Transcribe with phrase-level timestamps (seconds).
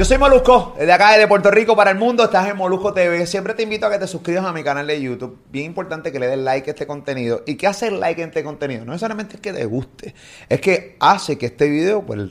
[0.00, 3.26] Yo soy Molusco, de acá de Puerto Rico para el mundo, estás en Molusco TV.
[3.26, 5.36] Siempre te invito a que te suscribas a mi canal de YouTube.
[5.52, 7.42] Bien importante que le des like a este contenido.
[7.46, 8.86] ¿Y qué hace like a este contenido?
[8.86, 10.14] No necesariamente es que te guste,
[10.48, 12.30] es que hace que este video, pues,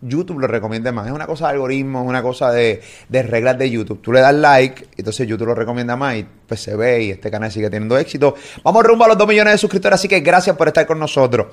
[0.00, 1.08] YouTube lo recomiende más.
[1.08, 4.00] Es una cosa de algoritmo, es una cosa de, de reglas de YouTube.
[4.00, 7.30] Tú le das like, entonces YouTube lo recomienda más y pues se ve y este
[7.30, 8.34] canal sigue teniendo éxito.
[8.64, 11.48] Vamos rumbo a los 2 millones de suscriptores, así que gracias por estar con nosotros.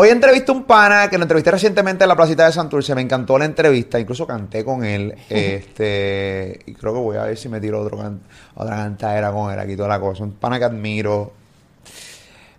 [0.00, 2.94] Hoy entrevisté a un pana que lo entrevisté recientemente en la placita de Santurce.
[2.94, 5.12] Me encantó la entrevista, incluso canté con él.
[5.28, 8.20] este Y creo que voy a ver si me tiro otro can-
[8.54, 10.22] otra cantadera con él aquí, toda la cosa.
[10.22, 11.32] Un pana que admiro.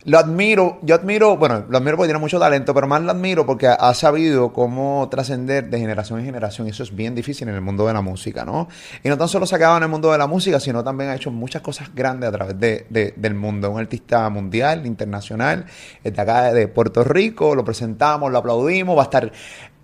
[0.05, 3.45] Lo admiro, yo admiro, bueno, lo admiro porque tiene mucho talento, pero más lo admiro
[3.45, 6.67] porque ha, sabido cómo trascender de generación en generación.
[6.67, 8.69] Eso es bien difícil en el mundo de la música, ¿no?
[9.03, 11.15] Y no tan solo se quedado en el mundo de la música, sino también ha
[11.15, 13.69] hecho muchas cosas grandes a través de, de- del mundo.
[13.71, 15.65] Un artista mundial, internacional,
[16.01, 19.29] de acá de Puerto Rico, lo presentamos, lo aplaudimos, va a estar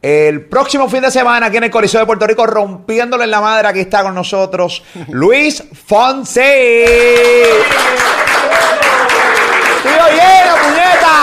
[0.02, 3.42] el próximo fin de semana aquí en el Coliseo de Puerto Rico rompiéndole en la
[3.42, 3.68] madre.
[3.68, 6.86] Aquí está con nosotros Luis Fonse.
[9.86, 11.16] ¡Tío lleno, puñeta!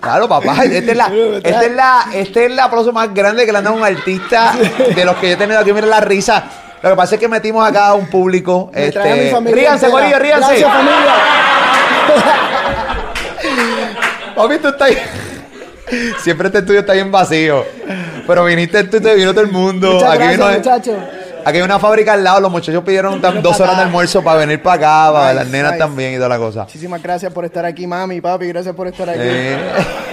[0.00, 1.10] Claro, papá, esta es la,
[1.42, 3.84] esta es la, este es el aplauso más grande que le han dado a un
[3.84, 4.52] artista
[4.94, 5.72] de los que yo he tenido aquí.
[5.72, 6.44] Mira la risa.
[6.80, 8.70] Lo que pasa es que metimos acá a un público.
[8.72, 9.90] Me este, a mi familia ríanse.
[9.90, 10.46] Corillo, ríanse.
[10.60, 11.14] Gracias, familia.
[14.36, 14.90] Papi, tú estás.
[16.22, 17.64] Siempre este estudio está bien vacío.
[18.26, 19.92] Pero viniste tú y te vino todo el mundo.
[19.94, 20.96] Muchas aquí, gracias, vino- muchachos.
[21.48, 22.40] Aquí hay una fábrica al lado.
[22.40, 25.48] Los muchachos pidieron tam- dos horas de almuerzo para venir para acá, para Nice, las
[25.52, 25.78] nenas nice.
[25.84, 26.62] también y toda la cosa.
[26.64, 28.46] Muchísimas gracias por estar aquí, mami, papi.
[28.48, 29.20] Gracias por estar aquí.
[29.22, 29.58] Eh.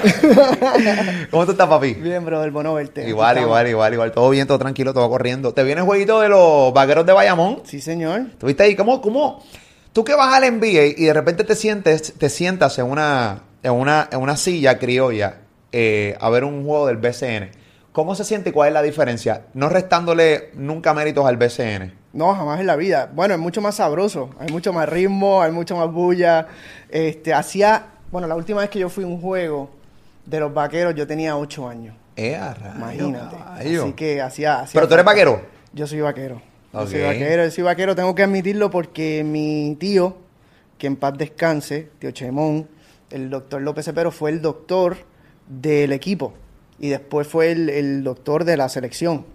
[1.31, 1.94] ¿Cómo tú estás, papi?
[1.95, 3.08] Bien, brother, bueno verte.
[3.08, 4.11] Igual, igual, igual, igual.
[4.11, 5.53] Todo bien, todo tranquilo, todo corriendo.
[5.53, 7.61] ¿Te viene el jueguito de los vaqueros de Bayamón?
[7.66, 8.22] Sí, señor.
[8.39, 8.75] ¿Tuviste ahí?
[8.75, 9.44] ¿Cómo, cómo?
[9.94, 13.72] Tú que vas al NBA y de repente te sientes, te sientas en una, en
[13.72, 15.38] una, en una silla criolla
[15.72, 17.49] eh, a ver un juego del BCN.
[17.96, 19.44] ¿Cómo se siente y cuál es la diferencia?
[19.54, 21.94] No restándole nunca méritos al BCN.
[22.11, 23.10] No, jamás en la vida.
[23.14, 24.32] Bueno, es mucho más sabroso.
[24.38, 26.45] Hay mucho más ritmo, hay mucho más bulla.
[26.89, 27.86] Este, hacía...
[28.11, 29.70] Bueno, la última vez que yo fui a un juego
[30.26, 31.95] de los vaqueros, yo tenía ocho años.
[32.17, 33.38] Eh, a rayos, Imagínate.
[33.48, 34.60] Así que hacía...
[34.60, 35.42] hacía Pero tú eres vaquero.
[35.72, 36.42] Yo soy vaquero.
[36.73, 37.95] Yo soy vaquero, yo soy vaquero.
[37.95, 40.17] Tengo que admitirlo porque mi tío,
[40.78, 42.67] que en paz descanse, tío Chemón,
[43.10, 44.98] el doctor López Cepero, fue el doctor
[45.48, 46.34] del equipo
[46.80, 49.25] y después fue el, el doctor de la selección.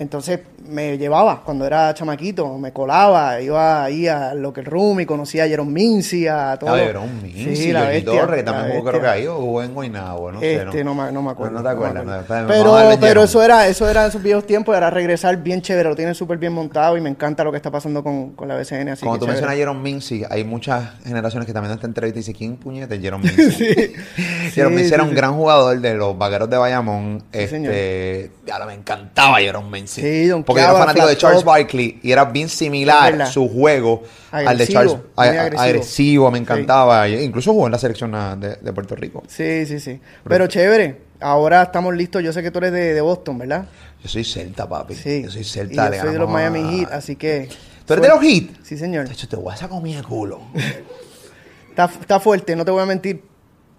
[0.00, 5.44] Entonces me llevaba cuando era chamaquito, me colaba, iba ahí a Locker Room y conocía
[5.44, 6.74] a Jerome Mincy, a todo.
[6.74, 9.62] Era un Mincy, Sí, la bestia, Torres, que también jugó creo que ahí, o jugó
[9.62, 10.62] en Guaynabo, no sé.
[10.62, 11.58] Este, no, me, no me acuerdo.
[11.58, 12.02] No, te acuerdas.
[12.06, 13.24] no, a pero pero Jerome.
[13.24, 16.38] eso era eso era en esos viejos tiempos, era regresar bien chévere, lo tienen súper
[16.38, 18.88] bien montado y me encanta lo que está pasando con, con la BCN.
[18.88, 19.48] Así Cuando tú que chévere.
[19.48, 23.02] mencionas a Jerome Mincy, hay muchas generaciones que también esta entrevista dicen, ¿quién puñete es
[23.02, 23.66] Jerome Mincy?
[24.54, 27.22] Jerome Mincy era un gran jugador de los vaqueros de Bayamón.
[27.32, 29.89] Este, ya me encantaba Jerome Mincy.
[29.90, 31.44] Sí, donkeaba, Porque era fanático de Charles.
[31.44, 34.96] Barkley y era bien similar su juego al de Charles.
[35.16, 35.60] a- agresivo.
[35.62, 36.42] agresivo, me Sí.
[36.42, 37.08] encantaba.
[37.08, 39.22] Incluso jugó en la selección de, de Puerto Rico.
[39.28, 40.00] Sí, sí, sí.
[40.28, 41.10] Pero chévere.
[41.22, 42.22] Ahora estamos listos.
[42.22, 43.66] Yo sé que tú eres de, de Boston, ¿verdad?
[44.02, 44.94] Yo soy celta, papi.
[44.94, 45.22] Sí.
[45.24, 45.84] Yo soy Y celta.
[45.86, 47.48] yo le soy de los a- Miami Heat, así que.
[47.84, 48.44] ¿Tú eres de los Heat?
[48.62, 49.06] Sí, señor.
[49.06, 50.40] De hecho, te voy a sacar de culo.
[51.70, 53.22] Está, está fuerte, no te voy a mentir.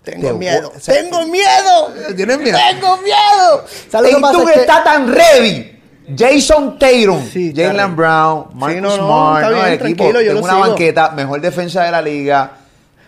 [0.03, 0.69] Tengo Te miedo.
[0.69, 2.15] voy- o sea, ¡Tengo miedo!
[2.15, 2.57] ¿Tienes miedo?
[2.71, 3.65] ¡Tengo miedo!
[3.89, 5.79] ¿Sabes lo que Es que- está tan ready.
[6.17, 7.95] Jason Tatum, Sí, Jalen.
[7.95, 9.49] Brown, Marcus no, Smart, ¿no?
[9.55, 10.03] bien, el equipo.
[10.11, 10.67] yo Tengo una sigo.
[10.67, 12.51] banqueta, mejor defensa de la liga.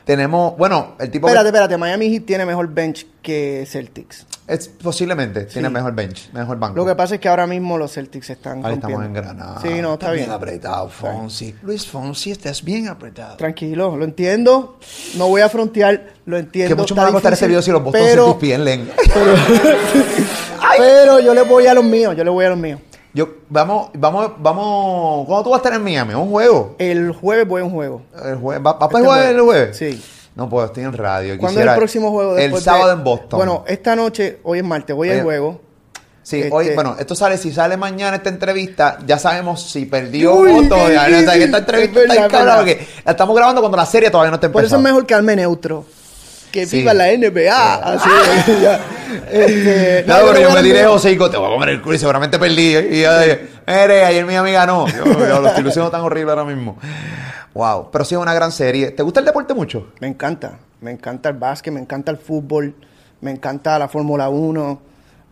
[0.06, 1.78] Tenemos, bueno, el tipo que- Espérate, espérate.
[1.78, 4.26] Miami Heat tiene mejor bench que Celtics.
[4.48, 5.74] es, posiblemente tiene Sí.
[5.74, 6.76] mejor bench, mejor banco.
[6.76, 9.62] Lo que pasa es que ahora mismo los Celtics están Ahí estamos en Granada.
[9.62, 10.30] Sí, no, está bien.
[10.30, 11.56] apretado, Fonsi.
[11.62, 13.38] Luis Fonsi, estás bien apretado.
[13.38, 14.78] Tranquilo, lo entiendo.
[15.16, 16.76] No voy a frontear, lo entiendo.
[16.76, 18.92] Que mucho está va a costar ese video si los Boston pero, Celtics pierden.
[20.78, 22.80] pero yo le voy a los míos, yo le voy a los míos.
[23.14, 25.26] Yo, vamos, vamos, vamos.
[25.28, 26.16] ¿Cuándo tú vas a estar en Miami?
[26.16, 26.76] ¿Un juego?
[26.80, 28.02] El jueves voy a un juego.
[28.26, 29.36] El jue- ¿Va, va para Este el jueves jueves.
[29.36, 29.78] el jueves?
[29.78, 30.04] Sí.
[30.36, 31.38] No puedo, estoy en radio.
[31.38, 32.38] ¿Cuándo es el próximo juego?
[32.38, 33.38] El sábado de- en Boston.
[33.38, 35.62] Bueno, esta noche, hoy es martes, voy al juego.
[36.24, 40.34] Sí, Este- hoy, bueno, esto sale, si sale mañana esta entrevista, ya sabemos si perdió
[40.36, 42.58] Uy, o Ya, o sea, que esta entrevista Es está verdad, cabrón, verdad.
[42.58, 44.88] porque la estamos grabando cuando la serie todavía no está Por eso empezando.
[44.90, 45.86] es mejor que arme neutro.
[46.54, 46.78] Que Sí.
[46.78, 47.74] viva la NBA.
[47.74, 48.10] Así,
[48.62, 48.80] ya.
[49.32, 50.88] Este, no, pero yo me los míos.
[50.88, 52.78] José, te voy a comer el culo y seguramente perdí.
[52.78, 54.88] Y yo dije, mire, ayer mi amiga ganó.
[54.88, 56.78] Yo, yo lo estoy luciendo tan horrible ahora mismo.
[57.56, 58.92] Wow, pero sí es una gran serie.
[58.92, 59.92] ¿Te gusta el deporte mucho?
[60.00, 60.60] Me encanta.
[60.80, 62.76] Me encanta el básquet, me encanta el fútbol,
[63.22, 64.82] me encanta la Fórmula 1,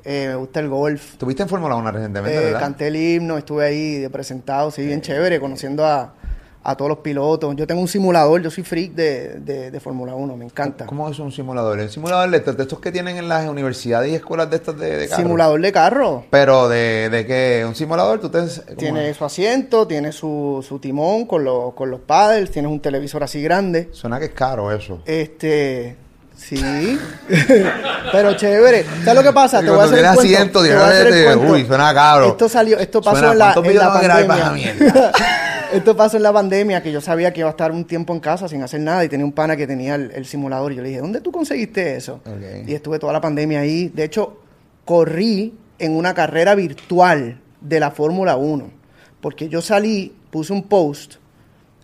[0.05, 1.11] eh, me gusta el golf.
[1.11, 2.59] Estuviste en Fórmula 1 recientemente, Eh, ¿verdad?
[2.59, 6.13] canté el himno, estuve ahí de presentado, sí, bien chévere, conociendo a,
[6.63, 7.55] a todos los pilotos.
[7.55, 10.85] Yo tengo un simulador, yo soy freak de, de, de Fórmula 1, me encanta.
[10.85, 11.79] ¿Cómo es un simulador?
[11.79, 14.77] ¿Un simulador de estos, de estos que tienen en las universidades y escuelas de estas
[14.77, 15.21] de, de carro?
[15.23, 16.25] Simulador de carro.
[16.29, 17.63] Pero de, de qué?
[17.67, 18.19] ¿Un simulador?
[18.19, 18.41] ¿Tú te,
[18.77, 19.17] Tiene es?
[19.17, 23.41] su asiento, tiene su, su timón con, los con los paddles, tienes un televisor así
[23.41, 23.89] grande.
[23.91, 24.99] Suena que es caro eso.
[25.05, 25.95] Este,
[26.37, 26.99] sí,
[28.11, 28.85] pero chévere.
[29.03, 29.61] ¿Sabes lo que pasa?
[29.61, 30.21] Te voy a hacer el cuento.
[30.21, 31.53] asiento, te voy a hacer el tiene- cuento.
[31.53, 32.27] uy, suena caro.
[32.27, 35.11] Esto salió, esto pasó Suena, en la, ¿cuántos en la pandemia.
[35.73, 38.19] esto pasó en la pandemia que yo sabía que iba a estar un tiempo en
[38.19, 40.81] casa sin hacer nada y tenía un pana que tenía el, el simulador y yo
[40.81, 42.21] le dije, ¿dónde tú conseguiste eso?
[42.25, 42.67] Ok.
[42.67, 43.89] Y estuve toda la pandemia ahí.
[43.89, 44.41] De hecho,
[44.85, 48.81] corrí en una carrera virtual de la Fórmula 1
[49.21, 51.15] porque yo salí, puse un post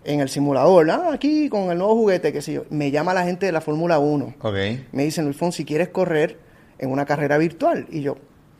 [0.04, 2.64] en el simulador, ah, aquí con el nuevo juguete, qué sé yo.
[2.70, 4.34] Me llama la gente de la Fórmula 1.
[4.40, 4.54] Ok.
[4.92, 6.38] Me dicen, Luis Fon, si quieres correr
[6.78, 7.86] en una carrera virtual.
[7.90, 8.16] Y yo,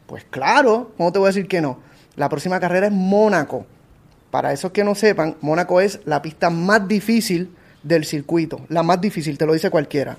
[0.06, 1.78] pues claro, ¿cómo te voy a decir que no?
[2.16, 3.66] La próxima carrera es Mónaco.
[4.30, 8.60] Para esos que no sepan, Mónaco es la pista más difícil del circuito.
[8.68, 10.16] La más difícil, te lo dice cualquiera.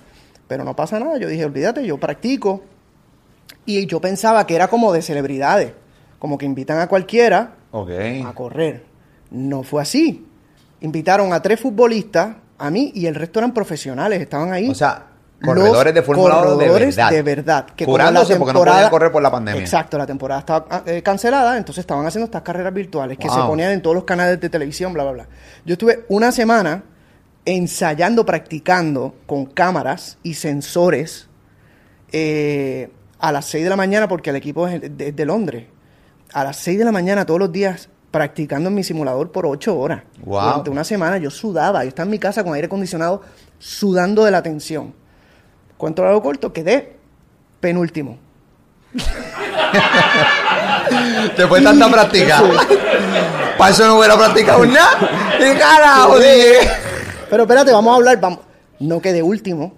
[0.48, 1.18] Pero no pasa nada.
[1.18, 2.64] Yo dije, olvídate, yo practico.
[3.66, 5.74] Y yo pensaba que era como de celebridades.
[6.18, 7.56] Como que invitan a cualquiera
[8.26, 8.84] a correr.
[9.32, 10.26] No fue así.
[10.82, 14.70] Invitaron a tres futbolistas, a mí y el resto eran profesionales, estaban ahí.
[14.70, 15.09] O sea,
[15.44, 17.12] corredores de Fórmula 1 de verdad.
[17.12, 17.65] de verdad.
[17.75, 19.62] Que como Curándose porque no podían correr por la pandemia.
[19.62, 23.71] Exacto, la temporada estaba eh, cancelada, entonces estaban haciendo estas carreras virtuales que se ponían
[23.71, 25.27] en todos los canales de televisión, bla, bla, bla.
[25.65, 26.83] Yo estuve una semana
[27.45, 31.27] ensayando, practicando con cámaras y sensores
[32.12, 35.65] eh, a las 6 de la mañana, porque el equipo es de, de Londres.
[36.33, 39.77] A las 6 de la mañana todos los días practicando en mi simulador por 8
[39.77, 40.03] horas.
[40.24, 40.41] Wow.
[40.41, 43.21] Durante una semana yo sudaba, yo estaba en mi casa con aire acondicionado
[43.57, 44.94] sudando de la tensión.
[45.80, 46.98] Cuento largo corto, quedé
[47.62, 48.18] penúltimo.
[51.38, 52.44] Después de tanta práctica.
[53.58, 55.10] Para eso no hubiera practicado nada.
[55.40, 56.70] ¡Y carajo, dije!
[57.30, 58.40] Pero espérate, vamos a hablar, vamos.
[58.80, 59.74] No quedé último.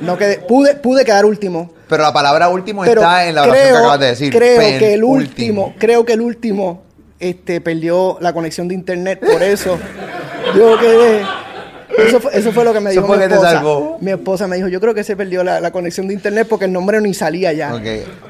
[0.00, 1.72] No quedé, pude, pude quedar último.
[1.88, 4.32] Pero la palabra último Pero está en la oración creo, que acabas de decir.
[4.32, 6.84] Creo Pen- que el último, creo que el último
[7.18, 9.76] este, perdió la conexión de internet, por eso
[10.54, 11.24] yo quedé.
[11.98, 13.52] Eso fue, eso fue lo que me Eso dijo mi que te esposa.
[13.52, 13.98] salvó.
[14.00, 16.64] Mi esposa me dijo, yo creo que se perdió la, la conexión de internet porque
[16.66, 17.72] el nombre ni salía ya.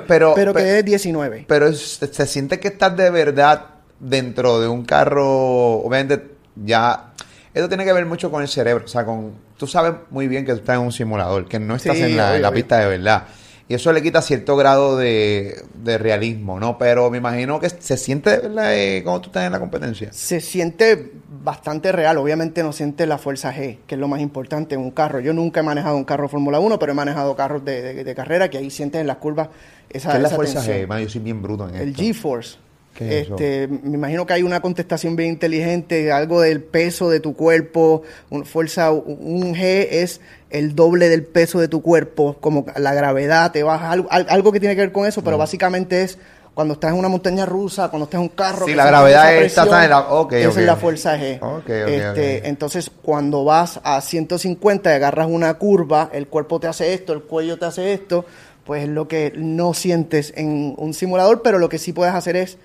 [0.09, 1.45] Pero, Pero pe- quedé 19.
[1.49, 3.67] pero es- se siente que estás de verdad
[4.01, 5.75] dentro de un carro.
[5.81, 6.23] Obviamente,
[6.57, 7.13] ya.
[7.55, 8.85] Esto tiene que ver mucho con el cerebro.
[8.85, 9.33] O sea, con.
[9.59, 12.17] Tú sabes muy bien que tú estás en un simulador, que no estás Sí, en,
[12.17, 13.25] la, en pista de verdad.
[13.73, 16.77] Y eso le quita cierto grado de, de realismo, ¿no?
[16.77, 20.09] Pero me imagino que se siente verdad eh, cuando tú estás en la competencia.
[20.13, 21.11] se siente
[21.43, 22.19] bastante real.
[22.19, 25.21] Obviamente no siente la fuerza G, que es lo más importante en un carro.
[25.21, 28.15] Yo nunca he manejado un carro Fórmula 1, pero he manejado carros de, de- de
[28.15, 29.49] carrera que ahí sientes en las curvas
[29.89, 30.77] esa, ¿Qué es la esa fuerza tensión.
[30.79, 30.87] G?
[30.87, 32.03] Man, yo soy bien bruto en El esto.
[32.03, 32.59] G-Force.
[33.01, 38.03] Este, me imagino que hay una contestación bien inteligente, algo del peso de tu cuerpo,
[38.31, 43.51] un, fuerza, un G es el doble del peso de tu cuerpo, como la gravedad
[43.53, 46.19] te baja, algo, al- algo que tiene que ver con eso, pero básicamente es
[46.55, 48.67] cuando estás en una montaña rusa, cuando estás en un carro.
[48.67, 50.57] Sí, la gravedad está- en la- presión, ok, esa ok.
[50.59, 51.39] es la fuerza G.
[51.41, 52.49] Ok, ok, Este.
[52.49, 57.23] Entonces, cuando vas a 150 y agarras una curva, el cuerpo te hace esto, el
[57.23, 58.27] cuello te hace esto,
[58.67, 62.37] pues es lo que no sientes en un simulador, pero lo que sí puedes hacer
[62.37, 62.59] es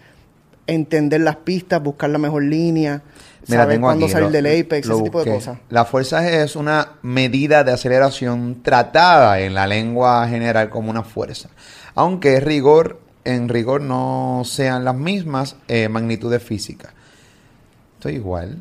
[0.68, 3.02] entender las pistas, buscar la mejor línea,
[3.48, 5.58] Mira, saber tengo cuándo aquí, salir lo- del apex, ese tipo de cosas.
[5.70, 11.50] La fuerza es una medida de aceleración tratada en la lengua general como una fuerza,
[11.96, 16.92] aunque rigor, en rigor no sean las mismas eh, magnitudes físicas.
[17.98, 18.58] Estoy igual.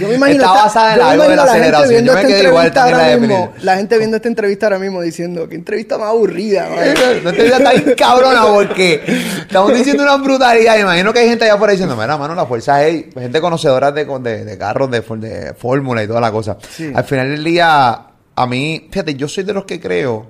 [0.00, 2.04] Yo me imagino, Está basada en algo de la la aceleración.
[2.04, 5.48] Yo me quedé igual entrevista también la mismo, gente viendo esta entrevista ahora mismo diciendo,
[5.48, 6.68] qué entrevista más aburrida.
[6.74, 7.24] man".
[7.24, 9.02] No digas tan cabrona porque
[9.40, 10.78] estamos diciendo una brutalidad.
[10.78, 14.04] Imagino que hay gente allá afuera diciendo, mira, mano, la fuerza es gente conocedora de,
[14.04, 16.56] de, de carros, de, de fórmula y toda la cosa.
[16.68, 16.90] Sí.
[16.94, 18.00] Al final del día,
[18.34, 20.26] a mí, fíjate, yo soy de los que creo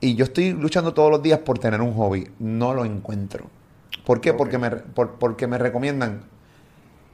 [0.00, 2.26] y yo estoy luchando todos los días por tener un hobby.
[2.40, 3.46] No lo encuentro.
[4.04, 4.32] ¿Por qué?
[4.34, 6.22] Porque, me, por- porque me recomiendan.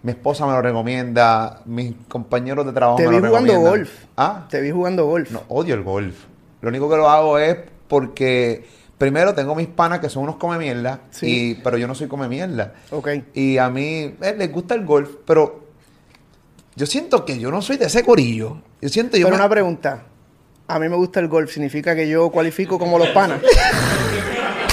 [0.02, 3.71] Mi esposa me lo recomienda, mis compañeros de trabajo Te me vi lo jugando recomiendan.
[3.81, 4.05] golf.
[4.17, 4.47] ¿Ah?
[4.49, 5.31] Te vi jugando golf.
[5.31, 6.17] No, odio el golf.
[6.61, 7.57] Lo único que lo hago es
[7.88, 8.64] porque,
[8.97, 11.50] primero, tengo mis panas que son unos come mierda, Sí.
[11.50, 12.75] y, pero yo no soy come mierda.
[12.90, 13.09] Ok.
[13.35, 15.64] Y a mí eh, les gusta el golf, pero
[16.76, 18.59] yo siento que yo no soy de ese corillo.
[18.81, 20.05] Yo siento yo Pero me- una pregunta.
[20.69, 21.50] A mí me gusta el golf.
[21.50, 23.40] ¿Significa que yo cualifico como los panas?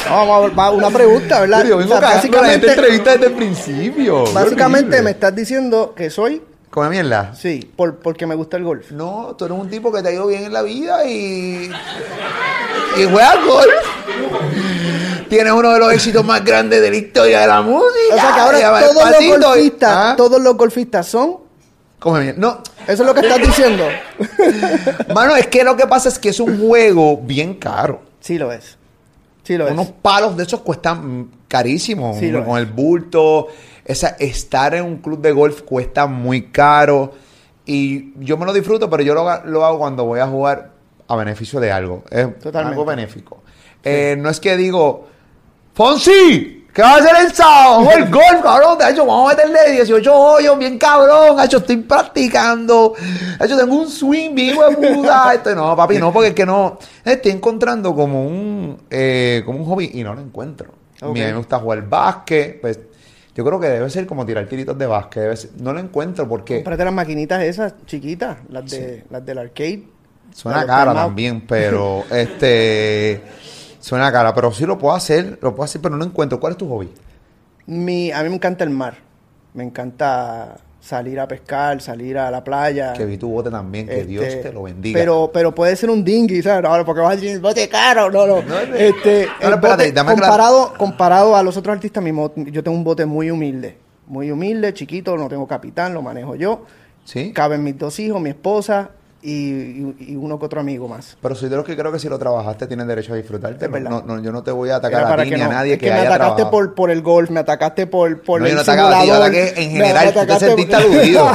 [0.10, 1.66] No, Vamos a una pregunta, ¿verdad?
[1.66, 4.24] Yo vengo O sea, la básicamente, entrevista desde el principio.
[4.32, 7.34] Básicamente me estás diciendo que soy, ¿Come mierda?
[7.34, 8.92] sí, por, porque me gusta el golf.
[8.92, 11.72] No, tú eres un tipo que te ha ido bien en la vida y.
[12.98, 13.72] y juegas golf.
[15.30, 18.14] tienes uno de los éxitos más grandes de la historia de la música.
[18.14, 20.14] O sea que ahora todos los golfistas, ¿Ah?
[20.18, 21.38] todos los golfistas son.
[22.00, 22.36] Come bien.
[22.38, 23.88] No, Eso es lo que estás diciendo.
[25.16, 28.02] mano, es que lo que pasa es que es un juego bien caro.
[28.20, 28.78] Sí lo es.
[29.46, 29.94] Sí lo Unos es.
[30.02, 32.18] palos de esos cuestan carísimos.
[32.18, 33.48] Sí, con el bulto.
[33.86, 37.14] Esa, estar en un club de golf cuesta muy caro.
[37.66, 40.72] Y yo me lo disfruto, pero yo lo, lo hago cuando voy a jugar
[41.08, 42.04] a beneficio de algo.
[42.10, 42.74] Es Totalmente.
[42.74, 43.44] algo benéfico.
[43.84, 45.08] Eh, no es que digo,
[45.74, 47.89] Fonsi, ¿qué vas a hacer el sábado?
[47.98, 48.77] El golf, cabrón.
[48.77, 51.38] De hecho, vamos a meterle 18 hoyos, bien cabrón.
[51.38, 52.94] De hecho, estoy practicando.
[53.39, 55.34] De hecho, tengo un swing bien de puta.
[55.34, 56.77] Este, no, papi, no, porque es que no.
[57.03, 60.67] Estoy encontrando como un, eh, como un hobby y no lo encuentro.
[61.01, 61.17] A mí Ok.
[61.27, 62.79] me gusta jugar básquet, pues
[63.36, 65.24] yo creo que debe ser como tirar tiritos de básquet.
[65.24, 69.38] debe ser- no lo encuentro porque Cómprate las maquinitas esas chiquitas, las, de, las del
[69.39, 69.84] arcade.
[70.34, 73.22] suena cara también, pero este
[73.86, 76.39] suena cara, pero sí lo puedo hacer, lo puedo hacer, pero no encuentro.
[76.39, 76.89] ¿Cuál es tu hobby?
[77.68, 78.96] Mi, a mí me encanta el mar.
[79.54, 82.94] Me encanta salir a pescar, salir a la playa.
[82.94, 85.00] Que vi tu bote también, que Dios Este, te lo bendiga.
[85.00, 86.68] Pero, pero puede ser un dinghy, ¿sabes?
[86.68, 88.42] No, porque vas a decir, bote caro, no, no.
[88.42, 92.12] No, este, No, espérate, dame comparado, comparado a los otros artistas, mi
[92.51, 93.77] yo tengo un bote muy humilde.
[94.08, 96.65] Muy humilde, chiquito, no tengo capitán, lo manejo yo.
[97.04, 98.89] sí, Caben mis dos hijos, mi esposa
[99.25, 101.17] y, uno que otro amigo más.
[101.22, 103.67] pero soy de los que creo que si lo trabajaste tienes derecho a disfrutarte.
[103.67, 105.74] No, no, yo no te voy a atacar Era a ti que ni a nadie
[105.74, 106.51] Es que, que me haya atacaste trabajado.
[106.51, 109.13] por, por el golf, me atacaste por, por No, el yo no atacaba a yo
[109.15, 111.32] ataqué en general, tú te sentiste aludido.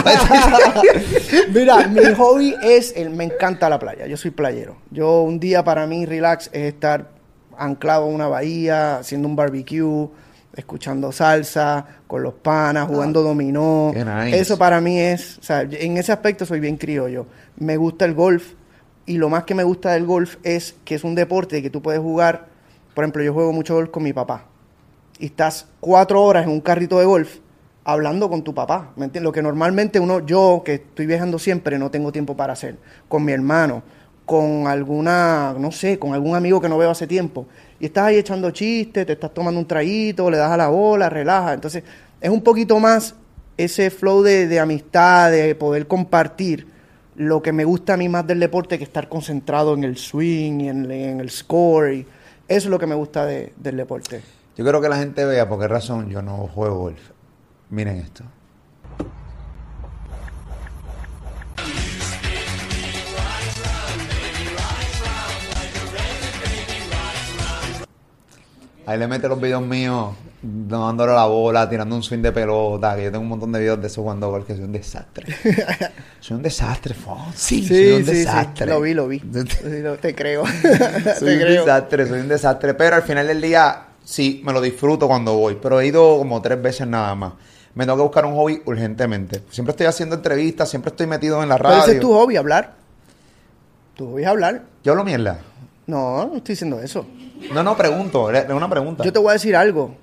[1.55, 4.77] Mira, mi hobby es, el, me encanta la playa, yo soy playero.
[4.91, 7.11] Yo un día para mí relax es estar
[7.57, 10.09] anclado en una bahía, haciendo un barbecue,
[10.55, 13.93] escuchando salsa, con los panas, jugando dominó.
[13.97, 14.39] Ah, nice.
[14.39, 17.27] Eso para mí es, o sea, en ese aspecto soy bien criollo.
[17.57, 18.55] Me gusta el golf
[19.07, 21.83] y lo más que me gusta del golf es que es un deporte que tú
[21.83, 22.47] puedes jugar.
[22.95, 24.45] Por ejemplo, yo juego mucho golf con mi papá
[25.19, 27.39] y estás cuatro horas en un carrito de golf
[27.85, 29.25] hablando con tu papá, ¿me entiendes?
[29.25, 32.77] Lo que normalmente uno, yo que estoy viajando siempre, no tengo tiempo para hacer,
[33.09, 33.83] con mi hermano,
[34.27, 37.47] con alguna, no sé, con algún amigo que no veo hace tiempo,
[37.81, 41.09] y estás ahí echando chistes, te estás tomando un traguito, le das a la bola,
[41.09, 41.83] relaja, entonces
[42.21, 43.15] es un poquito más
[43.57, 46.67] ese flow de, de amistad, de poder compartir
[47.17, 50.61] lo que me gusta a mí más del deporte que estar concentrado en el swing
[50.61, 52.07] y en, en el score, eso
[52.49, 54.23] es lo que me gusta de- del deporte.
[54.57, 57.01] Yo quiero que la gente vea por qué razón yo no juego golf.
[57.71, 58.25] Miren esto.
[68.91, 73.05] Ahí le mete los videos míos dándole la bola, tirando un swing de pelota, que
[73.05, 75.33] yo tengo un montón de videos de eso jugando golf, que soy un desastre.
[76.21, 77.69] soy un desastre, Fonsi.
[77.69, 78.67] soy un desastre.
[78.67, 79.21] Lo vi, lo vi.
[79.31, 80.45] Sí, te creo.
[80.45, 81.65] Soy te un creo.
[81.65, 82.75] desastre, soy un desastre.
[82.75, 85.57] Pero al final del día, sí, me lo disfruto cuando voy.
[85.63, 87.35] Pero he ido como tres veces nada más.
[87.77, 89.43] Me tengo que buscar un hobby urgentemente.
[89.51, 91.83] Siempre estoy haciendo entrevistas, siempre estoy metido en la Pero radio.
[91.85, 92.75] ese es tu hobby, hablar.
[93.95, 94.63] Tu hobby es hablar.
[94.83, 95.39] Yo hablo mierda.
[95.87, 97.07] No, no estoy diciendo eso.
[97.53, 98.31] No, no, pregunto.
[98.31, 99.05] Es una pregunta.
[99.05, 99.95] Yo te voy a decir algo.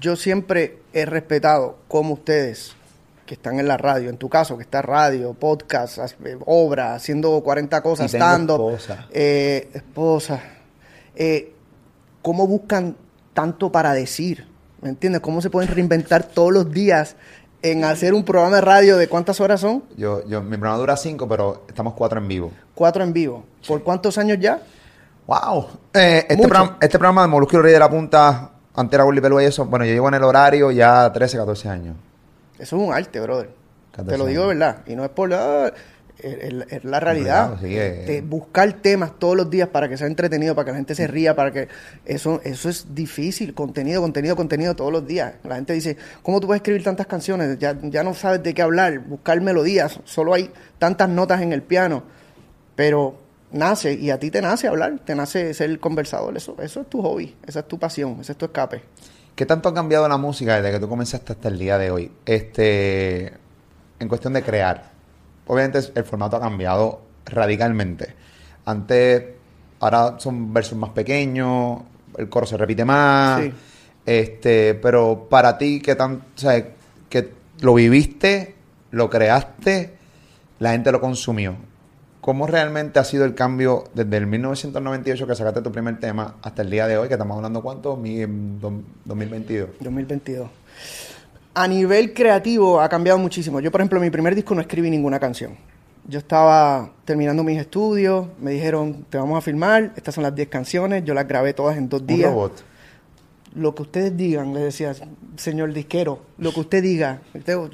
[0.00, 2.74] Yo siempre he respetado como ustedes
[3.26, 6.94] que están en la radio, en tu caso, que está radio, podcast, as- eh, obra,
[6.94, 9.06] haciendo 40 cosas, stand-up, esposa.
[9.10, 10.40] eh, esposa,
[11.14, 11.52] eh,
[12.22, 12.96] cómo buscan
[13.34, 14.46] tanto para decir,
[14.80, 15.20] ¿me entiendes?
[15.20, 17.16] ¿Cómo se pueden reinventar todos los días
[17.60, 19.84] en hacer un programa de radio de cuántas horas son?
[19.96, 22.50] Yo, yo, mi programa dura cinco, pero estamos cuatro en vivo.
[22.74, 23.44] Cuatro en vivo.
[23.66, 24.62] ¿Por cuántos años ya?
[25.28, 25.66] ¡Wow!
[25.94, 29.40] Eh, este, programa, este programa de Molusco Rey de la Punta, antes era Willy Pelú
[29.40, 31.96] y eso, bueno, yo llevo en el horario ya 13, 14 años.
[32.58, 33.50] Eso es un arte, brother.
[33.92, 34.78] 14 Te lo digo de verdad.
[34.86, 35.72] Y no es por la...
[36.18, 37.58] Es, es- es la realidad.
[37.58, 37.74] Claro, sí.
[37.74, 41.06] De buscar temas todos los días para que sea entretenido, para que la gente se
[41.06, 41.68] ría, para que...
[42.06, 43.54] Eso, eso es difícil.
[43.54, 45.34] Contenido, contenido, contenido todos los días.
[45.44, 47.58] La gente dice, ¿cómo tú puedes escribir tantas canciones?
[47.58, 48.98] Ya, ya no sabes de qué hablar.
[48.98, 50.00] Buscar melodías.
[50.04, 52.02] Solo hay tantas notas en el piano.
[52.74, 56.36] Pero nace, y a ti te nace hablar, te nace ser conversador.
[56.36, 58.82] Eso, eso es tu hobby, esa es tu pasión, ese es tu escape.
[59.34, 62.10] ¿Qué tanto ha cambiado la música desde que tú comenzaste hasta el día de hoy?
[62.26, 63.32] Este,
[63.98, 64.90] en cuestión de crear.
[65.46, 68.14] Obviamente el formato ha cambiado radicalmente.
[68.64, 69.24] Antes,
[69.80, 71.80] ahora son versos más pequeños,
[72.16, 73.42] el coro se repite más.
[73.42, 73.52] Sí.
[74.04, 76.64] Este, pero para ti, ¿qué tan, o sea,
[77.08, 78.54] que lo viviste,
[78.90, 79.94] lo creaste,
[80.58, 81.56] la gente lo consumió?
[82.28, 86.60] ¿Cómo realmente ha sido el cambio desde el 1998 que sacaste tu primer tema hasta
[86.60, 87.96] el día de hoy, que estamos hablando cuánto?
[87.96, 88.18] Mi-
[88.60, 89.70] dos- 2022.
[89.80, 90.50] 2022.
[91.54, 93.60] A nivel creativo ha cambiado muchísimo.
[93.60, 95.56] Yo, por ejemplo, en mi primer disco no escribí ninguna canción.
[96.06, 100.48] Yo estaba terminando mis estudios, me dijeron, te vamos a filmar, estas son las 10
[100.48, 102.30] canciones, yo las grabé todas en dos Un días.
[102.30, 102.62] robot.
[103.54, 104.92] lo que ustedes digan, le decía,
[105.38, 107.22] señor disquero, lo que usted diga.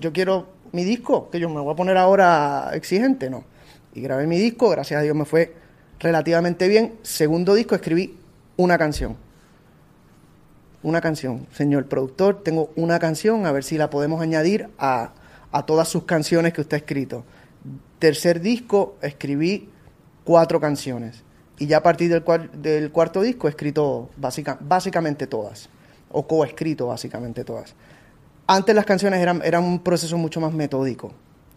[0.01, 3.53] Yo quiero mi disco, que yo me voy a poner ahora exigente, no.
[3.95, 5.55] Y grabé mi disco, gracias a Dios me fue
[6.01, 6.95] relativamente bien.
[7.03, 8.19] Segundo disco, escribí
[8.57, 9.17] una canción.
[10.83, 11.47] Una canción.
[11.53, 15.13] Señor productor, tengo una canción, a ver si la podemos añadir a,
[15.53, 17.25] a todas sus canciones que usted ha escrito.
[17.99, 19.71] Tercer disco, escribí
[20.25, 21.23] cuatro canciones.
[21.59, 25.69] Y ya a partir del, cuar- del cuarto disco he escrito básica- básicamente todas.
[26.11, 27.75] O coescrito básicamente todas.
[28.47, 31.13] Antes las canciones eran, eran un proceso mucho más metódico.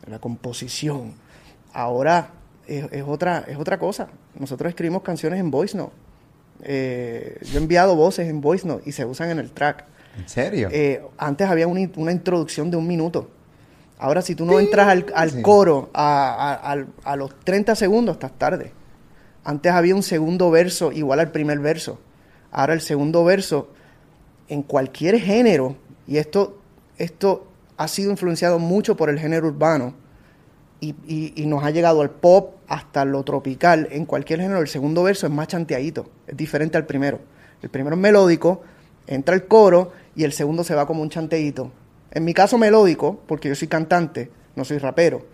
[0.09, 1.13] La composición.
[1.77, 2.31] Ahora
[2.65, 4.07] es, es otra, es otra cosa.
[4.39, 5.93] Nosotros escribimos canciones en voice note.
[6.63, 9.85] Eh, yo he enviado voces en voice note y se usan en el track.
[10.17, 10.69] ¿En serio?
[10.71, 13.29] Eh, antes había una, in- una introducción de un minuto.
[13.99, 15.41] Ahora, si tú no entras al, al Sí.
[15.43, 18.71] coro a, a los 30 segundos, estás tarde.
[19.43, 21.99] Antes había un segundo verso igual al primer verso.
[22.51, 23.69] Ahora el segundo verso,
[24.49, 25.75] en cualquier género,
[26.07, 26.57] y esto,
[26.97, 29.93] esto ha sido influenciado mucho por el género urbano,
[30.79, 33.87] y, y- nos ha llegado al pop hasta lo tropical.
[33.91, 37.19] En cualquier género, el segundo verso es más chanteadito, es diferente al primero.
[37.61, 38.61] El primero es melódico,
[39.07, 41.71] entra el coro y el segundo se va como un chanteíto.
[42.11, 45.25] En mi caso melódico, porque yo soy cantante, no soy rapero,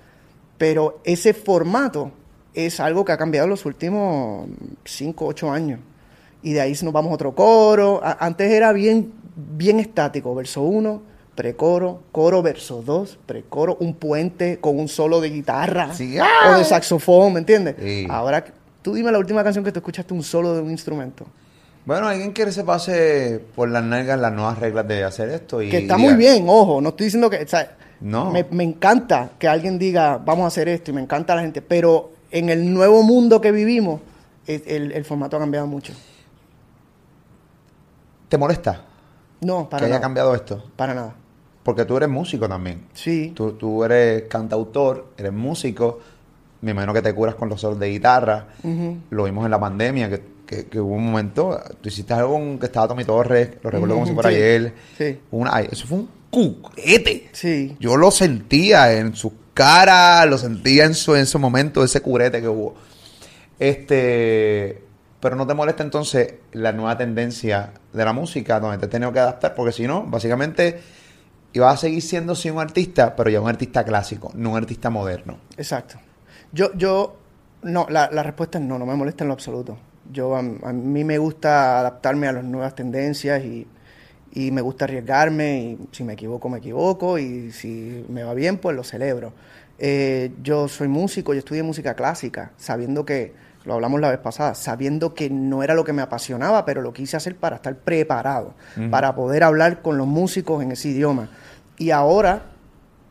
[0.57, 2.11] pero ese formato
[2.53, 4.47] es algo que ha cambiado en los últimos
[4.85, 5.79] 5, 8 años.
[6.41, 8.01] Y de ahí nos vamos a otro coro.
[8.03, 11.01] Antes era bien, bien estático, verso 1,
[11.35, 16.17] precoro, coro, verso 2, precoro, un puente con un solo de guitarra Sí.
[16.19, 17.75] o de saxofón, ¿me entiendes?
[17.79, 18.05] Sí.
[18.09, 18.43] Ahora,
[18.81, 21.25] tú dime la última canción que tú escuchaste un solo de un instrumento.
[21.85, 25.69] Bueno, alguien que se pase por las nalgas las nuevas reglas de hacer esto y
[25.69, 28.31] Que está muy bien, ojo, no estoy diciendo que, o sea, No.
[28.31, 31.61] me, me encanta que alguien diga, vamos a hacer esto, y me encanta la gente,
[31.61, 33.99] pero en el nuevo mundo que vivimos,
[34.47, 35.93] el, el- el formato ha cambiado mucho.
[38.29, 38.81] ¿Te molesta
[39.41, 40.01] No, que para haya nada.
[40.01, 40.63] cambiado esto?
[40.75, 41.15] Para nada.
[41.63, 42.83] Porque tú eres músico también.
[42.93, 43.31] Sí.
[43.35, 45.99] Tú, tú eres cantautor, eres músico.
[46.61, 48.47] Me imagino que te curas con los solos de guitarra.
[49.09, 51.59] Lo vimos en la pandemia, que, que- que hubo un momento.
[51.81, 54.73] Tú hiciste algo con que estaba Tommy Torres, lo recuerdo como si fuera sí, ayer.
[54.97, 55.19] sí.
[55.31, 57.29] Una- ay, eso fue un curete.
[57.31, 57.75] Sí.
[57.79, 62.41] Yo lo sentía en su cara, lo sentía en su, en su momento, ese curete
[62.41, 62.75] que hubo.
[63.59, 64.81] Este.
[65.19, 69.13] Pero no te molesta entonces la nueva tendencia de la música, donde te has tenido
[69.13, 70.81] que adaptar, porque si no, básicamente
[71.53, 74.89] ibas a seguir siendo sí un artista, pero ya un artista clásico, no un artista
[74.89, 75.37] moderno.
[75.57, 75.95] Exacto.
[76.51, 77.15] Yo, yo,
[77.61, 79.77] no, la, la respuesta es no, no me molesta en lo absoluto.
[80.11, 83.67] Yo, a, a mí me gusta adaptarme a las nuevas tendencias y,
[84.33, 88.57] y me gusta arriesgarme y si me equivoco, me equivoco y si me va bien,
[88.57, 89.33] pues lo celebro.
[89.77, 93.33] Eh, yo soy músico, yo estudié música clásica, sabiendo que,
[93.65, 96.91] lo hablamos la vez pasada, sabiendo que no era lo que me apasionaba, pero lo
[96.91, 98.55] quise hacer para estar preparado,
[98.91, 101.29] para poder hablar con los músicos en ese idioma.
[101.77, 102.43] Y ahora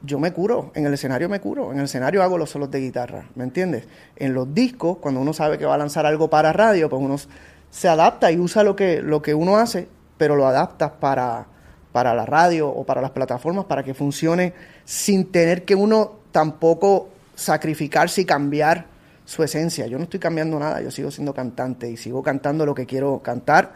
[0.02, 2.80] yo me curo, en el escenario me curo, en el escenario hago los solos de
[2.80, 3.86] guitarra, ¿me entiendes?
[4.16, 7.16] En los discos, cuando uno sabe que va a lanzar algo para radio, pues uno
[7.70, 11.46] se adapta y usa lo que, lo que uno hace, pero lo adaptas para,
[11.92, 17.08] para la radio o para las plataformas para que funcione sin tener que uno tampoco
[17.34, 18.86] sacrificarse y cambiar
[19.24, 19.86] su esencia.
[19.86, 23.20] Yo no estoy cambiando nada, yo sigo siendo cantante y sigo cantando lo que quiero
[23.20, 23.72] cantar,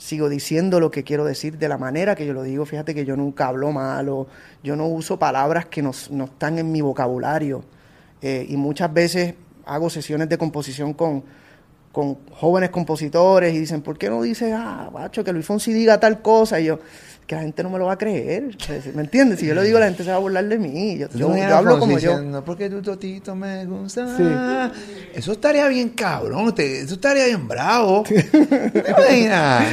[0.00, 2.64] sigo diciendo lo que quiero decir de la manera que yo lo digo.
[2.64, 4.26] Fíjate que yo nunca hablo malo,
[4.62, 7.62] yo no uso palabras que no, no están en mi vocabulario.
[8.22, 9.34] Eh, y muchas veces
[9.66, 11.22] hago sesiones de composición con,
[11.92, 16.00] con jóvenes compositores y dicen, ¿por qué no dices, ah, macho, que Luis Fonsi diga
[16.00, 16.58] tal cosa?
[16.60, 16.78] Y yo,
[17.30, 18.56] que la gente no me lo va a creer.
[18.92, 19.38] ¿Me entiendes?
[19.38, 20.98] Si yo lo digo, la gente se va a burlar de mí.
[20.98, 22.18] Yo, yo- yo hablo como yo.
[22.44, 24.16] Porque tu totito me gusta.
[24.16, 24.24] Sí.
[25.14, 28.02] Eso estaría bien cabrón, te- eso estaría bien bravo.
[28.02, 29.64] ¿Te imaginas?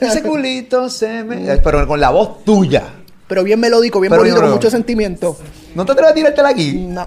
[0.00, 1.58] Ese culito se me...
[1.62, 2.84] Pero con la voz tuya.
[3.28, 5.36] Pero bien melódico, bien Pero bonito, bien con mucho sentimiento.
[5.74, 6.72] ¿No te atreves a tirártela aquí?
[6.88, 7.06] No.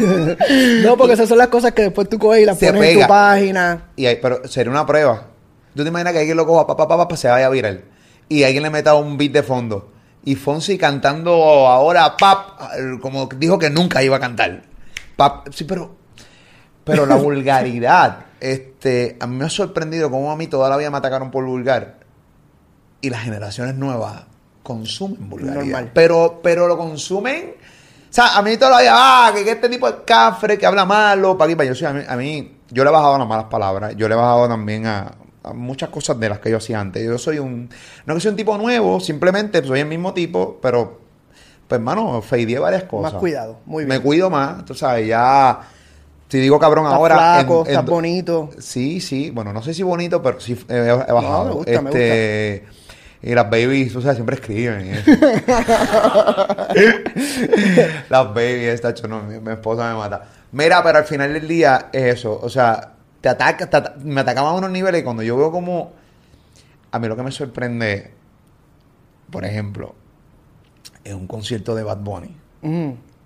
[0.84, 3.00] no, porque esas son las cosas que después tú coges y las Se pones en
[3.02, 3.88] tu página.
[3.94, 5.26] Y ahí, pero sería una prueba.
[5.74, 7.84] ¿Tú te imaginas que alguien lo coja, pa, pa, pa, pa, se vaya a viral?
[8.28, 9.92] Y alguien le meta un beat de fondo.
[10.24, 11.32] Y Fonsi cantando
[11.68, 12.58] ahora pap,
[13.00, 14.62] como dijo que nunca iba a cantar.
[15.16, 15.94] Pap, sí, pero.
[16.82, 20.90] Pero la vulgaridad, este, a mí me ha sorprendido cómo a mí toda la vida
[20.90, 22.00] me atacaron por vulgar.
[23.00, 24.24] Y las generaciones nuevas
[24.64, 25.62] consumen vulgaridad.
[25.62, 25.90] Normal.
[25.94, 27.54] Pero, pero lo consumen.
[28.10, 30.66] O sea, a mí toda la vida, ah, que, que este tipo es cafre, que
[30.66, 31.68] habla malo, para aquí, para.
[31.68, 33.94] Yo, sí, a, mí, a mí, yo le he bajado las malas palabras.
[33.96, 35.12] Yo le he bajado también a,
[35.46, 37.04] a muchas cosas de las que yo hacía antes.
[37.04, 37.70] Yo soy un.
[38.04, 41.00] No que soy un tipo nuevo, simplemente soy el mismo tipo, pero.
[41.68, 43.12] Pues, hermano, feideé varias cosas.
[43.14, 44.02] Más cuidado, muy Me bien.
[44.02, 45.60] cuido más, tú sabes, ya.
[46.28, 47.14] Si digo cabrón Estás ahora.
[47.16, 48.50] flaco, en- en estás bonito.
[48.58, 49.30] Sí, sí.
[49.30, 51.44] Bueno, no sé si bonito, pero sí he, he bajado.
[51.46, 52.64] me gusta, me este,
[53.22, 55.02] Y las babies, tú sabes, siempre escriben.
[58.08, 60.22] las babies, no, mi, mi esposa me mata.
[60.52, 62.38] Mira, pero al final del día es eso.
[62.42, 62.92] O sea,
[63.26, 65.92] te ataca, te ata- me atacaban a unos niveles y cuando yo veo como.
[66.92, 68.12] A mí lo que me sorprende,
[69.30, 69.96] por ejemplo,
[71.02, 72.36] en un concierto de Bad Bunny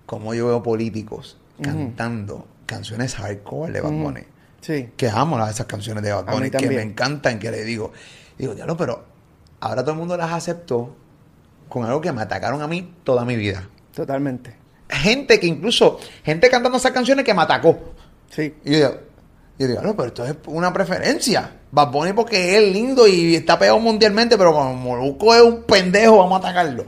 [0.07, 3.91] como yo veo políticos cantando canciones hardcore de Bad.
[3.91, 4.21] Bunny.
[4.61, 4.89] Sí.
[4.97, 7.91] Que amo las, esas canciones de Bad Bunny, que me encantan, que le digo.
[8.37, 9.05] Digo, diablo, pero
[9.59, 10.95] ahora todo el mundo las aceptó
[11.69, 13.67] con algo que me atacaron a mí toda mi vida.
[13.95, 14.55] Totalmente.
[14.89, 17.79] Gente que incluso, gente cantando esas canciones que me atacó.
[18.29, 18.55] Sí.
[18.65, 18.91] Y yo
[19.57, 21.51] digo, yo digo, "Diablo, pero esto es una preferencia.
[21.71, 26.17] Bad Bunny porque es lindo y está pegado mundialmente, pero como Molusco es un pendejo,
[26.17, 26.85] vamos a atacarlo.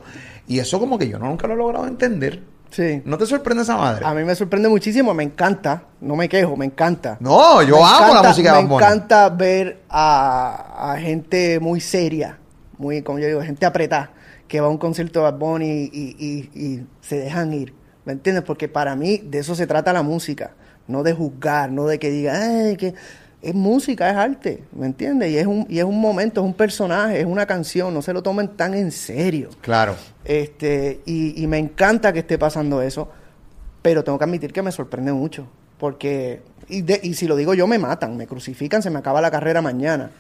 [0.47, 2.43] Y eso como que yo no- nunca lo he logrado entender.
[2.69, 3.01] Sí.
[3.05, 4.03] ¿No te sorprende esa madre?
[4.05, 7.17] A mí me sorprende muchísimo, me encanta, no me quejo, me encanta.
[7.19, 8.83] No, yo Me amo la música de Me Bad Bunny.
[8.83, 12.39] encanta ver a, a gente muy seria,
[12.79, 14.11] muy, como yo digo, gente apretada,
[14.47, 17.73] que va a un concierto de Bad Bunny y, y- y se dejan ir.
[18.05, 18.43] ¿Me entiendes?
[18.43, 20.51] Porque para mí de eso se trata la música,
[20.87, 22.93] no de juzgar, no de que diga, ay, que
[23.41, 25.29] es música, es arte, ¿me entiendes?
[25.31, 28.13] Y es un, y es un momento, es un personaje, es una canción, no se
[28.13, 29.49] lo tomen tan en serio.
[29.61, 29.95] Claro.
[30.23, 33.09] Este, y, y me encanta que esté pasando eso,
[33.81, 35.45] pero tengo que admitir que me sorprende mucho,
[35.77, 39.19] porque, y, de- y si lo digo yo, me matan, me crucifican, se me acaba
[39.19, 40.11] la carrera mañana,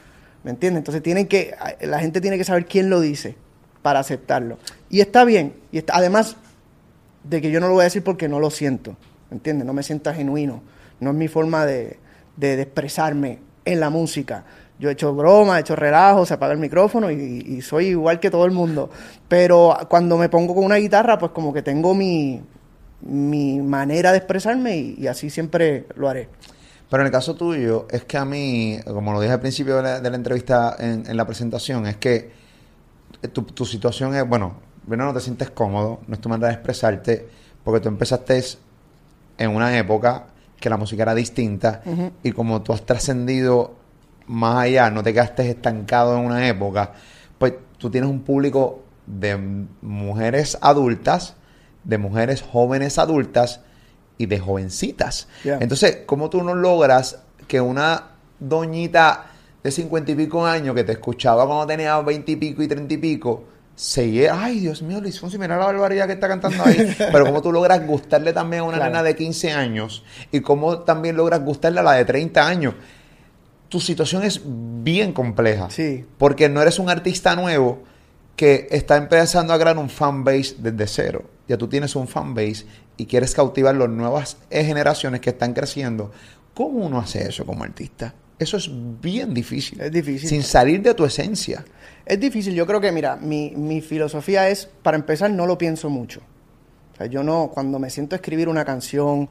[0.43, 0.79] ¿me entiendes?
[0.81, 3.35] Entonces tienen que, la gente tiene que saber quién lo dice
[3.81, 4.57] para aceptarlo.
[4.89, 6.35] Y está bien, y está, además
[7.23, 8.97] de que yo no lo voy a decir porque no lo siento, ¿me
[9.31, 9.65] entiendes?
[9.65, 10.61] No me sienta genuino,
[10.99, 11.97] no es mi forma de,
[12.37, 14.45] de- expresarme en la música.
[14.79, 18.29] Yo he hecho broma, he hecho relajo, se apaga el micrófono y, soy igual que
[18.29, 18.89] todo el mundo.
[19.27, 22.41] Pero cuando me pongo con una guitarra, pues como que tengo mi,
[23.01, 26.27] mi manera de expresarme y, así siempre lo haré.
[26.89, 30.09] Pero en el caso tuyo, es que a mí, como lo dije al principio de
[30.09, 32.31] la, entrevista en, la presentación, es que
[33.31, 34.57] tu, tu situación es, bueno,
[34.87, 37.27] primero no te sientes cómodo, no es tu manera de expresarte,
[37.63, 38.43] porque tú empezaste
[39.37, 40.27] en una época
[40.59, 41.81] que la música era distinta
[42.23, 43.75] y como tú has trascendido
[44.27, 46.93] más allá, no te quedaste estancado en una época,
[47.37, 49.37] pues tú tienes un público de
[49.81, 51.35] mujeres adultas,
[51.83, 53.59] de mujeres jóvenes adultas
[54.17, 55.27] y de jovencitas.
[55.43, 59.25] Entonces, ¿cómo tú no logras que una doñita
[59.63, 62.93] de cincuenta y pico años que te escuchaba cuando tenía veinte y pico y treinta
[62.93, 66.63] y pico, se llega, ay Dios mío, Luis Fonsi, mira la barbaridad que está cantando
[66.63, 66.95] ahí.
[66.97, 68.91] Pero cómo tú logras gustarle también a una Claro.
[68.91, 72.75] nena de 15 años y cómo también logras gustarle a la de 30 años.
[73.69, 75.69] Tu situación es bien compleja.
[75.71, 76.05] Sí.
[76.19, 77.83] Porque no eres un artista nuevo
[78.35, 81.23] que está empezando a crear un fanbase desde cero.
[81.47, 82.65] Ya tú tienes un fanbase
[82.97, 86.11] y quieres cautivar las nuevas eh, generaciones que están creciendo.
[86.53, 88.13] ¿Cómo uno hace eso como artista?
[88.43, 88.69] Eso es
[89.01, 89.79] bien difícil.
[89.81, 90.27] Es difícil.
[90.29, 91.63] Sin salir de tu esencia.
[92.05, 95.89] Es difícil, yo creo que, mira, mi, mi filosofía es, para empezar, no lo pienso
[95.89, 96.19] mucho.
[96.93, 99.29] O sea, yo no, cuando me siento a escribir una canción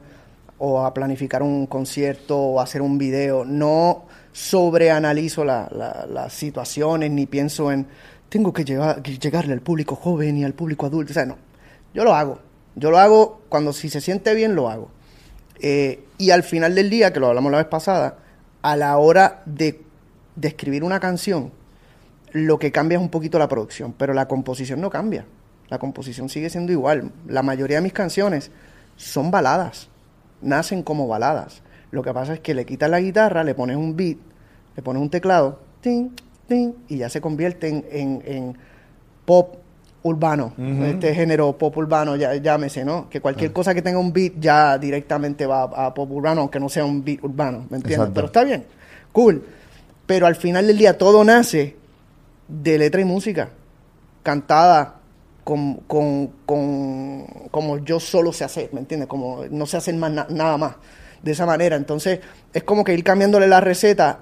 [0.57, 6.33] o a planificar un concierto o a hacer un video, no sobreanalizo la- la- las
[6.33, 7.85] situaciones ni pienso en,
[8.29, 11.11] tengo que, llegar, que llegarle al público joven y al público adulto.
[11.11, 11.37] O sea, no.
[11.93, 12.39] Yo lo hago.
[12.75, 14.89] Yo lo hago cuando si se siente bien, lo hago.
[15.59, 18.17] Eh, y al final del día, que lo hablamos la vez pasada,
[18.63, 19.81] a la hora de,
[20.41, 21.51] escribir una canción,
[22.31, 25.25] lo que cambia es un poquito la producción, pero la composición no cambia.
[25.69, 27.11] La composición sigue siendo igual.
[27.27, 28.49] La mayoría de mis canciones
[28.95, 29.89] son baladas,
[30.41, 31.61] nacen como baladas.
[31.91, 34.17] Lo que pasa es que le quitas la guitarra, le pones un beat,
[34.75, 36.15] le pones un teclado, tin,
[36.47, 38.57] tin, y ya se convierte en, en- en
[39.25, 39.57] pop
[40.03, 40.53] urbano,
[40.85, 43.09] este género pop urbano, ya, llámese, ¿no?
[43.09, 46.59] Que cualquier cosa que tenga un beat ya directamente va a, a pop urbano, aunque
[46.59, 47.91] no sea un beat urbano, ¿me entiendes?
[47.99, 48.13] Exacto.
[48.13, 48.65] Pero está bien,
[49.11, 49.43] cool.
[50.05, 51.77] Pero al final del día todo nace
[52.49, 53.49] de letra y música,
[54.21, 54.95] cantada
[55.43, 59.07] con, con, con- como yo solo sé hacer, ¿me entiendes?
[59.07, 60.75] Como no sé hacer más na- nada más
[61.21, 61.75] de esa manera.
[61.75, 62.19] Entonces
[62.53, 64.19] es como que ir cambiándole la receta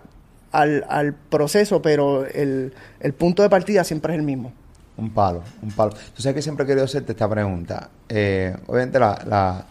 [0.52, 4.52] al, al proceso, pero el, el punto de partida siempre es el mismo.
[4.98, 5.92] Un palo, un palo.
[6.16, 7.90] Tú sabes que siempre he querido hacerte esta pregunta.
[8.10, 9.66] Eh, obviamente la, la-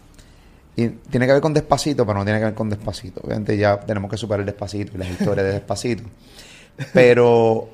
[0.75, 3.21] y tiene que ver con despacito, pero no tiene que ver con despacito.
[3.23, 6.03] Obviamente ya tenemos que superar el despacito y las historias de despacito.
[6.93, 7.69] Pero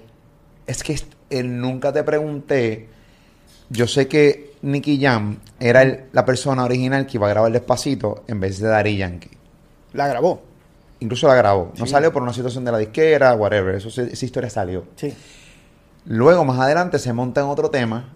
[0.65, 2.89] es que eh, nunca te pregunté.
[3.69, 8.23] Yo sé que Nicky Jam era el- la persona original que iba a grabar despacito
[8.27, 9.29] en vez de Daddy Yankee.
[9.93, 10.41] La grabó.
[10.99, 11.71] Incluso la grabó.
[11.77, 11.91] No Sí.
[11.91, 13.75] salió por una situación de la disquera, whatever.
[13.75, 14.85] Eso, esa historia salió.
[14.95, 15.13] Sí.
[16.07, 18.13] Luego, más adelante, se monta en otro tema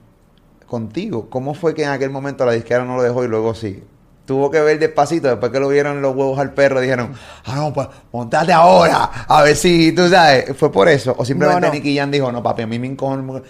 [0.65, 1.29] contigo.
[1.29, 3.83] ¿Cómo fue que en aquel momento la disquera no lo dejó y luego sí?
[4.25, 7.11] tuvo que ver despacito, después que lo vieron los huevos al perro, dijeron,
[7.43, 11.13] ah, no, pues montate ahora, a ver si, tú sabes, fue por eso.
[11.17, 11.73] O simplemente No, no.
[11.73, 13.41] Nicky Jam dijo, no, papi, a mí me encojona.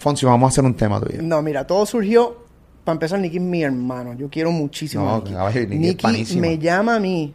[0.00, 1.22] Fonsi, vamos a hacer un tema tuyo.
[1.22, 2.44] No, mira, todo surgió.
[2.82, 4.14] Para empezar, Nicky es mi hermano.
[4.14, 5.32] Yo quiero muchísimo No, a Nicky.
[5.32, 7.34] caballo, Nicky es me llama a mí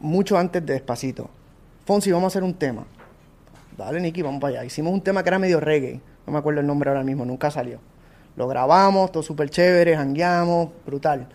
[0.00, 1.30] mucho antes de Despacito.
[1.84, 2.84] Fonsi, vamos a hacer un tema.
[3.76, 4.64] Dale, Nicky, vamos para allá.
[4.64, 6.00] Hicimos un tema que era medio reggae.
[6.26, 7.78] No me acuerdo el nombre ahora mismo, nunca salió.
[8.36, 11.26] Lo grabamos, todo súper chévere, jangueamos, brutal.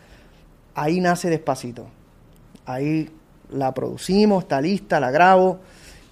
[0.76, 1.88] Ahí nace Despacito.
[2.66, 3.10] Ahí
[3.50, 5.60] la producimos, está lista, la grabo.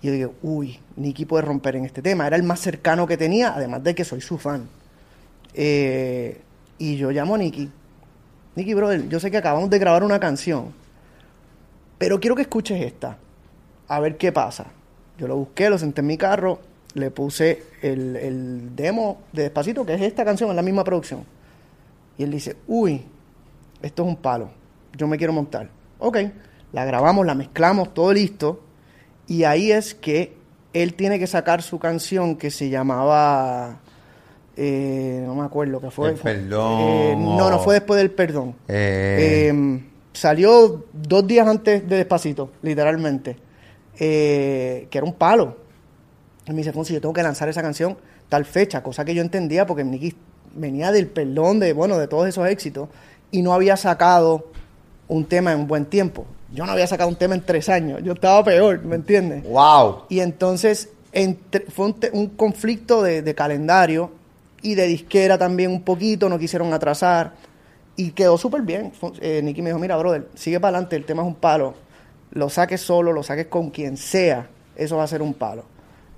[0.02, 2.28] Y yo digo, uy, Nicky puede romper en este tema.
[2.28, 4.68] Era el más cercano que tenía, además de que soy su fan.
[5.54, 6.42] Eh,
[6.78, 7.70] y yo llamo a Nicky.
[8.56, 10.74] Nicky, brother, yo sé que acabamos de grabar una canción,
[11.98, 13.18] pero quiero que escuches esta.
[13.88, 14.68] A ver qué pasa.
[15.19, 16.60] Yo lo busqué, lo senté en mi carro,
[16.93, 21.23] le puse el, el demo de Despacito, que es esta canción, es la misma producción.
[22.17, 23.03] Y él dice, uy,
[23.82, 24.49] esto es un palo,
[24.97, 25.69] yo me quiero montar.
[25.99, 26.17] Ok,
[26.71, 28.62] la grabamos, la mezclamos, todo listo.
[29.27, 30.34] Y ahí es que
[30.73, 33.79] él tiene que sacar su canción que se llamaba...
[34.55, 36.10] eh, no me acuerdo qué fue.
[36.10, 38.55] El perdón, eh, no, no fue después del perdón.
[38.67, 43.38] Eh, Eh, salió dos días antes de Despacito, literalmente.
[43.99, 45.57] Eh, que era un palo.
[46.47, 47.97] Y me dice, Fonsi, yo tengo que lanzar esa canción
[48.29, 50.15] tal fecha, cosa que yo entendía porque Nicky
[50.55, 52.89] venía del perdón de, bueno, de todos esos éxitos
[53.31, 54.47] y no había sacado
[55.07, 56.25] un tema en un buen tiempo.
[56.53, 59.43] Yo no había sacado un tema en tres años, yo estaba peor, ¿me entiendes?
[59.43, 60.03] wow.
[60.09, 64.12] Y entonces entre- fue un, te- un conflicto de, de calendario
[64.62, 67.33] y de disquera también un poquito, no quisieron atrasar
[67.95, 68.91] y quedó súper bien.
[69.21, 71.73] Eh, Nicky me dijo, mira, brother, sigue para adelante, el tema es un palo,
[72.32, 75.63] lo saques solo, lo saques con quien sea, eso va a ser un palo.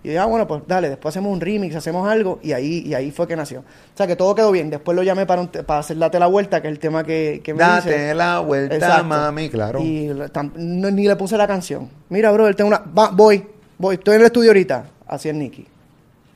[0.04, 2.82] Y yo dije, ah, bueno, pues dale, después hacemos un remix, hacemos algo, y ahí,
[2.88, 3.60] y ahí fue que nació.
[3.60, 3.64] O
[3.96, 4.72] sea, que todo quedó bien.
[4.72, 7.42] Después lo llamé para, un para hacer Date la Vuelta, que es el tema que,
[7.44, 8.16] que me Date dice.
[8.16, 9.04] la vuelta, Exacto.
[9.06, 9.80] mami, claro.
[9.80, 10.12] Y
[10.56, 11.88] no- ni le puse la canción.
[12.10, 12.80] Mira, bro, tengo una.
[12.80, 13.46] va, voy,
[13.78, 14.86] voy, estoy en el estudio ahorita.
[15.06, 15.68] Así es Nicky.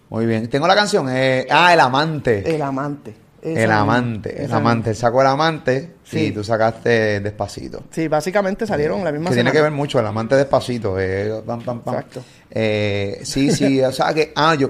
[0.09, 0.47] Muy bien.
[0.47, 1.07] Tengo la canción.
[1.09, 2.55] eh, ah, El Amante.
[2.55, 3.15] El amante.
[3.41, 4.43] El Amante.
[4.45, 4.89] El Amante.
[4.91, 5.01] misma.
[5.07, 6.25] Sacó El Amante Sí.
[6.27, 7.83] y tú sacaste Despacito.
[7.89, 9.51] Sí, básicamente salieron la misma que tiene semana.
[9.51, 10.99] que ver mucho, el amante despacito.
[10.99, 11.95] eh, pam, pam, pam.
[11.95, 12.23] Exacto.
[12.51, 14.69] Eh, sí, sí, o sea que, ah, yo,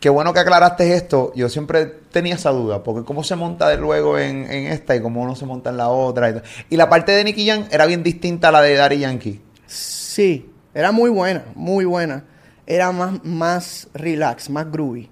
[0.00, 1.32] qué bueno que aclaraste esto.
[1.36, 5.00] Yo siempre tenía esa duda, porque cómo se monta de luego en, en esta y
[5.00, 6.30] cómo uno se monta en la otra.
[6.30, 6.34] Y.
[6.70, 9.40] Y la parte de Nicky Jam era bien distinta a la de Daddy Yankee.
[9.66, 12.24] Sí, era muy buena, muy buena.
[12.66, 15.08] Era más, más relax, más groovy.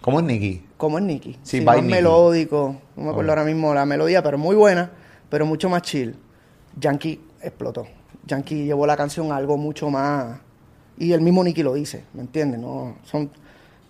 [0.00, 0.64] ¿Cómo es Nicky?
[0.84, 1.38] Como es Nicky.
[1.42, 1.94] Sí, by más Nicky.
[1.94, 2.76] melódico.
[2.94, 4.90] No me acuerdo ahora mismo la melodía, pero muy buena,
[5.30, 6.14] pero mucho más chill.
[6.78, 7.86] Yankee explotó.
[8.26, 10.40] Yankee llevó la canción a algo mucho más.
[10.98, 12.60] Y el mismo Nicky lo dice, ¿me entiendes?
[12.60, 13.30] No, son,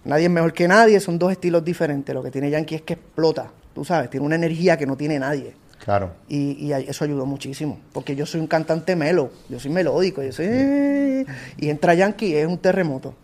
[0.05, 2.15] nadie es mejor que nadie, son dos estilos diferentes.
[2.15, 5.19] Lo que tiene Yankee es que explota, tú sabes, tiene una energía que no tiene
[5.19, 5.57] nadie.
[5.85, 6.13] Claro.
[6.29, 10.31] Y, y eso ayudó muchísimo, porque yo soy un cantante melo, yo soy melódico, yo
[10.31, 10.47] soy...
[11.57, 13.17] Y entra Yankee y es un terremoto.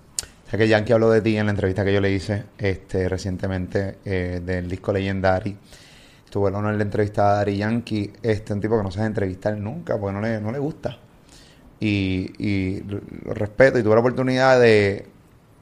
[0.52, 3.98] O que Yankee habló de ti en la entrevista que yo le hice este, recientemente
[4.04, 5.56] eh, del disco Legendary.
[6.28, 9.56] Tuve el honor de entrevistar a Dari Yankee, este, un tipo que no sabe entrevistar
[9.56, 10.98] nunca porque no le, no le gusta.
[11.78, 15.06] Y, y lo respeto y tuve la oportunidad de,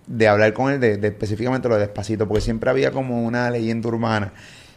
[0.06, 3.88] de hablar con él de, específicamente lo de Despacito, porque siempre había como una leyenda
[3.88, 4.32] urbana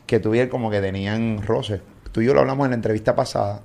[0.05, 1.81] que tuviera como que tenían roces.
[2.11, 3.61] Tú y yo lo hablamos en la entrevista pasada.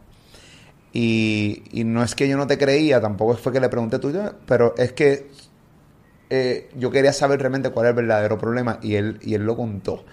[0.93, 4.13] Y, y no es que yo no te creía, tampoco fue que le pregunté tú,
[4.47, 5.27] pero es que
[6.31, 9.57] eh, yo quería saber realmente cuál era el verdadero problema y él, y él lo
[9.57, 10.05] contó.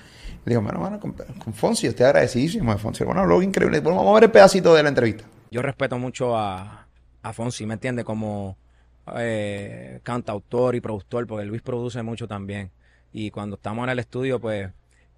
[0.45, 3.03] Le dijo, bueno, bueno, con, Fonsi, yo estoy agradecidísimo de Fonsi.
[3.03, 3.79] Bueno, habló increíble.
[3.79, 5.23] Vamos a ver el pedacito de la entrevista.
[5.51, 6.87] yo respeto mucho a,
[7.21, 8.03] a Fonsi, ¿me entiendes?
[8.03, 8.57] Como
[9.15, 12.71] eh, cantautor y productor, porque Luis produce mucho también.
[13.11, 14.69] Y cuando estamos en el estudio, pues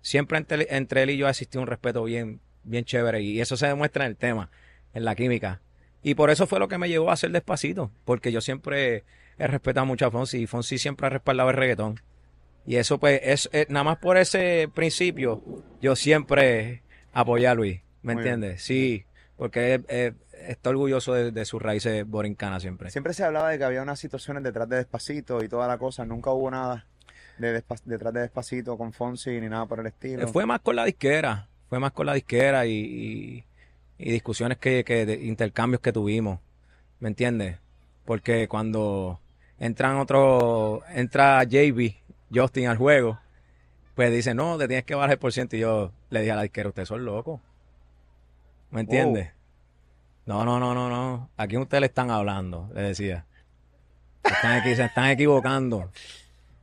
[0.01, 3.21] siempre entre, entre él y yo ha existido un respeto bien, bien chévere.
[3.21, 4.49] Y eso se demuestra en el tema,
[4.93, 5.61] en la química.
[6.03, 9.03] Y por eso fue lo que me llevó a hacer despacito, porque yo siempre
[9.37, 11.99] he respetado mucho a Fonsi y Fonsi siempre ha respaldado el reggaetón.
[12.65, 15.43] Y eso, pues, es, es- nada más por ese principio,
[15.81, 16.81] yo siempre
[17.13, 18.63] apoyé a Luis, ¿me entiendes?
[18.63, 19.05] Sí,
[19.37, 20.15] porque él
[20.47, 22.89] está orgulloso de, de sus raíces borincanas siempre.
[22.89, 26.05] Siempre se hablaba de que había unas situaciones detrás de Despacito y toda la cosa.
[26.05, 26.85] Nunca hubo nada
[27.37, 30.23] de despa- detrás de Despacito con Fonsi ni nada por el estilo.
[30.23, 33.45] Eh, Fue más con la disquera, fue más con la disquera y, y-
[33.97, 36.39] y discusiones que, que de intercambios que tuvimos,
[36.99, 37.57] ¿me entiendes?
[38.05, 39.19] Porque cuando
[39.59, 41.93] entran otros, entra JB,
[42.33, 43.19] Justin al juego,
[43.95, 45.55] pues dice, no, te tienes que bajar el por ciento.
[45.55, 47.39] Y yo le dije a la disquera, ustedes son locos,
[48.71, 49.29] ¿me entiendes?
[50.25, 52.69] No, no, no, no, no, ¿a quién ustedes le están hablando?
[52.73, 53.25] Le decía.
[54.23, 55.91] Se están, equi- se están equivocando.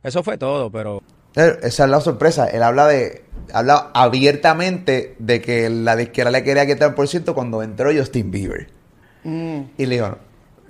[0.03, 1.01] Eso fue todo, pero
[1.35, 2.47] Eh, Esa es la sorpresa.
[2.47, 7.63] Él habla de habla abiertamente de que la disquera le quería quitar por ciento cuando
[7.63, 8.67] entró Justin Bieber.
[9.23, 10.17] Mm, Y le digo,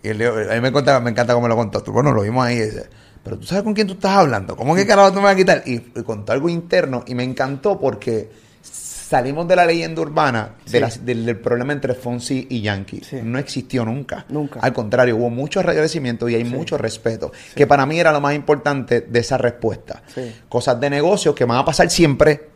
[0.04, 1.82] y digo, a mí me, encanta, me encanta cómo lo contó.
[1.82, 2.58] Tú, Bueno, lo vimos ahí.
[2.58, 2.90] y dice,
[3.24, 4.56] pero tú sabes con quién tú estás hablando.
[4.56, 5.64] ¿Cómo que carajo tú me vas a quitar?
[5.66, 8.30] Y, y contó algo interno y me encantó porque
[8.62, 10.80] salimos de la leyenda urbana de Sí.
[10.80, 13.02] la- del, del problema entre Fonsi y Yankee.
[13.08, 13.20] Sí.
[13.24, 14.26] No existió nunca.
[14.30, 14.60] Nunca.
[14.60, 17.32] Al contrario, hubo mucho agradecimiento y hay mucho respeto.
[17.56, 20.02] Que para mí era lo más importante de esa respuesta.
[20.50, 22.50] Cosas de negocios que van a pasar siempre,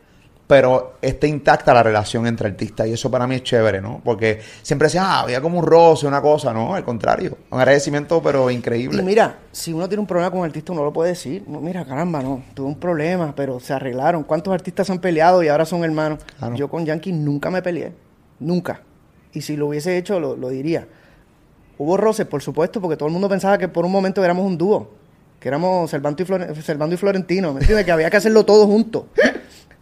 [0.48, 4.00] pero está intacta la relación entre artistas y eso para mí es chévere, ¿no?
[4.02, 8.22] Porque siempre decía, ah, había como un roce, una cosa, no, al contrario, un agradecimiento
[8.24, 9.02] pero increíble.
[9.02, 11.44] Y mira, si uno tiene un problema con un artista, uno lo puede decir.
[11.48, 14.24] No, mira, caramba, no, tuve un problema, pero se arreglaron.
[14.24, 16.20] ¿Cuántos artistas se han peleado y ahora son hermanos?
[16.40, 16.56] Claro.
[16.56, 17.92] Yo con Yankee nunca me peleé.
[18.40, 18.82] Nunca.
[19.34, 20.88] Y si lo hubiese hecho, lo, lo diría.
[21.78, 24.58] Hubo roces, por supuesto, porque todo el mundo pensaba que por un momento éramos un
[24.58, 24.92] dúo.
[25.40, 27.86] Que éramos Servando y, Flore- Servando y Florentino, ¿me entiendes?
[27.86, 29.04] que había que hacerlo todo juntos.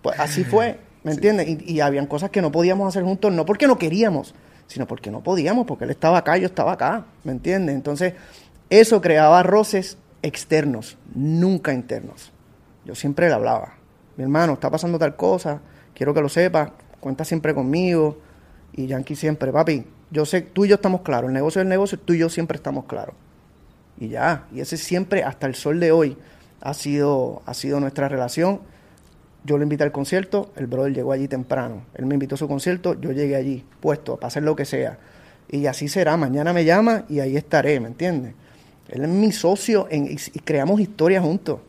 [0.05, 1.47] Pues así fue, ¿me entiendes?
[1.47, 4.35] Y, y habían cosas que no podíamos hacer juntos, no porque no queríamos,
[4.67, 7.73] sino porque no podíamos, porque él estaba acá, yo estaba acá, ¿me entiendes?
[7.73, 8.13] Entonces,
[8.69, 12.31] eso creaba roces externos, nunca internos.
[12.85, 13.77] Yo siempre le hablaba,
[14.15, 15.59] mi hermano, está pasando tal cosa,
[15.95, 18.19] quiero que lo sepas, cuenta siempre conmigo.
[18.73, 21.69] Y Yankee siempre, papi, yo sé, tú y yo estamos claros, el negocio es el
[21.69, 23.15] negocio, tú y yo siempre estamos claros.
[23.97, 26.15] Y ya, y ese siempre, hasta el sol de hoy,
[26.61, 28.61] ha sido, ha sido nuestra relación.
[29.45, 31.83] Yo lo invité al concierto, el brother llegó allí temprano.
[31.93, 34.97] Él me invitó a su concierto, yo llegué allí, puesto, para hacer lo que sea.
[35.47, 38.33] Y así será, mañana me llama y ahí estaré, ¿me entiendes?
[38.89, 41.59] Él es mi socio y, creamos historias juntos,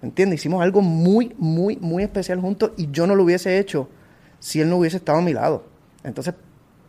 [0.00, 0.40] ¿me entiendes?
[0.40, 3.88] Hicimos algo muy, muy, muy especial juntos y yo no lo hubiese hecho
[4.40, 5.64] si él no hubiese estado a mi lado.
[6.02, 6.34] Entonces,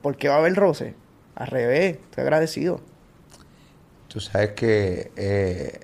[0.02, 0.96] ¿por qué va a haber roce?
[1.36, 2.82] Al revés, estoy agradecido.
[4.08, 5.80] Tú sabes que eh,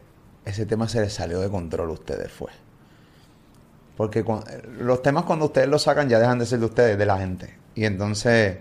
[0.45, 2.51] ese tema se les salió de control a ustedes, fue.
[3.99, 4.43] Porque cuan-
[4.79, 7.53] los temas cuando ustedes los sacan ya dejan de ser de ustedes, de la gente.
[7.75, 8.55] Y entonces,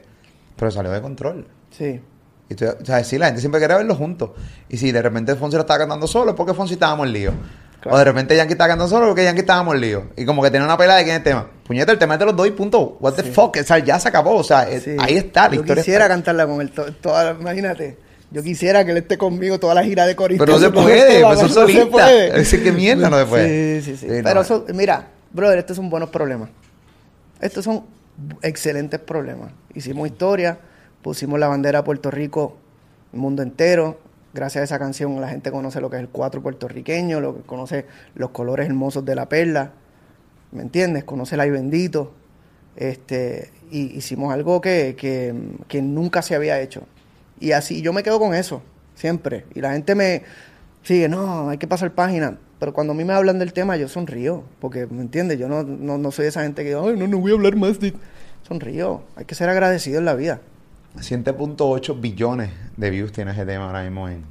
[0.56, 1.46] pero salió de control.
[1.70, 2.00] Sí.
[2.48, 4.30] Y tú, o sea, sí, la gente siempre quería verlos juntos.
[4.68, 7.32] Y si de repente Fonsi lo estaba cantando solo, es porque Fonsi estábamos en lío.
[7.80, 7.94] Claro.
[7.94, 10.04] O de repente Yankee estaba cantando solo, porque Yankee estábamos en lío.
[10.16, 11.48] Y como que tenía una pelea de quién es el tema.
[11.64, 12.96] Puñeta, el tema es de los dos y punto.
[12.98, 13.56] What the fuck.
[13.60, 14.34] O sea, ya se acabó.
[14.38, 14.96] O sea, Sí.
[14.98, 15.42] ahí está.
[15.48, 16.14] La Yo historia quisiera está.
[16.16, 16.72] cantarla con él.
[16.72, 17.96] to- toda, imagínate.
[18.32, 20.44] Yo quisiera que él esté conmigo toda la gira de corista.
[20.44, 22.40] Pero no se puede, pues vago, son no se puede.
[22.40, 23.80] Es que mierda no se puede.
[23.82, 24.06] Sí, sí, sí.
[24.08, 24.40] Sí, Pero no.
[24.40, 26.50] eso, mira, brother, estos son buenos problemas.
[27.40, 27.84] Estos son
[28.42, 29.52] excelentes problemas.
[29.74, 30.58] Hicimos historia,
[31.02, 32.56] pusimos la bandera de Puerto Rico,
[33.12, 34.00] el mundo entero.
[34.34, 37.42] Gracias a esa canción la gente conoce lo que es el cuatro puertorriqueño, lo que
[37.42, 39.72] conoce los colores hermosos de la perla.
[40.52, 41.04] ¿Me entiendes?
[41.04, 42.12] Conoce el ay bendito.
[42.76, 45.34] Este, y hicimos algo que, que,
[45.66, 46.82] que nunca se había hecho.
[47.40, 48.62] Y así, yo me quedo con eso,
[48.94, 49.46] siempre.
[49.54, 50.22] Y la gente me
[50.82, 52.38] sigue, no, hay que pasar página.
[52.58, 54.42] Pero cuando a mí me hablan del tema, yo sonrío.
[54.60, 55.38] Porque, ¿me entiendes?
[55.38, 57.78] Yo no, no, no soy esa gente que, ay, no, no voy a hablar más
[57.80, 57.94] de...
[58.46, 59.02] Sonrío.
[59.16, 60.40] Hay que ser agradecido en la vida.
[60.96, 64.24] 7.8 billones de views tiene ese tema ahora mismo en,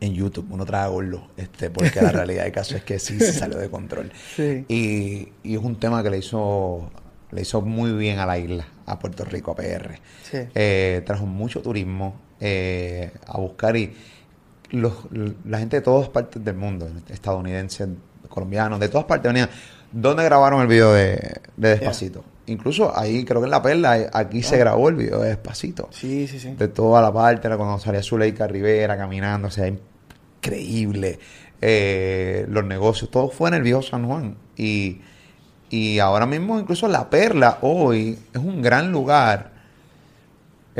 [0.00, 0.46] en YouTube.
[0.50, 3.68] Uno traga gordo, este, porque la realidad del caso es que sí se salió de
[3.68, 4.10] control.
[4.34, 4.64] Sí.
[4.68, 6.90] Y, y es un tema que le hizo,
[7.30, 9.98] le hizo muy bien a la isla, a Puerto Rico, a PR.
[10.22, 10.38] Sí.
[10.54, 13.92] Eh, trajo mucho turismo eh, a buscar y
[14.70, 14.94] los,
[15.44, 17.88] la gente de todas partes del mundo, estadounidenses,
[18.28, 19.50] colombianos, de todas partes venían.
[19.92, 22.24] ¿Dónde grabaron el video de, de Despacito?
[22.46, 25.88] Incluso ahí, creo que en La Perla, aquí se grabó el video de Despacito.
[25.90, 26.54] Sí, sí, sí.
[26.54, 31.18] De toda la parte, cuando salía Zuleika Rivera caminando, o sea, increíble.
[31.60, 34.36] Eh, los negocios, todo fue en el viejo San Juan.
[34.56, 35.00] Y,
[35.70, 39.59] y ahora mismo, incluso La Perla, hoy, es un gran lugar.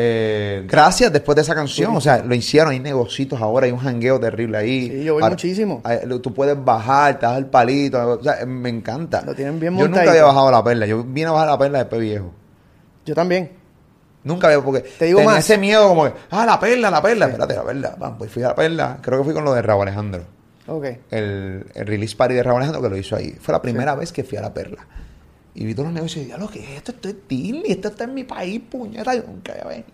[0.03, 3.79] Eh, gracias después de esa canción, o sea, lo hicieron, hay negocios ahora, hay un
[3.81, 4.89] jangueo terrible ahí.
[4.89, 5.83] Sí, yo voy Ahora, muchísimo.
[6.23, 9.21] Tú puedes bajar, te das el palito, o sea, me encanta.
[9.27, 11.79] Lo tienen bien Yo nunca había bajado La Perla, yo vine a bajar La Perla
[11.81, 12.33] después viejo.
[13.05, 13.51] Yo también.
[14.25, 15.45] Nunca había, porque Te digo tenía más.
[15.45, 17.27] ese miedo como que, ah, la perla, la perla.
[17.27, 17.95] Espérate, la perla.
[17.99, 18.99] Vamos, pues fui a la perla.
[19.03, 20.23] Creo que fui con lo de Raúl Alejandro.
[20.67, 20.85] Ok.
[21.11, 23.35] El, el release party de Raúl Alejandro que lo hizo ahí.
[23.41, 24.87] Fue la primera vez que fui a la perla.
[25.61, 26.93] Y vi todos los negocios y dije, lo que es esto?
[26.93, 29.15] Esto es Disney, esto está en mi país, puñeta.
[29.15, 29.89] Yo nunca había venido.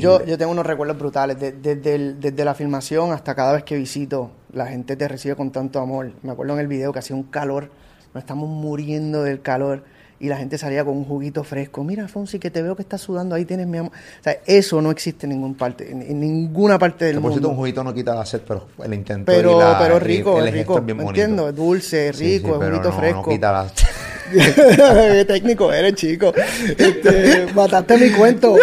[0.00, 1.40] Yo, yo tengo unos recuerdos brutales.
[1.40, 5.34] De- desde, el- desde la filmación hasta cada vez que visito, la gente te recibe
[5.34, 6.12] con tanto amor.
[6.22, 7.70] Me acuerdo en el video que hacía un calor,
[8.12, 9.84] nos estamos muriendo del calor
[10.18, 11.82] y la gente salía con un juguito fresco.
[11.84, 13.92] Mira, Fonsi, que te veo que estás sudando, ahí tienes mi amor.
[13.92, 17.30] O sea, eso no existe en, ningún parte, en, en ninguna parte del Que por
[17.32, 17.60] cierto, un mundo.
[17.62, 20.54] juguito no quita la sed, pero el intento Pero, y la- pero rico, el es
[20.54, 20.78] gesto rico.
[20.80, 21.22] es bien ¿Me bonito.
[21.22, 21.48] entiendo?
[21.48, 23.22] Es dulce, es Sí, sí, rico, es juguito no, fresco.
[23.22, 23.66] No quita la
[24.32, 26.32] Qué técnico eres, chico.
[26.76, 28.56] Este, mataste mi cuento.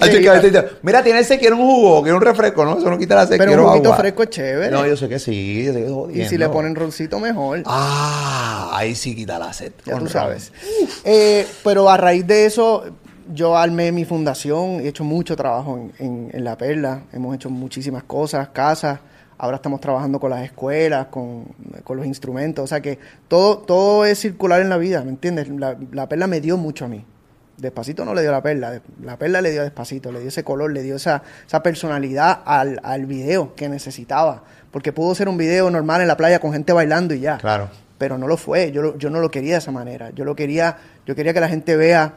[0.00, 0.40] Ah, chica,
[0.82, 2.78] Mira, tiene ese, quiere un jugo, quiere un refresco, ¿no?
[2.78, 3.98] Eso no quita la sed, Pero un juguito agua.
[3.98, 4.70] fresco es chévere.
[4.70, 5.64] No, yo sé que sí.
[5.64, 7.62] yo sé que es y si le ponen roncito, mejor.
[7.66, 9.72] Ah, ahí sí quita la sed.
[9.84, 10.52] Ya tú sabes.
[11.04, 12.84] Eh, pero a raíz de eso,
[13.32, 17.50] yo armé mi fundación, he hecho mucho trabajo en, en- en La Perla, hemos hecho
[17.50, 19.00] muchísimas cosas, casas,
[19.38, 21.44] ahora estamos trabajando con las escuelas, con,
[21.84, 25.48] con los instrumentos, o sea que todo, todo es circular en la vida, ¿me entiendes?
[25.48, 27.04] La, la Perla me dio mucho a mí.
[27.58, 30.72] Despacito no le dio la perla, la perla le dio despacito, le dio ese color,
[30.72, 34.42] le dio esa, esa personalidad al, al video que necesitaba.
[34.70, 37.70] Porque pudo ser un video normal en la playa con gente bailando y ya Claro.
[37.96, 38.72] pero no lo fue.
[38.72, 40.10] Yo, yo no lo quería de esa manera.
[40.10, 40.76] Yo lo quería,
[41.06, 42.16] yo quería que la gente vea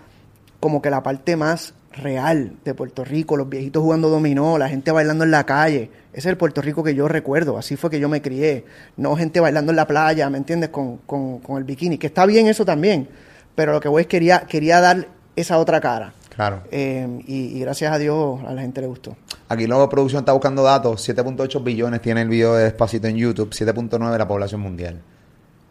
[0.59, 4.91] como que la parte más real de Puerto Rico, los viejitos jugando dominó, la gente
[4.91, 5.89] bailando en la calle.
[6.11, 8.65] Ese es el Puerto Rico que yo recuerdo, así fue que yo me crié.
[8.97, 10.69] No gente bailando en la playa, ¿me entiendes?
[10.69, 13.07] Con, con, con el bikini, que está bien eso también,
[13.55, 16.13] pero lo que voy es quería, quería dar esa otra cara.
[16.35, 16.63] Claro.
[16.71, 19.17] Eh, y, y gracias a Dios a la gente le gustó.
[19.49, 21.07] Aquí luego producción está buscando datos.
[21.09, 23.49] 7.8 billones tiene el video de Despacito en YouTube.
[23.49, 25.01] 7.9 de la población mundial.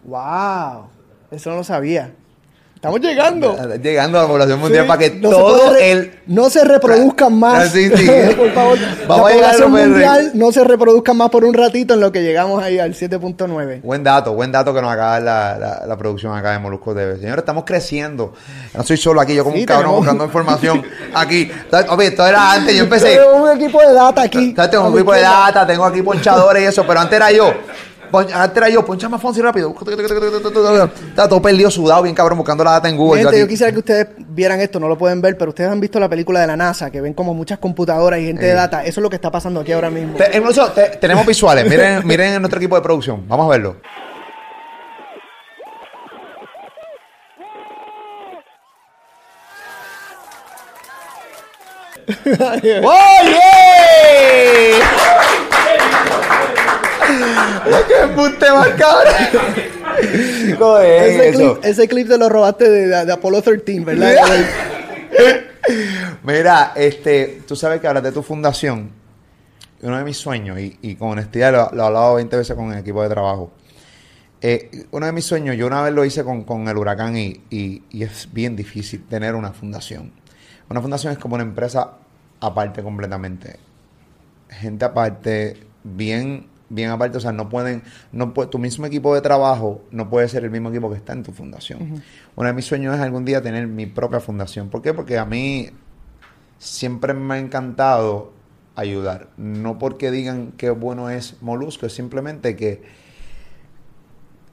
[0.05, 0.89] ¡Wow!
[1.31, 2.13] Eso no lo sabía.
[2.79, 3.57] Estamos llegando.
[3.83, 6.13] Llegando a la población mundial Sí, para que no todo el...
[6.29, 7.65] no se reproduzcan más.
[7.65, 8.07] Ah, sí, sí.
[8.37, 8.79] por favor.
[9.09, 9.89] Vamos la a llegar a población PR.
[9.89, 13.81] mundial no se reproduzcan más por un ratito en lo que llegamos ahí al 7.9.
[13.83, 17.17] Buen dato, buen dato que nos acaba la, la, la producción acá de Molusco TV.
[17.17, 18.33] Señores, estamos creciendo.
[18.73, 20.83] No soy solo aquí, yo como un cabrón tenemos- buscando información
[21.15, 21.51] aquí.
[21.89, 23.17] Oye, esto era antes, yo empecé...
[23.17, 24.55] Tengo un equipo de data aquí.
[24.71, 27.53] Tengo un equipo de data, tengo aquí ponchadores y eso, pero antes era yo.
[28.73, 29.75] Yo, ponchame a Fonsi rápido.
[29.79, 33.23] Estaba todo perdido, sudado, bien cabrón, buscando la data en Google.
[33.23, 35.81] Gente, yo yo quisiera que ustedes vieran esto, no lo pueden ver, pero ustedes han
[35.81, 38.57] visto la película de la NASA, que ven como muchas computadoras y gente de Sí.
[38.57, 38.83] data.
[38.85, 40.15] Eso es lo que está pasando aquí ahora mismo.
[40.17, 43.27] Te- incluso te- tenemos visuales, miren, miren en nuestro equipo de producción.
[43.29, 43.77] Vamos a verlo.
[52.83, 53.39] ¡Oye!
[57.89, 59.15] ¡Qué embuste más cabrón!
[60.85, 61.55] Es ese, eso.
[61.55, 64.15] clip, ese clip te lo robaste de, de- de Apollo 13, ¿verdad?
[66.23, 68.91] Mira, este, tú sabes que hablas de tu fundación.
[69.81, 72.73] Uno de mis sueños, y, y con honestidad lo, lo he hablado 20 veces con
[72.73, 73.53] el equipo de trabajo.
[74.41, 77.41] Eh, uno de mis sueños, yo una vez lo hice con, con el huracán y,
[77.51, 80.13] y- y es bien difícil tener una fundación.
[80.69, 81.93] Una fundación es como una empresa
[82.41, 83.57] aparte completamente.
[84.51, 89.21] Gente aparte, bien, bien aparte, o sea, no pueden, no pu- tu mismo equipo de
[89.21, 92.03] trabajo no puede ser el mismo equipo que está en tu fundación.
[92.37, 94.69] Uno de mis sueños es algún día tener mi propia fundación.
[94.69, 94.93] ¿Por qué?
[94.95, 95.71] Porque a mí
[96.59, 98.33] siempre me ha encantado
[98.77, 99.29] ayudar.
[99.37, 102.83] No porque digan qué bueno es Molusco, es simplemente que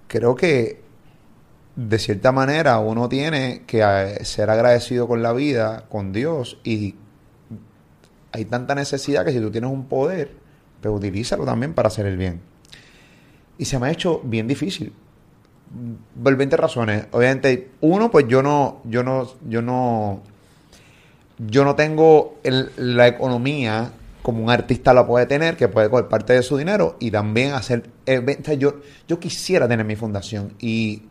[0.08, 0.82] creo que
[1.76, 6.96] de cierta manera uno tiene que eh, ser agradecido con la vida, con Dios, y
[8.32, 10.32] hay tanta necesidad que si tú tienes un poder,
[10.90, 12.42] pues utilízalo también para hacer el bien.
[13.58, 14.94] Y se me ha hecho bien difícil.
[16.24, 17.06] Por 20 razones.
[17.12, 20.22] Obviamente, uno, pues yo no, yo no, yo no,
[21.38, 26.08] yo no tengo el- la economía como un artista la puede tener, que puede coger
[26.08, 28.58] parte de su dinero y también hacer eventos.
[28.58, 28.76] Yo,
[29.08, 31.04] yo quisiera tener mi fundación y,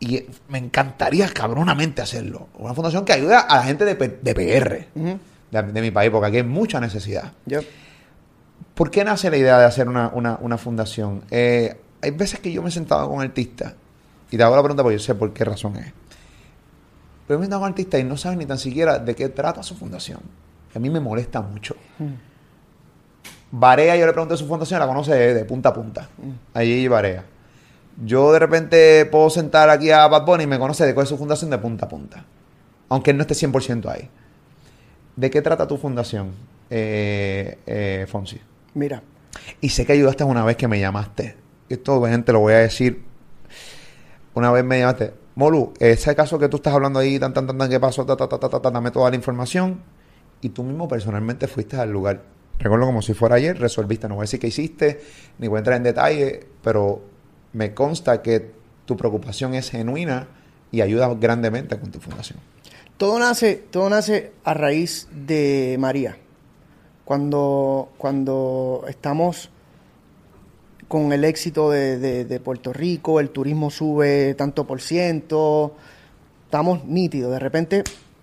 [0.00, 2.48] y me encantaría cabronamente hacerlo.
[2.58, 6.26] Una fundación que ayude a la gente de, de PR, de, de mi país, porque
[6.28, 7.32] aquí hay mucha necesidad.
[7.46, 7.60] Yo-
[8.80, 11.20] ¿Por qué nace la idea de hacer una, una- una fundación?
[11.30, 13.74] Eh, hay veces que yo me he sentado con artistas
[14.30, 15.92] y te hago la pregunta porque yo sé por qué razón es.
[17.26, 19.62] Pero me he sentado con artistas y no saben ni tan siquiera de qué trata
[19.62, 20.20] su fundación.
[20.74, 21.76] A mí me molesta mucho.
[23.50, 26.08] Barea, yo le pregunté su fundación, la conoce de, de punta a punta.
[26.54, 27.22] Allí Barea.
[28.02, 31.10] Yo de repente puedo sentar aquí a Bad Bunny y me conoce de cuál es
[31.10, 32.24] su fundación de punta a punta.
[32.88, 34.08] Aunque él no esté 100% ahí.
[35.16, 36.30] ¿De qué trata tu fundación,
[36.70, 38.40] eh, eh, Fonsi?
[38.74, 39.02] Mira,
[39.60, 41.36] Y sé que ayudaste una vez que me llamaste.
[41.68, 43.02] Esto, obviamente, lo voy a decir.
[44.34, 45.12] Una vez me llamaste.
[45.34, 48.04] Molu, ese caso que tú estás hablando ahí, tan, tan, tan, tan, ¿qué pasó?
[48.04, 49.80] Ta, ta, ta, ta, ta, ta, dame toda la información.
[50.40, 52.22] Y tú mismo personalmente fuiste al lugar.
[52.58, 54.08] Recuerdo como si fuera ayer, resolviste.
[54.08, 55.00] No voy a decir qué hiciste,
[55.38, 57.02] ni voy a entrar en detalle, pero
[57.52, 58.52] me consta que
[58.84, 60.28] tu preocupación es genuina
[60.70, 62.38] y ayuda grandemente con tu fundación.
[62.96, 66.16] todo nace, todo nace a raíz de María.
[67.14, 69.50] Cuando, cuando estamos
[70.86, 75.74] con el éxito de, Puerto Rico, el turismo sube tanto por ciento,
[76.44, 77.32] estamos nítidos.
[77.32, 77.82] De repente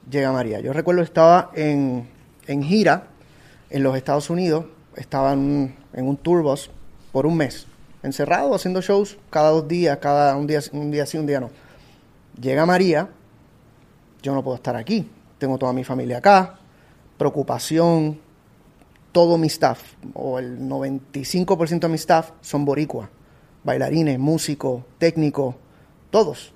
[0.10, 0.62] llega María.
[0.62, 2.08] Yo recuerdo que estaba en,
[2.48, 3.08] en gira
[3.70, 4.64] en los Estados Unidos,
[4.96, 6.72] estaba en, un- en un tour bus
[7.12, 7.68] por un mes.
[8.04, 11.50] encerrado haciendo shows cada dos días, cada un día, un día sí, un día no.
[12.40, 13.10] Llega María,
[14.24, 15.10] yo no puedo estar aquí,
[15.40, 16.58] tengo toda mi familia acá,
[17.18, 18.26] preocupación,
[19.18, 23.10] todo mi staff, o el 95% de mi staff son boricua,
[23.64, 25.56] bailarines, músicos, técnicos,
[26.12, 26.54] todos.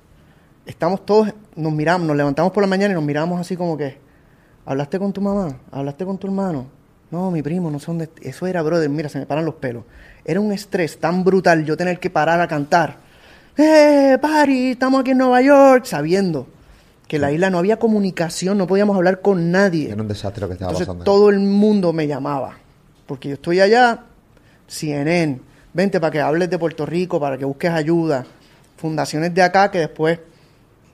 [0.68, 3.98] Estamos todos, nos miramos, nos levantamos por la mañana y nos miramos así como que,
[4.64, 5.58] ¿hablaste con tu mamá?
[5.72, 6.68] ¿Hablaste con tu hermano?
[7.10, 8.12] No, mi primo, no sé dónde.
[8.22, 9.84] Eso era, brother, mira, se me paran los pelos.
[10.24, 12.98] Era un estrés tan brutal yo tener que parar a cantar.
[13.58, 14.74] ¡Eh, Pari!
[14.74, 16.46] Estamos aquí en Nueva York, sabiendo
[17.12, 19.92] que en la isla no había comunicación, no podíamos hablar con nadie.
[19.92, 21.04] Era un desastre lo que estaba Entonces pasando.
[21.04, 22.56] todo el mundo me llamaba,
[23.06, 24.06] porque yo estoy allá,
[24.66, 25.42] CNN,
[25.74, 28.26] vente para que hables de Puerto Rico, para que busques ayuda,
[28.78, 30.22] fundaciones de acá que después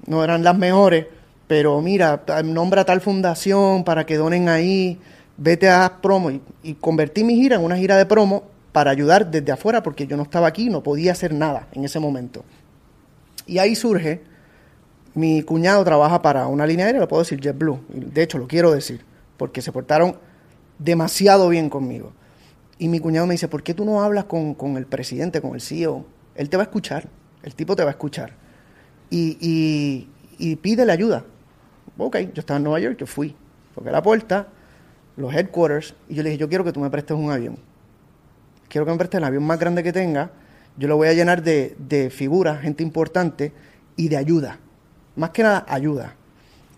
[0.07, 1.05] no eran las mejores,
[1.45, 4.99] pero mira, nombra tal fundación para que donen ahí,
[5.37, 9.29] vete a promo y, y convertí mi gira en una gira de promo para ayudar
[9.29, 12.43] desde afuera porque yo no estaba aquí, no podía hacer nada en ese momento.
[13.45, 14.23] Y ahí surge
[15.17, 17.79] mi cuñado trabaja para una línea aérea, lo puedo decir JetBlue.
[17.89, 19.03] De hecho, lo quiero decir,
[19.37, 20.15] porque se portaron
[20.77, 22.13] demasiado bien conmigo.
[22.77, 25.55] Y mi cuñado me dice, ¿por qué tú no hablas con, con el presidente, con
[25.55, 26.05] el CEO?
[26.35, 27.09] Él te va a escuchar,
[27.41, 28.33] el tipo te va a escuchar.
[29.09, 30.07] Y, y,
[30.37, 31.25] y pídele ayuda.
[31.97, 33.35] Ok, yo estaba en Nueva York, yo fui.
[33.73, 34.49] Toqué la puerta,
[35.15, 37.57] los headquarters, y yo le dije, yo quiero que tú me prestes un avión.
[38.69, 40.29] Quiero que me prestes el avión más grande que tenga.
[40.77, 43.51] Yo lo voy a llenar de, de figuras, gente importante
[43.95, 44.59] y de ayuda.
[45.17, 46.15] Más que nada, ayuda.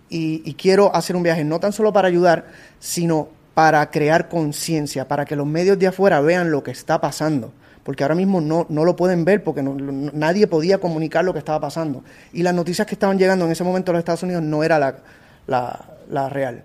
[0.10, 2.48] Y, y quiero hacer un viaje no tan solo para ayudar,
[2.80, 7.52] sino para crear conciencia, para que los medios de afuera vean lo que está pasando.
[7.84, 11.40] Porque ahora mismo no, no lo pueden ver porque no- nadie podía comunicar lo que
[11.40, 12.04] estaba pasando.
[12.34, 14.80] Y las noticias que estaban llegando en ese momento a los Estados Unidos no era
[14.80, 14.96] la,
[15.48, 16.64] la, la real.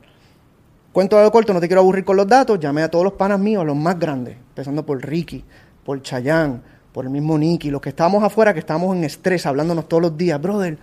[0.92, 2.60] Cuento de corto, no te quiero aburrir con los datos.
[2.60, 5.44] Llamé a todos los panas míos, los más grandes, empezando por Ricky,
[5.84, 6.60] por Chayanne,
[6.92, 10.16] por el mismo Nicky, los que estábamos afuera, que estábamos en estrés, hablándonos todos los
[10.16, 10.78] días, brother.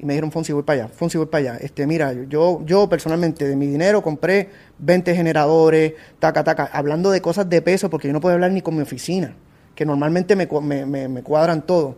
[0.00, 1.58] Y me dijeron, Fonsi, voy para allá, Fonsi, voy para allá.
[1.60, 7.20] Este, mira, yo, yo personalmente de mi dinero compré 20 generadores, taca, taca, hablando de
[7.20, 9.34] cosas de peso, porque yo no puedo hablar ni con mi oficina,
[9.74, 10.46] que normalmente me,
[10.86, 11.96] me, me- cuadran todo.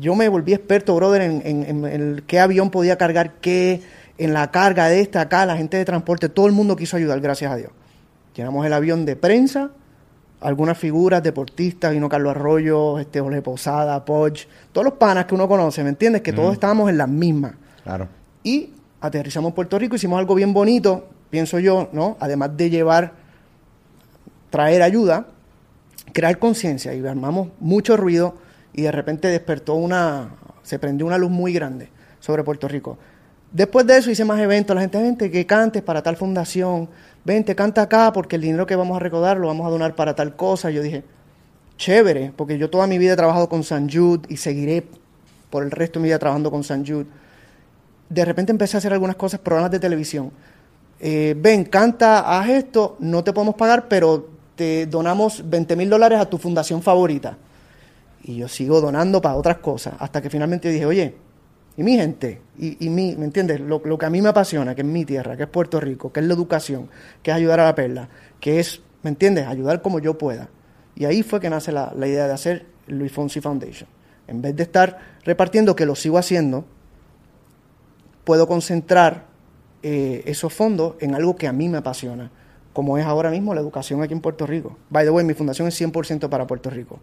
[0.00, 3.80] Yo me volví experto, brother, en, en- en el qué avión podía cargar qué,
[4.18, 7.20] en la carga de esta acá, la gente de transporte, todo el mundo quiso ayudar,
[7.20, 7.70] gracias a Dios.
[8.34, 9.70] Llenamos el avión de prensa,
[10.40, 15.46] algunas figuras, deportistas, vino Carlos Arroyo, este Jorge Posada, Poch, todos los panas que uno
[15.46, 16.22] conoce, ¿me entiendes?
[16.22, 17.52] Que todos estábamos en las mismas.
[17.84, 18.08] Claro.
[18.42, 18.70] Y
[19.00, 22.16] aterrizamos en Puerto Rico, hicimos algo bien bonito, pienso yo, ¿no?
[22.20, 23.12] Además de llevar,
[24.48, 25.26] traer ayuda,
[26.12, 28.34] crear conciencia y armamos mucho ruido
[28.72, 30.30] y de repente despertó una,
[30.62, 32.98] se prendió una luz muy grande sobre Puerto Rico.
[33.52, 36.88] Después de eso hice más eventos, la gente, vente, que cantes para tal fundación,
[37.24, 40.14] vente, canta acá porque el dinero que vamos a recaudar lo vamos a donar para
[40.14, 40.70] tal cosa.
[40.70, 41.04] Yo dije,
[41.76, 44.86] chévere, porque yo toda mi vida he trabajado con San Jude y seguiré
[45.50, 47.06] por el resto de mi vida trabajando con San Jude
[48.10, 50.30] de repente empecé a hacer algunas cosas, programas de televisión.
[50.98, 56.18] Eh, ven, canta, haz esto, no te podemos pagar, pero te donamos 20 mil dólares
[56.18, 57.38] a tu fundación favorita.
[58.22, 61.14] Y yo sigo donando para otras cosas, hasta que finalmente dije, oye,
[61.76, 63.60] y mi gente, y, y mi, ¿me entiendes?
[63.60, 66.12] Lo, lo que a mí me apasiona, que es mi tierra, que es Puerto Rico,
[66.12, 66.88] que es la educación,
[67.22, 68.08] que es ayudar a la perla,
[68.40, 69.46] que es, ¿me entiendes?
[69.46, 70.48] Ayudar como yo pueda.
[70.96, 73.88] Y ahí fue que nace la, la idea de hacer Luis Fonsi Foundation.
[74.26, 76.64] En vez de estar repartiendo, que lo sigo haciendo,
[78.24, 79.24] puedo concentrar
[79.82, 82.30] eh, esos fondos en algo que a mí me apasiona,
[82.72, 84.76] como es ahora mismo la educación aquí en Puerto Rico.
[84.90, 87.00] By the way, mi fundación es 100% para Puerto Rico.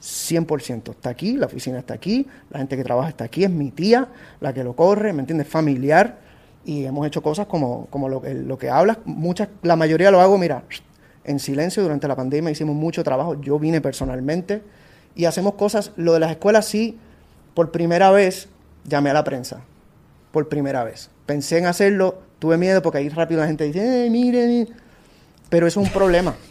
[0.00, 0.90] 100%.
[0.92, 4.08] Está aquí, la oficina está aquí, la gente que trabaja está aquí, es mi tía
[4.40, 5.48] la que lo corre, ¿me entiendes?
[5.48, 6.18] Familiar.
[6.64, 8.98] Y hemos hecho cosas como, como lo, que- lo que hablas.
[9.04, 10.64] Muchas, la mayoría lo hago, mira,
[11.24, 11.82] en silencio.
[11.82, 13.40] Durante la pandemia hicimos mucho trabajo.
[13.40, 14.62] Yo vine personalmente.
[15.14, 16.98] Y hacemos cosas, lo de las escuelas sí,
[17.54, 18.48] por primera vez
[18.84, 19.60] llamé a la prensa
[20.30, 21.10] por primera vez.
[21.26, 24.68] Pensé en hacerlo, tuve miedo porque ahí rápido la gente dice, eh, miren,
[25.48, 26.34] pero eso es un problema.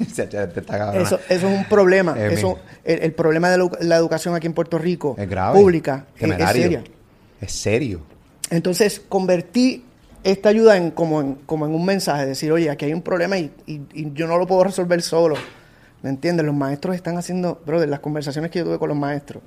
[1.02, 2.16] Eso, eso es un problema.
[2.18, 5.30] Eh, eso, el, el problema de la, edu- la educación aquí en Puerto Rico, es
[5.30, 5.60] grave.
[5.60, 6.84] pública, es, es seria.
[7.42, 8.02] Es serio.
[8.50, 9.84] Entonces, convertí
[10.24, 13.38] esta ayuda en como en, como en un mensaje, decir, oye, aquí hay un problema
[13.38, 15.36] y, y- y yo no lo puedo resolver solo.
[16.02, 16.46] ¿Me entiendes?
[16.46, 19.44] Los maestros están haciendo, brother, las conversaciones que yo tuve con los maestros,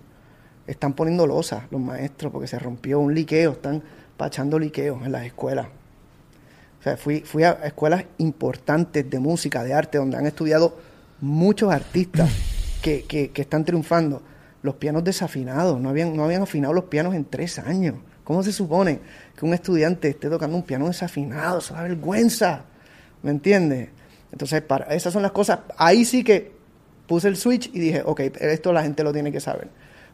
[0.67, 3.83] están poniendo losas los maestros porque se rompió un liqueo, están
[4.17, 5.67] pachando liqueos en las escuelas.
[6.81, 10.79] O sea, fui, fui a escuelas importantes de música, de arte, donde han estudiado
[11.21, 12.31] muchos artistas
[12.83, 14.23] que, que- están triunfando.
[14.63, 17.97] Los pianos desafinados, no habían, no habían afinado los pianos en tres años.
[18.25, 19.01] ¿Cómo se supone
[19.37, 21.59] que un estudiante esté tocando un piano desafinado?
[21.59, 22.63] Eso da vergüenza.
[23.23, 23.89] ¿Me entiendes?
[24.33, 25.61] Entonces, para, esas son las cosas.
[25.77, 26.53] Ahí sí que
[27.07, 29.69] puse el switch y dije, ok, esto la gente lo tiene que saber.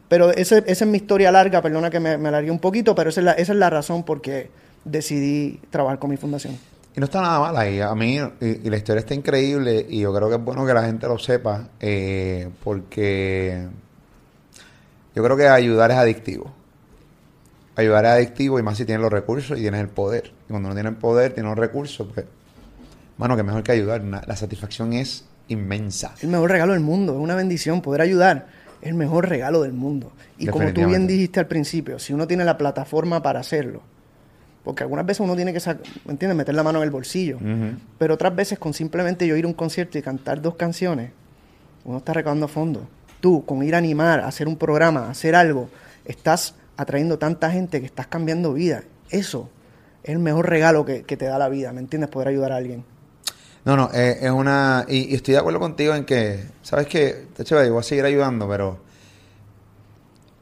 [0.09, 3.19] Pero esa es mi historia larga, perdona que me, me alargué un poquito, pero esa
[3.21, 4.49] es, la, esa es la razón por qué
[4.89, 6.57] decidí trabajar con mi fundación.
[6.95, 7.79] Y no está nada mal ahí.
[7.79, 10.73] A mí, y, y la historia está increíble y yo creo que es bueno que
[10.73, 13.67] la gente lo sepa eh, porque
[15.15, 16.51] yo creo que ayudar es adictivo.
[17.75, 20.31] Ayudar es adictivo y más si tienes los recursos y tienes el poder.
[20.47, 22.25] Y cuando no tienes el poder, tienes los recursos, pues,
[23.17, 24.01] mano, que mejor que ayudar.
[24.01, 26.15] Una- la satisfacción es inmensa.
[26.21, 27.81] El mejor regalo del mundo, es una bendición.
[27.83, 28.47] Poder ayudar
[28.81, 30.11] es el mejor regalo del mundo.
[30.39, 33.81] Y como tú bien dijiste al principio, si uno tiene la plataforma para hacerlo,
[34.67, 36.35] porque algunas veces uno tiene que, sac- ¿me entiendes?
[36.35, 37.37] Meter la mano en el bolsillo.
[37.97, 41.11] Pero otras veces con simplemente yo ir a un concierto y cantar dos canciones,
[41.85, 42.83] uno está recaudando fondos.
[43.21, 45.69] Tú, con ir a animar, a hacer un programa, a hacer algo,
[46.03, 48.83] estás atrayendo tanta gente que estás cambiando vida.
[49.09, 49.49] Eso
[50.03, 52.09] es el mejor regalo que, que te da la vida, ¿me entiendes?
[52.09, 52.83] Poder ayudar a alguien.
[53.63, 54.85] No, no, eh, es una...
[54.89, 57.27] Y, y estoy de acuerdo contigo en que, ¿sabes qué?
[57.45, 58.79] Yo voy a seguir ayudando, pero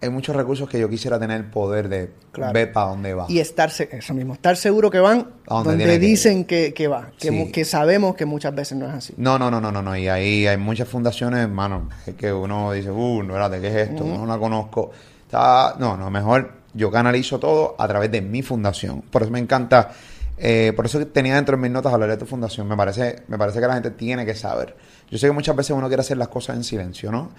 [0.06, 2.54] hay muchos recursos que yo quisiera tener el poder de Claro.
[2.54, 3.26] ver para dónde va.
[3.30, 6.74] Y estar, eso mismo, estar seguro que van A donde donde tiene que dicen que,
[6.74, 7.32] que va, que, Sí.
[7.32, 9.14] mu- que sabemos que muchas veces no es así.
[9.18, 9.96] No, no, no, no, no, no.
[9.96, 14.04] Y ahí hay muchas fundaciones, hermano, que- uno dice, uh, no, espérate, ¿qué es esto?
[14.04, 14.92] No la conozco.
[15.26, 19.02] Está, no, no, mejor yo canalizo todo a través de mi fundación.
[19.02, 19.92] Por eso me encanta,
[20.38, 22.68] eh, por eso tenía dentro de mis notas hablar de tu fundación.
[22.68, 24.76] Me parece, me parece que la gente tiene que saber.
[25.12, 27.32] Yo sé que muchas veces uno quiere hacer las cosas en silencio, ¿no?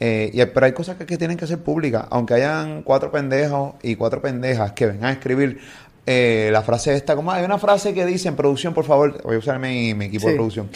[0.00, 2.04] Eh, y, pero hay cosas que, que tienen que ser públicas.
[2.10, 5.60] Aunque hayan cuatro pendejos y cuatro pendejas que vengan a escribir
[6.06, 9.36] eh, la frase esta, como hay una frase que dice en producción, por favor, voy
[9.36, 10.68] a usar mi, mi equipo de producción.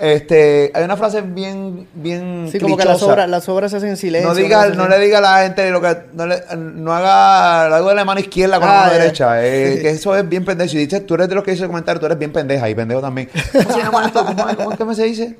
[0.00, 3.88] Este, hay una frase bien, bien Sí, como que las obras, las obras se hacen
[3.88, 4.28] en silencio.
[4.28, 7.88] No diga, no le diga a la gente lo que, no, le, no haga algo
[7.88, 9.44] de la mano izquierda con la Ah, mano derecha.
[9.44, 9.78] eh.
[9.82, 10.70] Que eso es bien pendejo.
[10.70, 12.74] Si dices, tú eres de los que dice el comentario, tú eres bien pendeja y
[12.74, 13.30] pendejo también.
[13.52, 14.24] ¿Cómo se llama esto?
[14.24, 15.36] ¿Cómo, cómo es que me se dice?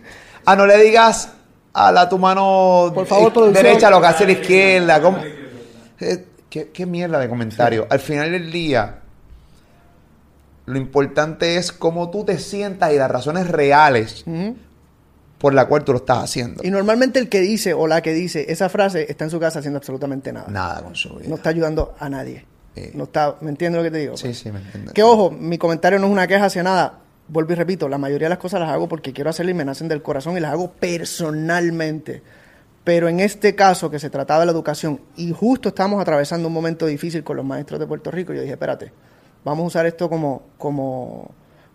[0.46, 1.30] Ah, no le digas
[1.74, 3.64] a la tu mano Por favor, producción.
[3.64, 5.02] derecha lo que hace la izquierda.
[5.02, 5.18] ¿Cómo?
[6.00, 7.86] Eh, ¿Qué, qué mierda de comentario.
[7.90, 9.00] Al final del día,
[10.66, 14.24] lo importante es cómo tú te sientas y las razones reales
[15.38, 16.62] por la cual tú lo estás haciendo.
[16.64, 19.58] Y normalmente el que dice o la que dice esa frase está en su casa
[19.58, 20.46] haciendo absolutamente nada.
[20.48, 21.28] Nada con su vida.
[21.28, 22.46] No está ayudando a nadie.
[22.74, 22.90] Sí.
[22.94, 24.16] No está, ¿me entiendes lo que te digo?
[24.16, 24.92] Sí, sí, me entiendes.
[24.92, 27.00] Que ojo, mi comentario no es una queja hacia nada.
[27.28, 29.64] Vuelvo y repito, la mayoría de las cosas las hago porque quiero hacerlas y me
[29.64, 32.22] nacen del corazón y las hago personalmente.
[32.84, 36.54] Pero en este caso, que se trataba de la educación, y justo estamos atravesando un
[36.54, 38.92] momento difícil con los maestros de Puerto Rico, yo dije, espérate,
[39.44, 41.32] vamos a usar esto como, como,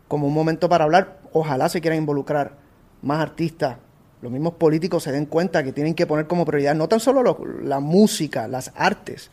[0.08, 1.20] como un momento para hablar.
[1.34, 2.54] Ojalá se quieran involucrar
[3.02, 3.76] más artistas,
[4.22, 7.24] los mismos políticos se den cuenta que tienen que poner como prioridad no tan solo
[7.24, 9.32] lo- la música, las artes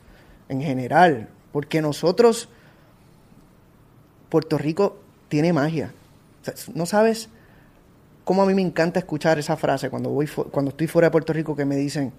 [0.49, 2.49] en general, porque nosotros
[4.31, 4.97] Puerto Rico
[5.29, 5.93] tiene magia.
[6.75, 7.29] No sabes
[8.25, 11.33] cómo a mí me encanta escuchar esa frase cuando voy cuando estoy fuera de Puerto
[11.33, 12.13] Rico que me dicen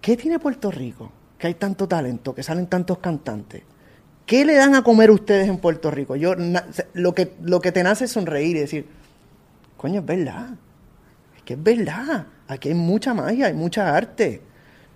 [0.00, 1.12] ¿qué tiene Puerto Rico?
[1.38, 3.62] Que hay tanto talento, que salen tantos cantantes.
[4.26, 6.16] ¿Qué le dan a comer ustedes en Puerto Rico?
[6.16, 6.34] Yo
[6.94, 8.86] lo que lo que te nace es sonreír y decir,
[9.76, 10.50] coño, es verdad.
[11.36, 12.26] Es que es verdad.
[12.46, 14.42] Aquí hay mucha magia, hay mucha arte.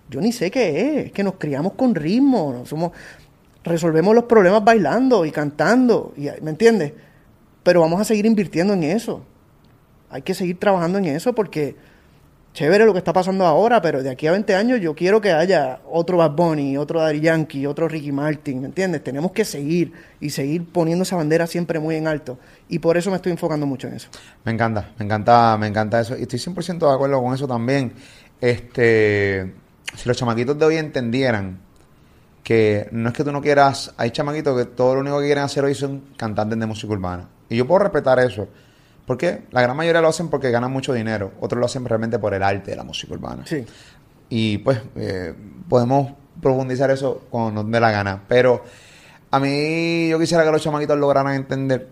[0.09, 2.91] Yo ni sé qué es, es que nos criamos con ritmo, somos
[3.63, 6.93] resolvemos los problemas bailando y cantando, y, ¿me entiendes?
[7.63, 9.23] Pero vamos a seguir invirtiendo en eso.
[10.09, 11.75] Hay que seguir trabajando en eso porque
[12.53, 15.31] chévere lo que está pasando ahora, pero de aquí a 20 años yo quiero que
[15.31, 19.03] haya otro Bad Bunny, otro Daddy Yankee, otro Ricky Martin, ¿me entiendes?
[19.03, 22.37] Tenemos que seguir y seguir poniendo esa bandera siempre muy en alto.
[22.69, 24.09] Y por eso me estoy enfocando mucho en eso.
[24.45, 26.17] Me encanta, me encanta, me encanta eso.
[26.17, 27.93] Y estoy 100% de acuerdo con eso también.
[28.39, 29.53] Este,
[29.95, 31.59] si los chamaquitos de hoy entendieran
[32.43, 35.43] que no es que tú no quieras, hay chamaquitos que todo lo único que quieren
[35.43, 37.29] hacer hoy son cantantes de música urbana.
[37.49, 38.47] Y yo puedo respetar eso.
[39.05, 41.31] porque La gran mayoría lo hacen porque ganan mucho dinero.
[41.39, 43.43] Otros lo hacen realmente por el arte de la música urbana.
[43.45, 43.65] Sí.
[44.29, 45.33] Y pues eh,
[45.69, 48.23] podemos profundizar eso cuando nos dé la gana.
[48.27, 48.63] Pero
[49.31, 51.89] a mí yo quisiera que los chamaquitos lograran entender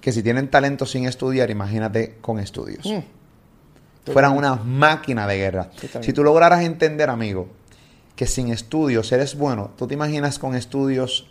[0.00, 2.86] que si tienen talento sin estudiar, imagínate con estudios.
[2.86, 4.12] Mm.
[4.12, 5.70] Fueran una máquina de guerra.
[6.00, 7.48] Si tú lograras entender, amigo,
[8.14, 11.28] que sin estudios eres bueno, tú te imaginas con estudios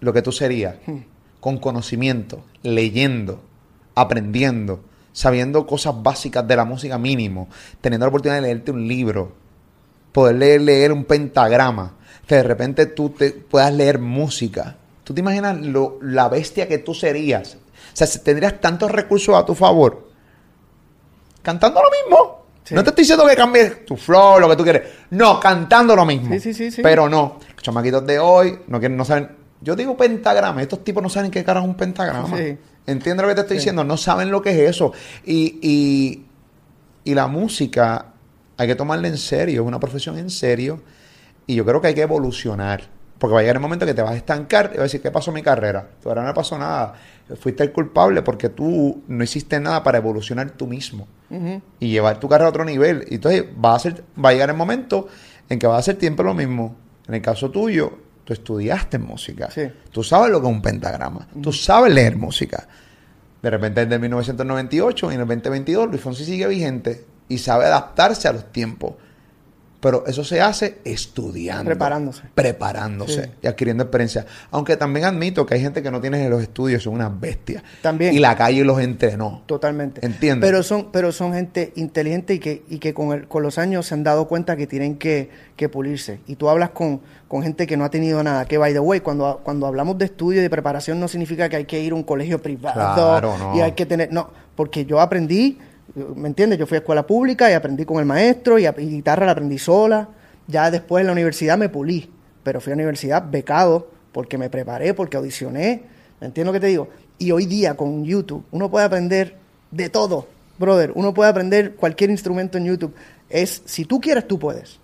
[0.00, 0.98] lo que tú serías, Hmm.
[1.40, 3.40] Con conocimiento, leyendo,
[3.94, 4.80] aprendiendo,
[5.12, 7.48] sabiendo cosas básicas de la música mínimo,
[7.80, 9.32] teniendo la oportunidad de leerte un libro,
[10.12, 11.94] poder leer, leer un pentagrama,
[12.26, 14.76] que de repente tú te puedas leer música.
[15.02, 17.54] ¿Tú te imaginas lo, la bestia que tú serías?
[17.54, 20.10] O sea, si tendrías tantos recursos a tu favor,
[21.42, 22.38] cantando lo mismo.
[22.64, 22.74] Sí.
[22.74, 24.82] No te estoy diciendo que cambies tu flow, lo que tú quieres.
[25.10, 26.28] No, cantando lo mismo.
[26.34, 26.82] Sí, sí, sí, sí.
[26.82, 27.38] Pero no.
[27.54, 29.37] Los chamaquitos de hoy no quieren, no saben.
[29.60, 30.62] Yo digo pentagrama.
[30.62, 32.36] Estos tipos no saben qué carajo es un pentagrama.
[32.36, 32.56] Sí.
[32.86, 33.60] ¿Entiendes lo que te estoy Sí.
[33.60, 33.84] diciendo?
[33.84, 34.92] No saben lo que es eso.
[35.24, 36.24] Y, y,
[37.04, 38.06] Y la música
[38.56, 40.82] hay que tomarla en serio, es una profesión en serio.
[41.46, 42.82] Y yo creo que hay que evolucionar.
[43.18, 45.00] Porque va a llegar el momento que te vas a estancar y vas a decir,
[45.02, 45.88] ¿qué pasó en mi carrera?
[46.04, 46.94] Ahora no pasó nada.
[47.40, 51.08] Fuiste el culpable porque tú no hiciste nada para evolucionar tú mismo
[51.80, 53.04] y llevar tu carrera a otro nivel.
[53.10, 55.08] Y entonces va a, ser, va a llegar el momento
[55.48, 56.76] en que va a ser tiempo lo mismo.
[57.08, 57.92] En el caso tuyo,
[58.28, 59.50] tú estudiaste música.
[59.50, 59.62] Sí.
[59.90, 61.26] Tú sabes lo que es un pentagrama.
[61.42, 62.68] Tú sabes leer música.
[63.40, 68.28] De repente desde 1998 y en el 2022 Luis Fonsi sigue vigente y sabe adaptarse
[68.28, 68.96] a los tiempos.
[69.80, 71.64] Pero eso se hace estudiando.
[71.66, 72.22] Preparándose.
[72.34, 73.30] Preparándose Sí.
[73.42, 74.26] y adquiriendo experiencia.
[74.50, 77.62] Aunque también admito que hay gente que no tiene los estudios, son unas bestias.
[77.80, 78.12] También.
[78.14, 79.42] Y la calle los entrenó.
[79.46, 80.04] Totalmente.
[80.04, 80.44] Entiendo.
[80.44, 83.86] Pero son, pero son gente inteligente y que, y que con, el- con los años
[83.86, 86.18] se han dado cuenta que tienen que, que pulirse.
[86.26, 88.46] Y tú hablas con, con gente que no ha tenido nada.
[88.46, 91.54] Que, by the way, cuando, cuando hablamos de estudio y de preparación no significa que
[91.56, 93.56] hay que ir a un colegio privado Claro, no.
[93.56, 94.12] y hay que tener...
[94.12, 95.58] No, porque yo aprendí,
[95.94, 96.58] ¿me entiendes?
[96.58, 99.58] Yo fui a escuela pública y aprendí con el maestro y, a- guitarra la aprendí
[99.58, 100.08] sola.
[100.46, 102.10] Ya después en la universidad me pulí,
[102.42, 105.82] pero fui a la universidad becado porque me preparé, porque audicioné.
[106.20, 106.88] ¿Me entiendes lo que te digo?
[107.18, 109.36] Y hoy día con YouTube uno puede aprender
[109.70, 110.26] de todo,
[110.58, 110.92] brother.
[110.94, 112.94] Uno puede aprender cualquier instrumento en YouTube.
[113.28, 114.80] Es, si tú quieres, tú puedes.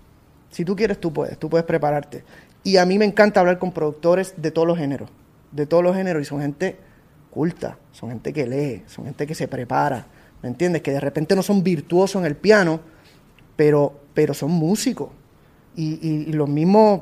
[0.50, 1.38] Si tú quieres, tú puedes.
[1.38, 2.22] Tú puedes prepararte.
[2.62, 5.08] Y a mí me encanta hablar con productores de todos los géneros.
[5.50, 6.22] De todos los géneros.
[6.22, 6.76] Y son gente
[7.30, 7.78] culta.
[7.92, 8.82] Son gente que lee.
[8.86, 10.06] Son gente que se prepara.
[10.44, 10.82] ¿Me entiendes?
[10.82, 12.78] Que de repente no son virtuosos en el piano,
[13.56, 15.08] pero, pero son músicos.
[15.74, 17.00] Y, y- y los mismos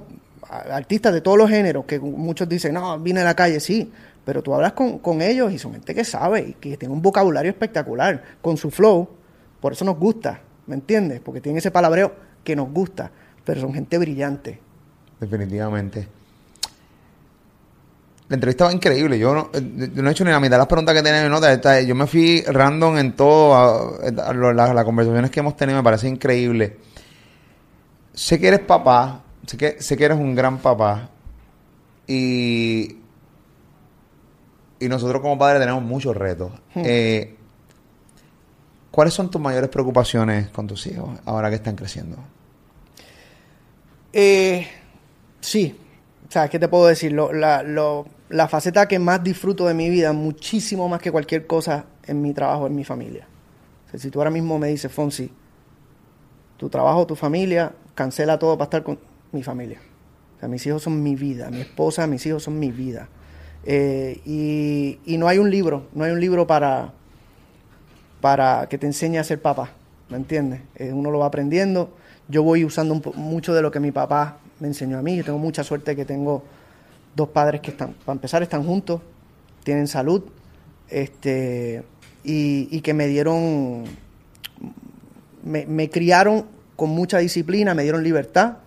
[0.49, 3.90] artistas de todos los géneros, que muchos dicen, no, vine a la calle, sí,
[4.24, 7.03] pero tú hablas con, con ellos y son gente que sabe y que tiene un
[7.03, 9.09] vocabulario espectacular, con su flow,
[9.61, 11.18] por eso nos gusta, ¿me entiendes?
[11.20, 12.14] Porque tienen ese palabreo
[12.45, 13.11] que nos gusta,
[13.45, 14.61] pero son gente brillante.
[15.18, 16.07] Definitivamente.
[18.32, 19.18] La entrevista va increíble.
[19.18, 21.18] Yo no, eh, yo no he hecho ni la mitad de las preguntas que tenía
[21.20, 21.80] en mi nota.
[21.82, 23.54] Yo me fui random en todo.
[23.54, 24.32] a- a
[24.72, 26.78] las conversaciones que hemos tenido me parece increíble.
[28.14, 29.20] Sé que eres papá.
[29.46, 31.10] Sé que, sé que eres un gran papá.
[32.06, 32.96] Y,
[34.80, 36.52] y nosotros como padres tenemos muchos retos.
[36.74, 37.36] Eh,
[38.90, 42.16] ¿Cuáles son tus mayores preocupaciones con tus hijos ahora que están creciendo?
[44.14, 44.66] Eh,
[45.40, 45.78] sí,
[46.28, 47.12] o sea, ¿qué te puedo decir?
[47.12, 51.46] Lo- la, lo- la faceta que más disfruto de mi vida, muchísimo más que cualquier
[51.46, 53.26] cosa en mi trabajo, en mi familia.
[53.86, 55.30] O sea, si tú ahora mismo me dices, Fonsi,
[56.56, 58.98] tu trabajo, tu familia, cancela todo para estar con
[59.32, 59.80] mi familia.
[60.36, 63.08] O sea, mis hijos son mi vida, mi esposa, mis hijos son mi vida.
[63.64, 66.94] Eh, y, y no hay un libro, no hay un libro para,
[68.22, 69.72] para que te enseñe a ser papá,
[70.08, 70.62] ¿me entiendes?
[70.76, 71.90] Eh, uno lo va aprendiendo.
[72.28, 75.16] Yo voy usando mucho de lo que mi papá me enseñó a mí.
[75.16, 76.44] Yo tengo mucha suerte que tengo
[77.14, 79.00] dos padres que están, para empezar, están juntos,
[79.64, 80.24] tienen salud,
[80.88, 81.82] este,
[82.24, 83.84] y, y que me dieron,
[85.44, 86.46] me, me criaron
[86.76, 88.58] con mucha disciplina, me dieron libertad,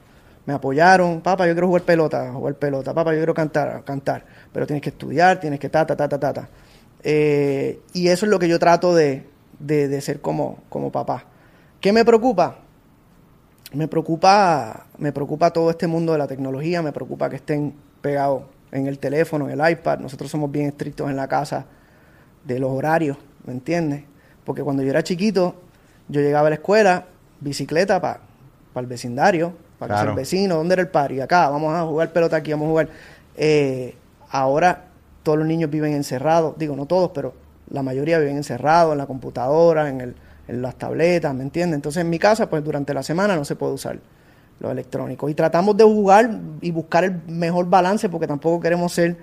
[0.46, 4.68] me apoyaron, papá, yo quiero jugar pelota, jugar pelota, papá, yo quiero cantar, cantar, pero
[4.68, 6.50] tienes que estudiar, tienes que ta, ta, ta, ta, ta, ta.
[7.04, 9.28] Eh, y eso es lo que yo trato de,
[9.60, 11.26] de, de ser como, como papá.
[11.82, 12.60] ¿Qué me preocupa?
[13.74, 17.74] Me preocupa, me preocupa todo este mundo de la tecnología, me preocupa que estén
[18.06, 19.98] pegados en el teléfono, en el iPad.
[19.98, 21.66] Nosotros somos bien estrictos en la casa
[22.44, 24.04] de los horarios, ¿me entiendes?
[24.44, 25.56] Porque cuando yo era chiquito,
[26.08, 27.06] yo llegaba a la escuela,
[27.40, 28.20] bicicleta para
[28.76, 30.12] el vecindario, para Claro.
[30.12, 31.20] el vecino, ¿dónde era el party?
[31.20, 32.90] Acá, vamos a jugar pelota aquí, vamos a jugar.
[33.38, 33.96] Eh,
[34.30, 34.84] ahora
[35.24, 37.34] todos los niños viven encerrados, digo, no todos, pero
[37.72, 40.16] la mayoría viven encerrados en la computadora, en, el,
[40.48, 41.78] en las tabletas, ¿me entiendes?
[41.78, 43.98] Entonces en mi casa, pues durante la semana no se puede usar
[44.60, 45.28] lo electrónico.
[45.30, 49.18] Y tratamos de jugar y buscar el mejor balance porque tampoco queremos ser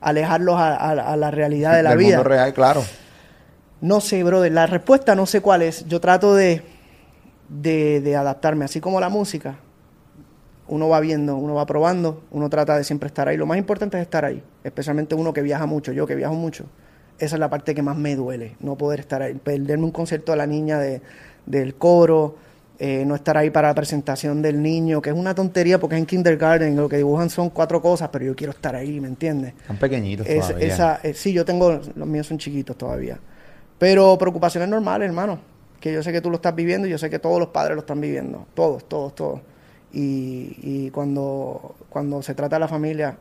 [0.00, 2.16] alejarlos a, a- a la realidad de la Del vida.
[2.16, 2.82] mundo real, claro.
[3.80, 5.86] No sé, brother, la respuesta no sé cuál es.
[5.86, 6.62] Yo trato de,
[7.48, 9.56] de, de adaptarme, así como la música.
[10.68, 13.36] Uno va viendo, uno va probando, uno trata de siempre estar ahí.
[13.38, 16.64] Lo más importante es estar ahí, especialmente uno que viaja mucho, yo que viajo mucho.
[17.18, 20.32] Esa es la parte que más me duele, no poder estar ahí, perderme un concierto
[20.32, 21.00] de la niña de,
[21.46, 22.36] del coro,
[22.78, 26.00] eh, no estar ahí para la presentación del niño, que es una tontería porque es
[26.00, 29.54] en kindergarten, lo que dibujan son cuatro cosas, pero yo quiero estar ahí, ¿me entiendes?
[29.60, 30.66] Están pequeñitos Es- todavía.
[30.66, 33.18] esa, eh, sí, yo tengo, los míos son chiquitos todavía.
[33.78, 35.38] Pero preocupaciones normales, hermano.
[35.80, 37.74] Que yo sé que tú lo estás viviendo y yo sé que todos los padres
[37.76, 38.46] lo están viviendo.
[38.54, 39.40] Todos, todos, todos.
[39.92, 43.16] Y, y cuando, cuando se trata de la familia,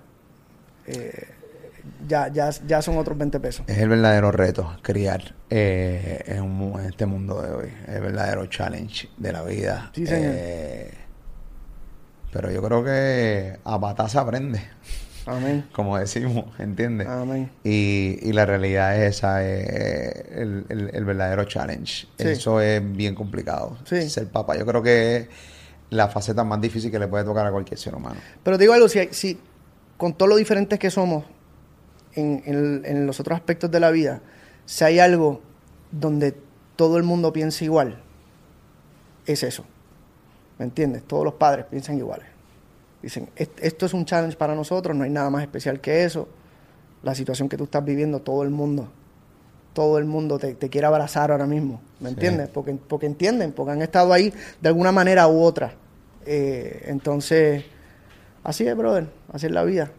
[0.88, 1.12] eh,
[2.08, 3.66] ya, ya, ya son otros 20 pesos.
[3.68, 7.74] Es el verdadero reto, criar eh, en, un mu- en este mundo de hoy.
[7.88, 9.92] Es el verdadero challenge de la vida.
[9.94, 10.32] Sí, señor.
[10.36, 10.94] Eh,
[12.32, 14.62] pero yo creo que a patas se aprende.
[15.26, 15.66] Amén.
[15.74, 17.08] como decimos, ¿entiendes?
[17.08, 17.50] Amén.
[17.64, 22.08] Y, y la realidad es esa, es el, el- el verdadero challenge.
[22.18, 22.28] Sí.
[22.28, 23.78] Eso es bien complicado.
[23.86, 24.10] Sí.
[24.10, 25.28] Ser papá, yo creo que es
[25.90, 28.18] la faceta más difícil que le puede tocar a cualquier ser humano.
[28.44, 29.40] Pero te digo algo, si
[29.98, 31.24] con todo lo diferentes que somos
[32.18, 34.22] en, en- en los otros aspectos de la vida,
[34.66, 35.42] si hay algo
[35.92, 36.36] donde
[36.76, 38.02] todo el mundo piensa igual,
[39.26, 39.64] es eso.
[40.60, 41.04] ¿Me entiendes?
[41.04, 42.28] Todos los padres piensan iguales.
[43.02, 46.28] Dicen, "Est- esto es un challenge para nosotros, no hay nada más especial que eso.
[47.04, 48.90] La situación que tú estás viviendo, todo el mundo,
[49.74, 52.16] todo el mundo te, te quiere abrazar ahora mismo, ¿me Sí.
[52.16, 52.50] entiendes?
[52.50, 55.74] Porque, porque entienden, porque han estado ahí de alguna manera u otra.
[56.26, 57.64] Eh, entonces,
[58.44, 59.92] así es, brother, así es la vida.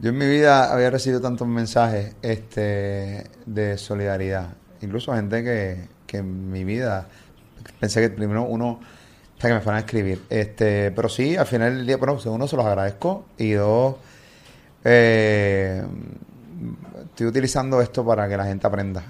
[0.00, 4.48] Yo en mi vida había recibido tantos mensajes este, de solidaridad.
[4.80, 7.06] Incluso gente que, que en mi vida
[7.78, 8.80] pensé que primero uno,
[9.34, 10.22] hasta que me fueran a escribir.
[10.28, 13.26] Este, pero sí, al final del día, bueno, uno se los agradezco.
[13.38, 13.96] Y dos,
[14.84, 15.82] eh,
[17.04, 19.04] estoy utilizando esto para que la gente aprenda.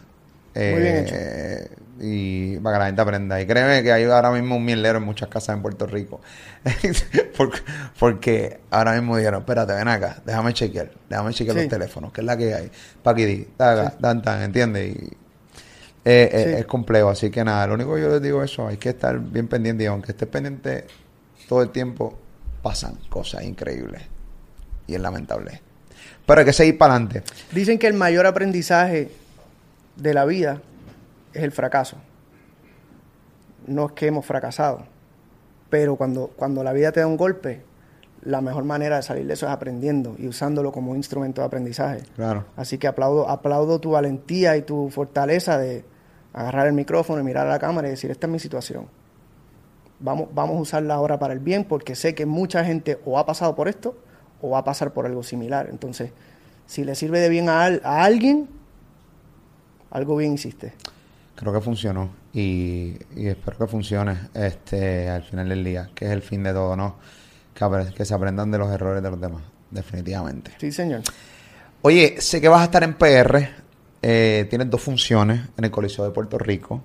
[0.54, 1.14] Muy bien hecho.
[1.16, 1.68] Eh,
[2.04, 3.40] Y para que la gente aprenda.
[3.40, 6.20] Y créeme que hay ahora mismo un mielero en muchas casas en Puerto Rico.
[7.36, 7.58] porque,
[7.98, 11.62] porque ahora mismo dijeron, espérate, ven acá, déjame chequear, déjame chequear Sí.
[11.64, 12.70] los teléfonos, que es la que hay.
[13.02, 14.96] Paquiti, taga, tan, tan, ¿entiendes?
[14.96, 15.10] Y,
[16.04, 16.60] eh, Sí.
[16.60, 18.88] Es complejo, así que nada, lo único que yo les digo es eso, hay que
[18.88, 20.86] estar bien pendiente y aunque estés pendiente
[21.48, 22.18] todo el tiempo,
[22.62, 24.02] pasan cosas increíbles
[24.88, 25.60] y es lamentable.
[26.26, 27.22] Pero hay que seguir para adelante.
[27.52, 29.10] Dicen que el mayor aprendizaje
[29.96, 30.62] de la vida
[31.32, 31.96] es el fracaso.
[33.66, 34.84] No es que hemos fracasado,
[35.70, 37.62] pero cuando, cuando la vida te da un golpe,
[38.24, 42.02] la mejor manera de salir de eso es aprendiendo y usándolo como instrumento de aprendizaje.
[42.14, 42.44] Claro.
[42.56, 45.84] Así que aplaudo, aplaudo tu valentía y tu fortaleza de
[46.32, 48.86] agarrar el micrófono y mirar a la cámara y decir, esta es mi situación.
[49.98, 53.26] Vamos, vamos a usarla ahora para el bien porque sé que mucha gente o ha
[53.26, 53.96] pasado por esto
[54.40, 55.68] o va a pasar por algo similar.
[55.70, 56.12] Entonces,
[56.66, 58.48] si le sirve de bien a, a alguien,
[59.92, 60.72] algo bien hiciste.
[61.34, 66.10] Creo que funcionó y, y espero que funcione este al final del día, que es
[66.10, 66.96] el fin de todo, ¿no?
[67.54, 70.52] Que, se aprendan de los errores de los demás, definitivamente.
[70.58, 71.02] Sí, señor.
[71.82, 73.48] Oye, sé que vas a estar en PR,
[74.00, 76.82] eh, tienes dos funciones en el Coliseo de Puerto Rico.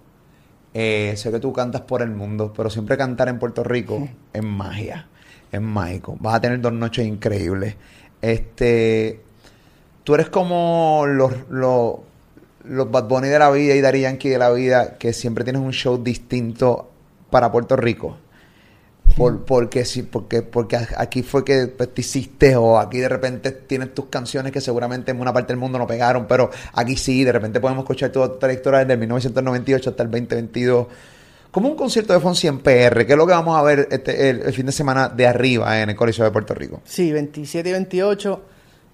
[0.74, 4.44] Eh, sé que tú cantas por el mundo, pero siempre cantar en Puerto Rico es
[4.44, 5.08] magia,
[5.52, 6.18] es mágico.
[6.20, 7.76] Vas a tener dos noches increíbles.
[8.22, 9.22] Este,
[10.04, 11.96] tú eres como los, los,
[12.70, 15.62] los Bad Bunny de la vida y Daddy Yankee de la vida, que siempre tienes
[15.62, 16.92] un show distinto
[17.30, 18.18] para Puerto Rico.
[19.16, 23.52] Por, porque sí, porque, porque aquí fue que pues, te hiciste, o aquí de repente
[23.52, 27.24] tienes tus canciones que seguramente en una parte del mundo no pegaron, pero aquí sí,
[27.24, 30.88] de repente podemos escuchar toda tu trayectoria desde el 1998 hasta el 2022.
[31.50, 34.30] Como un concierto de Fonsi en PR, que es lo que vamos a ver este,
[34.30, 36.82] el, el fin de semana de arriba en el Coliseo de Puerto Rico.
[36.86, 38.42] Sí, 27 y 28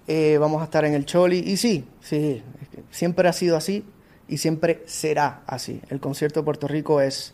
[0.07, 1.39] eh, vamos a estar en el Choli.
[1.39, 2.43] Y sí, sí,
[2.91, 3.85] siempre ha sido así
[4.27, 5.81] y siempre será así.
[5.89, 7.33] El concierto de Puerto Rico es,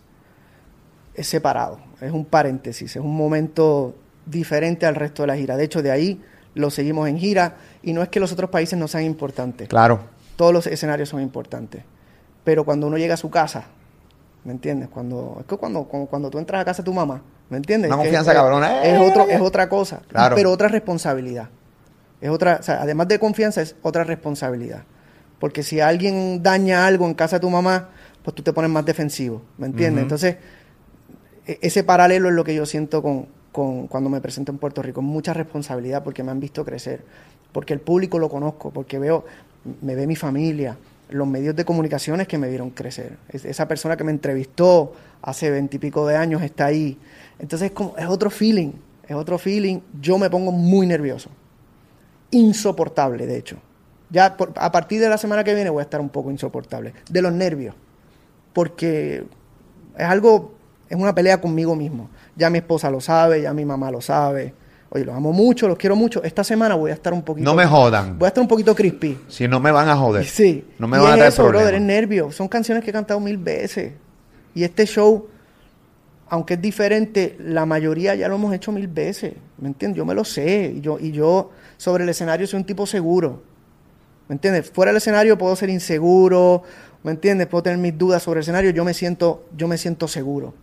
[1.14, 3.96] es separado, es un paréntesis, es un momento
[4.26, 5.58] diferente al resto de la gira.
[5.58, 6.22] De hecho, de ahí
[6.56, 9.68] lo seguimos en gira y no es que los otros países no sean importantes.
[9.68, 10.00] Claro.
[10.36, 11.84] Todos los escenarios son importantes.
[12.44, 13.66] Pero cuando uno llega a su casa,
[14.44, 14.90] ¿me entiendes?
[14.90, 17.90] Cuando, es que cuando, cuando, cuando tú entras a casa de tu mamá, ¿me entiendes?
[17.90, 19.10] Una Que confianza es, cabrona, Es, ¡eh!
[19.10, 20.02] otro, es otra cosa.
[20.08, 20.36] Claro.
[20.36, 21.50] Pero otra responsabilidad.
[22.22, 24.84] Es otra, o sea, además de confianza, es otra responsabilidad.
[25.40, 27.90] Porque si alguien daña algo en casa de tu mamá,
[28.24, 30.02] pues tú te pones más defensivo, ¿me entiendes?
[30.04, 30.36] Entonces,
[31.48, 34.82] e- ese paralelo es lo que yo siento con, con cuando me presento en Puerto
[34.82, 35.02] Rico.
[35.02, 37.04] Mucha responsabilidad porque me han visto crecer,
[37.52, 39.26] porque el público lo conozco, porque veo,
[39.82, 40.78] me ve mi familia,
[41.10, 43.18] los medios de comunicaciones que me vieron crecer.
[43.30, 46.98] Es- esa persona que me entrevistó hace veintipico de años está ahí.
[47.40, 48.72] Entonces es como, es otro feeling,
[49.08, 49.80] es otro feeling.
[50.02, 51.30] Yo me pongo muy nervioso.
[52.32, 53.58] Insoportable, de hecho.
[54.10, 56.94] Ya por- a partir de la semana que viene voy a estar un poco insoportable.
[57.10, 57.76] De los nervios.
[58.54, 59.24] Porque
[59.98, 60.56] es algo,
[60.90, 62.10] es una pelea conmigo mismo.
[62.36, 64.54] Ya mi esposa lo sabe, ya mi mamá lo sabe.
[64.92, 66.24] Oye, los amo mucho, los quiero mucho.
[66.24, 67.46] Esta semana voy a estar un poquito.
[67.48, 68.18] No me jodan.
[68.18, 69.20] Voy a estar un poquito crispy.
[69.28, 70.26] Si no me van a joder.
[70.26, 70.66] Sí.
[70.80, 71.88] No me y van a traer eso, brother, es problemas.
[71.88, 72.32] nervio.
[72.32, 73.94] Son canciones que he cantado mil veces.
[74.56, 75.28] Y este show,
[76.30, 79.34] aunque es diferente, la mayoría ya lo hemos hecho mil veces.
[79.58, 79.98] ¿Me entiendes?
[79.98, 80.74] Yo me lo sé.
[80.78, 83.42] Y yo, y yo sobre el escenario soy un tipo seguro.
[84.28, 84.70] ¿Me entiendes?
[84.72, 86.64] Fuera del escenario puedo ser inseguro.
[87.04, 87.48] ¿Me entiendes?
[87.48, 88.70] Puedo tener mis dudas sobre el escenario.
[88.72, 90.54] Yo me siento, yo me siento seguro.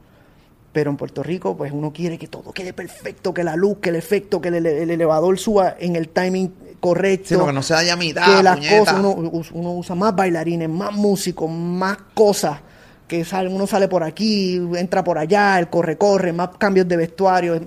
[0.72, 3.88] Pero en Puerto Rico, pues uno quiere que todo quede perfecto, que la luz, que
[3.88, 7.62] el efecto, que el, ele- el elevador suba en el timing correcto Sí, porque no
[7.62, 8.78] se haya mitad, que las puñeta.
[8.78, 9.10] cosas, uno,
[9.54, 12.58] uno usa más bailarines, más músicos, más cosas,
[13.06, 17.60] que sale, uno sale por aquí, entra por allá, el corre-corre, más cambios de vestuario.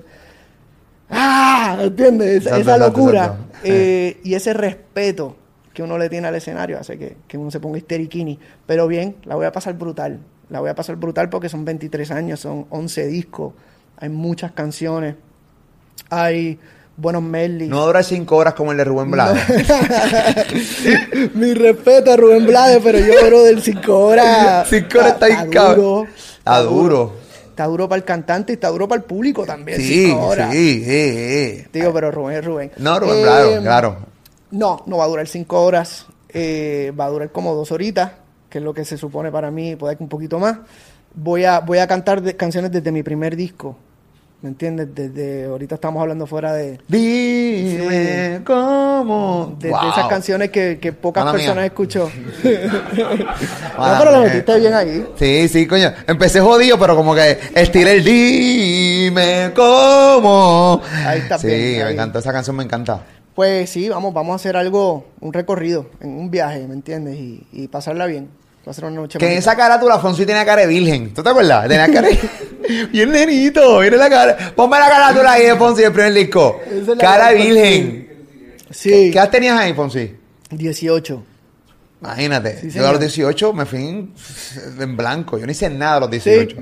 [1.10, 1.78] ¡Ah!
[1.82, 2.46] ¿Entiendes?
[2.46, 3.38] Esa, locura.
[3.64, 5.36] Eh, y ese respeto
[5.74, 8.38] que uno le tiene al escenario hace que, que uno se ponga histeriquini.
[8.66, 10.20] Pero bien, la voy a pasar brutal.
[10.50, 13.54] La voy a pasar brutal porque son 23 años, son 11 discos,
[13.98, 15.16] hay muchas canciones,
[16.10, 16.60] hay
[17.00, 17.70] buenos medleys.
[17.70, 19.44] No dura cinco horas como el de Rubén Blades.
[21.34, 24.68] Mi respeto a Rubén Blades, pero yo oro del 5 horas.
[24.70, 26.06] 5 horas está ahí, duro.
[26.38, 27.14] Está duro.
[27.50, 29.78] Está duro para el cantante y está duro para el público también.
[29.80, 30.52] Sí, cinco horas.
[30.52, 31.66] sí, sí, sí.
[31.74, 32.72] Digo, pero Rubén es Rubén.
[32.78, 33.98] No, Rubén, Eh, claro, claro.
[34.52, 36.06] No, no va a durar cinco horas.
[36.30, 38.12] eh, va a durar como dos horitas,
[38.50, 40.58] que es lo que se supone para mí, puede que un poquito más.
[41.14, 43.76] Voy a, voy a cantar de- canciones desde mi primer disco.
[44.42, 44.88] ¿Me entiendes?
[44.96, 49.58] Desde ahorita estamos hablando fuera de, Dime cómo.
[49.60, 49.90] de, de Wow.
[49.92, 51.46] esas canciones que, que pocas Mala mía.
[51.48, 52.10] personas escuchó.
[53.78, 55.06] Mala no, pero lo metiste bien ahí.
[55.18, 55.92] Sí, sí, coño.
[56.08, 60.82] Empecé jodido, pero como que estiré el dime cómo.
[61.06, 61.94] Ahí está Sí, bien, me ahí.
[61.96, 63.04] encanta, esa canción me encanta.
[63.36, 67.16] Pues sí, vamos, vamos a hacer algo, un recorrido, en un viaje, ¿me entiendes?
[67.18, 68.30] Y, y pasarla bien.
[68.68, 71.14] Va a ser una noche Que en esa carátula Fonsi tenía cara de virgen.
[71.14, 71.68] ¿Tú te acuerdas?
[71.68, 72.20] Tenía cara de...
[72.92, 74.54] Bien nenito, mira la cara.
[74.56, 76.62] Ponme la carátula ahí de Fonsi del primer disco.
[76.66, 78.10] Esa es la Cara de virgen.
[78.70, 80.16] Sí, ¿Qué edad tenías ahí, Fonsi?
[80.52, 81.24] 18.
[82.02, 82.62] Imagínate.
[82.62, 83.00] Sí, yo a los señor.
[83.00, 84.14] 18 me fui en,
[84.80, 85.38] en blanco.
[85.40, 86.58] Yo no hice nada a los 18.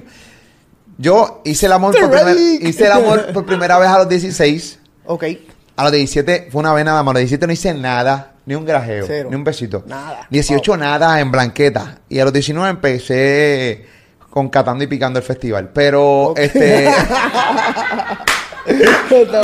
[0.97, 2.59] Yo hice el amor por primer- Drake.
[2.61, 4.79] hice el amor por primera vez a los 16.
[5.05, 5.25] Ok.
[5.75, 7.11] A los 17 fue una vez nada más.
[7.11, 8.33] A los 17 no hice nada.
[8.47, 9.03] Ni un grajeo.
[9.05, 9.27] Cero.
[9.29, 9.83] Ni un besito.
[9.85, 10.25] Nada.
[10.29, 11.99] 18 nada en blanqueta.
[12.09, 13.85] Y a los 19 empecé
[14.29, 15.69] con Catando y Picando el festival.
[15.73, 16.87] Pero, este...
[18.67, 19.41] Está.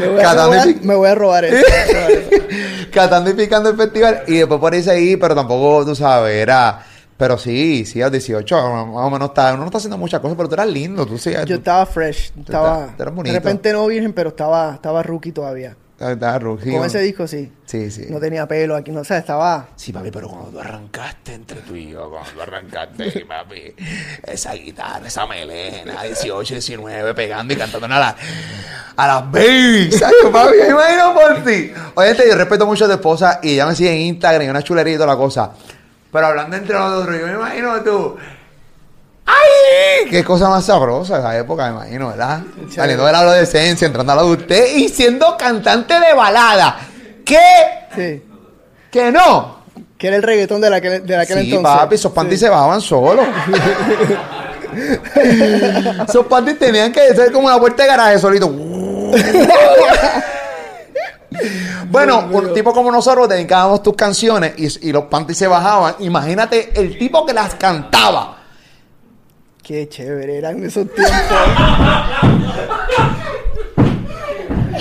[0.00, 1.66] Me voy, a y robar, pic- me voy a robar eso.
[2.92, 4.22] Catando y Picando el festival.
[4.26, 6.84] Y después por ahí seguí, pero tampoco, tú sabes, era...
[7.16, 9.48] Pero sí, sí, a los 18 más o menos está...
[9.52, 11.04] Uno no está haciendo muchas cosas, pero tú eras lindo.
[11.04, 12.32] Tú sí, Yo estaba fresh.
[12.38, 13.34] Estaba, tú eres de bonito.
[13.34, 15.76] repente no virgen, pero estaba, estaba rookie todavía.
[16.00, 17.52] Estabas rookie, Con ese disco sí.
[17.66, 18.06] Sí, sí.
[18.08, 19.68] No tenía pelo aquí, no sé, estaba.
[19.76, 23.74] Sí, papi, pero cuando tú arrancaste entre tú y yo, cuando tú arrancaste, papi,
[24.24, 28.16] esa guitarra, esa melena, 18, 19, pegando y cantando a, la,
[28.96, 30.56] a las babies, ¿sabes, papi?
[30.58, 31.72] Me imagino por ti.
[31.94, 34.62] Oye, yo respeto mucho a tu esposa y ella me sigue en Instagram y una
[34.62, 35.52] chulería y toda la cosa.
[36.10, 38.16] Pero hablando entre nosotros, yo me imagino tú.
[39.32, 40.08] ¡Ay!
[40.10, 42.40] Qué cosa más sabrosa esa época, me imagino, ¿verdad?
[42.74, 46.78] Saliendo de la adolescencia, entrando a la adultez y siendo cantante de balada.
[47.24, 47.38] ¿Qué?
[47.94, 48.22] Sí.
[48.90, 49.60] ¿Que no?
[49.96, 51.80] Que era el reggaetón de, la que, de aquel Sí, entonces.
[51.80, 52.46] papi, esos panties Sí.
[52.46, 53.26] se bajaban solos.
[56.08, 58.48] esos panties tenían que ser como una puerta de garaje solito.
[61.90, 65.96] bueno, un tipo como nosotros dedicábamos tus canciones y, y los panties se bajaban.
[66.00, 68.38] Imagínate el tipo que las cantaba.
[69.70, 71.14] Qué chévere eran esos tiempos.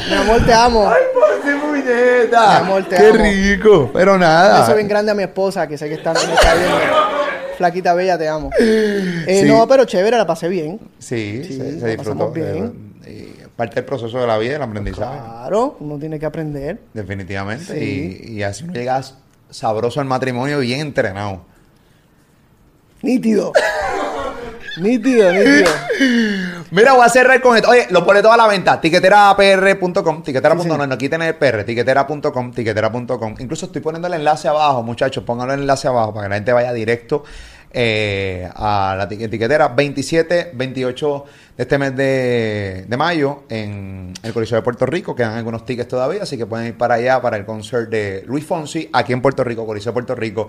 [0.10, 0.92] Mi amor, te amo.
[1.14, 2.50] ¡Por qué puñeta!
[2.50, 3.18] Mi amor, te ¡Qué amo.
[3.24, 3.90] rico!
[3.94, 4.62] Pero nada.
[4.62, 6.76] beso bien grande a mi esposa, que sé que está, me está viendo.
[7.58, 8.50] Flaquita bella, te amo.
[8.60, 9.48] Eh, Sí.
[9.48, 10.80] No, pero chévere, la pasé bien.
[10.98, 12.32] Sí, Sí, se, disfrutó.
[12.32, 12.96] bien.
[13.06, 15.20] Eh, parte del proceso de la vida, el aprendizaje.
[15.20, 16.80] Claro, uno tiene que aprender.
[16.96, 17.78] Definitivamente.
[17.80, 18.22] Sí.
[18.24, 19.00] Y, y así uno llega
[19.52, 21.42] sabroso al matrimonio bien entrenado.
[23.04, 23.54] Nítido.
[24.80, 25.70] Nítido, nítido.
[26.72, 27.70] Mira, voy a cerrar con esto.
[27.70, 28.80] Oye, los boletos a la venta.
[28.80, 30.24] Tiqueterapr.com.
[30.24, 30.68] Tiquetera.com.
[30.68, 31.64] No, aquí tiene el PR.
[31.64, 32.52] Tiquetera.com.
[32.52, 33.36] Tiquetera.com.
[33.40, 35.24] Incluso estoy poniendo el enlace abajo, muchachos.
[35.24, 37.24] Pónganlo el enlace abajo para que la gente vaya directo
[37.72, 41.26] eh, a la eti- etiquetera 27, 28
[41.58, 45.16] de este mes de, de mayo en el Coliseo de Puerto Rico.
[45.16, 48.46] Quedan algunos tickets todavía, así que pueden ir para allá para el concert de Luis
[48.46, 50.48] Fonsi aquí en Puerto Rico, Coliseo de Puerto Rico.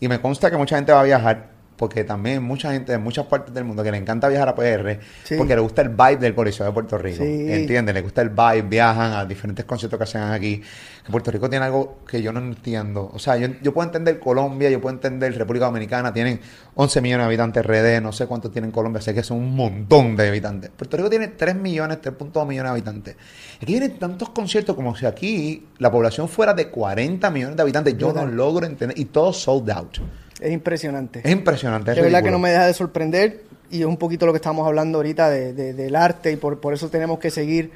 [0.00, 1.61] Y me consta que mucha gente va a viajar.
[1.76, 5.00] Porque también mucha gente de muchas partes del mundo que le encanta viajar a PR
[5.24, 5.34] Sí.
[5.36, 7.24] porque le gusta el vibe del Coliseo de Puerto Rico.
[7.24, 7.52] Sí.
[7.52, 7.94] ¿Entiendes?
[7.94, 10.62] Le gusta el vibe, viajan a diferentes conciertos que hacen aquí.
[11.04, 13.10] Que Puerto Rico tiene algo que yo no entiendo.
[13.12, 16.38] O sea, yo, yo puedo entender Colombia, yo puedo entender República Dominicana, tienen
[16.76, 20.14] 11 millones de habitantes RD, no sé cuántos tienen Colombia, sé que son un montón
[20.14, 20.70] de habitantes.
[20.76, 23.16] Puerto Rico tiene 3 millones, 3.2 millones de habitantes.
[23.56, 27.96] Aquí vienen tantos conciertos como si aquí la población fuera de 40 millones de habitantes.
[27.96, 28.96] Yo no logro entender.
[28.98, 29.98] Y todo sold out.
[30.46, 31.20] Es impresionante.
[31.24, 31.90] Es impresionante.
[31.92, 34.36] es de verdad que no me deja de sorprender y es un poquito lo que
[34.36, 37.70] estamos hablando ahorita de, de- del arte y por, por eso tenemos que seguir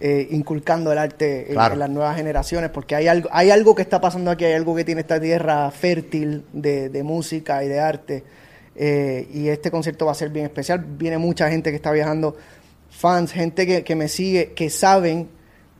[0.00, 1.74] eh, inculcando el arte en, Claro.
[1.74, 4.74] en las nuevas generaciones porque hay algo, hay algo que está pasando aquí, hay algo
[4.76, 8.24] que tiene esta tierra fértil de, de música y de arte
[8.76, 10.84] eh, y este concierto va a ser bien especial.
[10.86, 12.36] Viene mucha gente que está viajando,
[12.90, 15.28] fans, gente que, que me sigue, que saben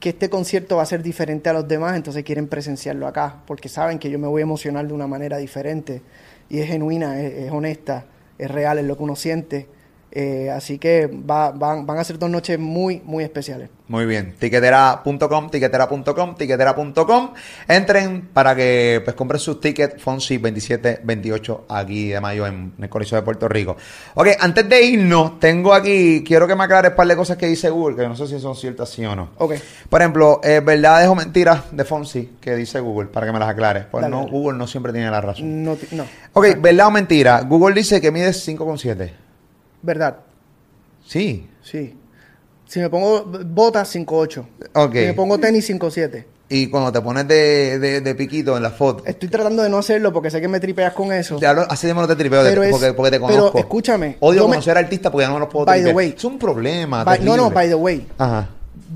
[0.00, 3.68] que este concierto va a ser diferente a los demás, entonces quieren presenciarlo acá, porque
[3.68, 6.02] saben que yo me voy a emocionar de una manera diferente
[6.48, 8.06] y es genuina, es, es honesta,
[8.38, 9.66] es real, es lo que uno siente
[10.10, 13.68] Eh, así que va- van, van a ser dos noches muy, muy especiales.
[13.88, 14.34] Muy bien.
[14.38, 17.30] Tiquetera.com, tiquetera.com, tiquetera.com.
[17.68, 22.88] Entren para que pues compren sus tickets Fonsi 27, 28 aquí de mayo en, el
[22.88, 23.76] Coliseo de Puerto Rico.
[24.14, 27.46] Ok, antes de irnos, tengo aquí, quiero que me aclares un par de cosas que
[27.46, 29.30] dice Google, que no sé si son ciertas sí o no.
[29.38, 29.54] Ok.
[29.88, 33.48] Por ejemplo, eh, verdades o mentiras de Fonsi que dice Google, para que me las
[33.48, 33.84] aclares.
[33.90, 34.30] Pues Dale, no, dale.
[34.32, 35.64] Google no siempre tiene la razón.
[35.64, 36.04] No, no.
[36.32, 37.40] Ok, verdad o mentira.
[37.42, 39.27] Google dice que mides 5,7.
[39.82, 40.18] Verdad.
[41.06, 41.48] Sí.
[41.62, 41.94] Sí.
[42.66, 44.44] Si me pongo botas, 5'8".
[44.74, 44.92] Ok.
[44.92, 46.24] Si me pongo tenis, 5'7".
[46.50, 49.04] Y cuando te pones de, de, de piquito en la foto.
[49.06, 51.38] Estoy tratando de no hacerlo porque sé que me tripeas con eso.
[51.46, 53.58] Hablo, así mismo no te tripeo de- Pero es- porque, porque te pero conozco.
[53.58, 55.96] escúchame, Odio me- conocer artistas porque ya no me los puedo By the tripear.
[55.96, 56.14] way.
[56.16, 57.04] es un problema.
[57.04, 58.06] By- no, no, by the way.
[58.16, 58.48] Ajá.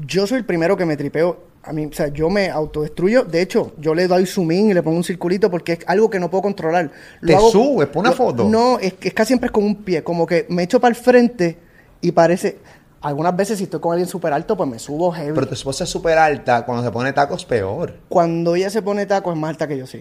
[0.07, 1.52] Yo soy el primero que me tripeo.
[1.65, 3.23] A mí, o sea, yo me autodestruyo.
[3.25, 6.11] De hecho, yo le doy zoom in y le pongo un circulito porque es algo
[6.11, 6.91] que no puedo controlar.
[7.25, 8.45] ¿Te subes por una lo- foto?
[8.49, 10.03] No, es que es casi siempre es con un pie.
[10.03, 11.59] Como que me echo para el frente
[12.01, 12.59] y parece.
[13.01, 15.33] Algunas veces, si estoy con alguien súper alto, pues me subo heavy.
[15.35, 16.65] Pero tu esposa es súper alta.
[16.65, 17.95] Cuando se pone tacos, peor.
[18.09, 19.99] Cuando ella se pone taco, es más alta que yo, sí.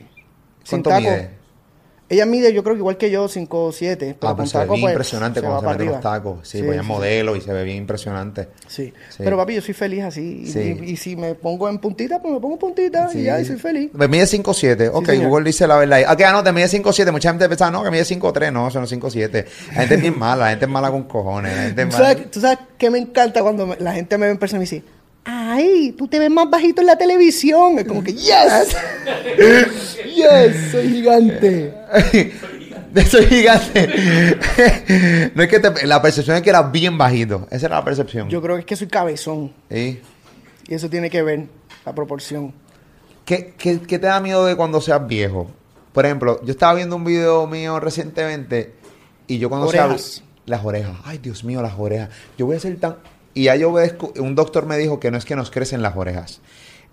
[0.63, 1.29] Sin ¿Cuánto taco, mide?
[2.11, 3.95] Ella mide, yo creo que igual que yo, 5'7".
[3.97, 6.39] Pero Ah, pero con se ve bien pues, impresionante se cuando se mete los tacos.
[6.47, 8.49] Sí, pues ella es modelo y se ve bien impresionante.
[8.67, 8.93] Sí.
[9.09, 9.17] Sí.
[9.23, 10.41] Pero papi, yo soy feliz así.
[10.43, 10.77] Y- Sí.
[10.81, 13.55] Y, y si me pongo en puntita, pues me pongo puntita y ya, y soy
[13.57, 13.91] feliz.
[13.93, 14.89] Me mide 5'7".
[14.93, 15.29] Ok, señor.
[15.29, 16.01] Google dice la verdad.
[16.11, 17.11] Ok, ah, no, te mide 5'7".
[17.13, 18.51] Mucha gente pensaba, no, que mide 5'3".
[18.51, 19.45] No, eso no es 5'7".
[19.69, 20.43] La gente es bien mala.
[20.45, 21.55] La gente es mala con cojones.
[21.55, 22.07] La gente es ¿Tú mala.
[22.09, 24.59] sabes, tú sabes qué me encanta cuando me- la gente me ve en persona y
[24.59, 24.83] me dice,
[25.25, 27.77] ay, tú te ves más bajito en la televisión?
[27.79, 28.75] Es como que, yes,
[30.15, 31.73] yes, soy gigante.
[33.09, 33.87] Soy gigante.
[35.33, 37.47] no es que te- la percepción es que eras bien bajito.
[37.49, 38.27] Esa era la percepción.
[38.27, 40.01] Yo creo que es que soy cabezón Sí.
[40.67, 41.45] y eso tiene que ver
[41.85, 42.53] la proporción.
[43.23, 45.49] ¿Qué, qué, qué te da miedo de cuando seas viejo?
[45.93, 48.73] Por ejemplo, yo estaba viendo un video mío recientemente
[49.25, 50.21] y yo cuando sea Orejas.
[50.45, 50.97] las orejas.
[51.05, 52.09] Ay, Dios mío, las orejas.
[52.37, 52.97] Yo voy a ser tan
[53.33, 53.73] y ya yo
[54.19, 56.41] un doctor me dijo que no es que nos crecen las orejas.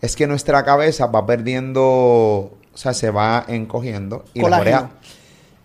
[0.01, 4.77] Es que nuestra cabeza va perdiendo, o sea, se va encogiendo y las Colágeno.
[4.79, 4.91] orejas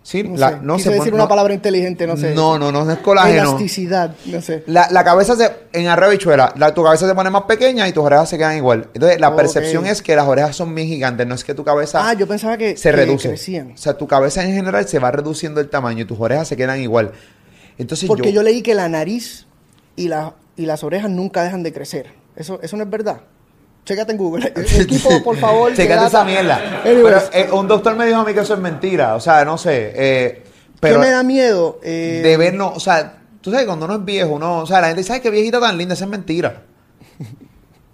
[0.06, 2.34] Sí, No la- sé, no se decir una palabra inteligente, no sé.
[2.34, 3.40] No, no, no, no es colágeno.
[3.40, 4.62] Elasticidad, no sé.
[4.66, 7.92] La, la cabeza se, en arroba bichuela, la, tu cabeza se pone más pequeña y
[7.94, 8.88] tus orejas se quedan igual.
[8.92, 12.06] Entonces, la percepción es que las orejas son bien gigantes, no es que tu cabeza
[12.06, 13.28] Ah, yo pensaba que, se que reduce.
[13.28, 13.70] crecían.
[13.72, 16.56] O sea, tu cabeza en general se va reduciendo el tamaño y tus orejas se
[16.58, 17.12] quedan igual.
[17.78, 19.46] Entonces, Porque yo, yo leí que la nariz
[19.96, 22.06] y, la, y las orejas nunca dejan de crecer.
[22.36, 23.20] Eso, eso no es verdad.
[23.84, 24.52] Chécate en Google.
[24.78, 25.74] Equipo, por favor.
[25.74, 26.80] Chécate esa mierda.
[26.82, 29.14] Pero eh, un doctor me dijo a mí que eso es mentira.
[29.14, 29.92] O sea, no sé.
[29.94, 31.80] eh, ¿Qué pero me da miedo?
[31.82, 34.88] Eh, de vernos, o sea, tú sabes, cuando uno es viejo, uno, o sea, la
[34.88, 36.62] gente dice, ay, qué viejita tan linda, esa es mentira.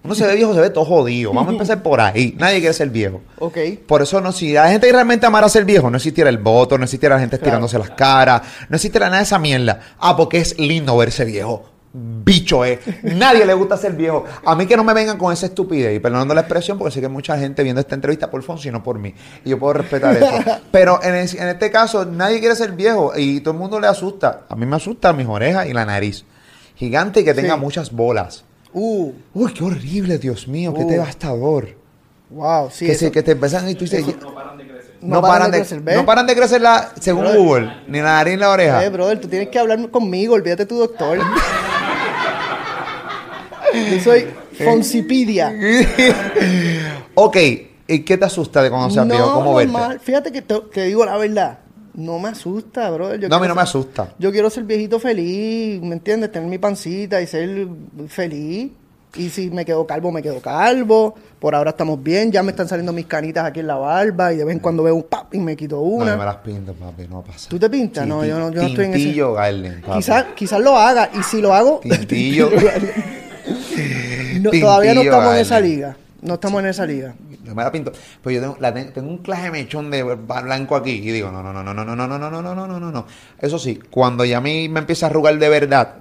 [0.03, 1.31] Uno se ve viejo, se ve todo jodido.
[1.35, 2.35] Vamos a empezar por ahí.
[2.39, 3.21] Nadie quiere ser viejo.
[3.39, 3.59] Ok.
[3.87, 6.85] Por eso no, si la gente realmente amara ser viejo, no existiera el voto, no
[6.85, 8.41] existiera la gente estirándose las caras,
[8.71, 9.79] no existiera nada de esa mierda.
[9.99, 11.69] Ah, porque es lindo verse viejo.
[11.93, 12.79] Bicho es.
[13.03, 14.25] Nadie le gusta ser viejo.
[14.45, 17.01] A mí que no me vengan con esa estupidez, y perdonando la expresión, porque sé
[17.01, 19.13] que hay mucha gente viendo esta entrevista por Fonsi, no por mí.
[19.45, 20.31] Y yo puedo respetar eso.
[20.71, 23.89] Pero en, es- en este caso, nadie quiere ser viejo y todo el mundo le
[23.89, 24.43] asusta.
[24.49, 26.25] A mí me asusta mis orejas y la nariz.
[26.77, 27.61] Gigante y que tenga Sí.
[27.61, 28.45] muchas bolas.
[28.73, 30.89] Uh, Uy, qué horrible, Dios mío, qué Uh.
[30.89, 31.77] devastador.
[32.31, 32.87] wow, sí.
[32.87, 34.05] que, eso- se, que te empiezan y tú dices...
[34.07, 35.97] no paran de crecer, ¿ves?
[35.97, 37.39] no paran de crecer la, según Brother.
[37.41, 38.85] Google, ni la nariz ni la oreja.
[38.85, 41.19] Eh, brother, tú tienes que hablar conmigo, olvídate tu doctor.
[43.75, 44.27] Yo soy
[44.65, 45.53] Foncipedia.
[47.15, 47.37] ok,
[47.87, 49.33] ¿y qué te asusta de cuando seas viejo?
[49.35, 49.73] ¿Cómo verte?
[49.73, 50.01] normal.
[50.01, 51.59] Fíjate que te, te digo la verdad.
[51.95, 52.89] No me asusta.
[53.19, 54.15] Yo No, a mí no me asusta.
[54.19, 56.31] Yo quiero ser viejito feliz, ¿me entiendes?
[56.31, 57.67] Tener mi pancita y ser
[58.09, 58.71] feliz.
[59.17, 61.17] Y si me quedo calvo, me quedo calvo.
[61.41, 62.31] Por ahora estamos bien.
[62.31, 64.33] Ya me están saliendo mis canitas aquí en la barba.
[64.33, 66.13] Y de vez en cuando veo un pap y me quito No, una.
[66.13, 67.49] yo me las pinto, papi, no pasa.
[67.49, 68.07] ¿Tú te pintas?
[68.07, 69.03] No, yo no, yo no estoy en ese.
[69.03, 69.97] Tintillo papi.
[69.97, 71.11] Quizás quizás lo haga.
[71.19, 71.81] Y si lo hago.
[71.83, 72.51] Tintillo.
[74.41, 75.97] No, todavía no estamos en esa liga.
[76.23, 77.15] No estamos en esa liga.
[77.45, 77.93] Yo me la pinto.
[78.23, 80.91] Pues yo tengo, la ten- tengo un claje mechón de blanco aquí.
[80.93, 83.07] Y digo, no, no, no, no, no, no, no, no, no, no, no, no, no.
[83.41, 85.95] Eso sí, cuando ya a mí me empieza a arrugar de verdad,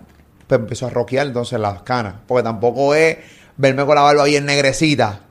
[0.48, 2.16] pues empiezo a roquear entonces las canas.
[2.28, 3.18] Porque tampoco es
[3.56, 5.22] verme con la barba bien negrecita.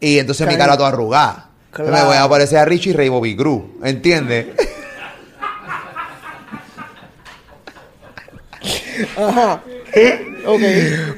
[0.00, 1.48] Y entonces mi cara toda arrugada.
[1.78, 3.62] Me voy a parecer a Richie Ray Bobby Cruz.
[3.82, 4.46] ¿Entiendes?
[9.16, 9.62] Ajá.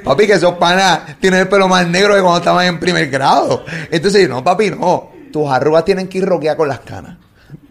[0.05, 3.65] Papi, que esos panas tienen el pelo más negro que cuando estaban en primer grado.
[3.91, 5.11] Entonces, no, papi, no.
[5.33, 7.17] Tus arrugas tienen que ir roquear con las canas.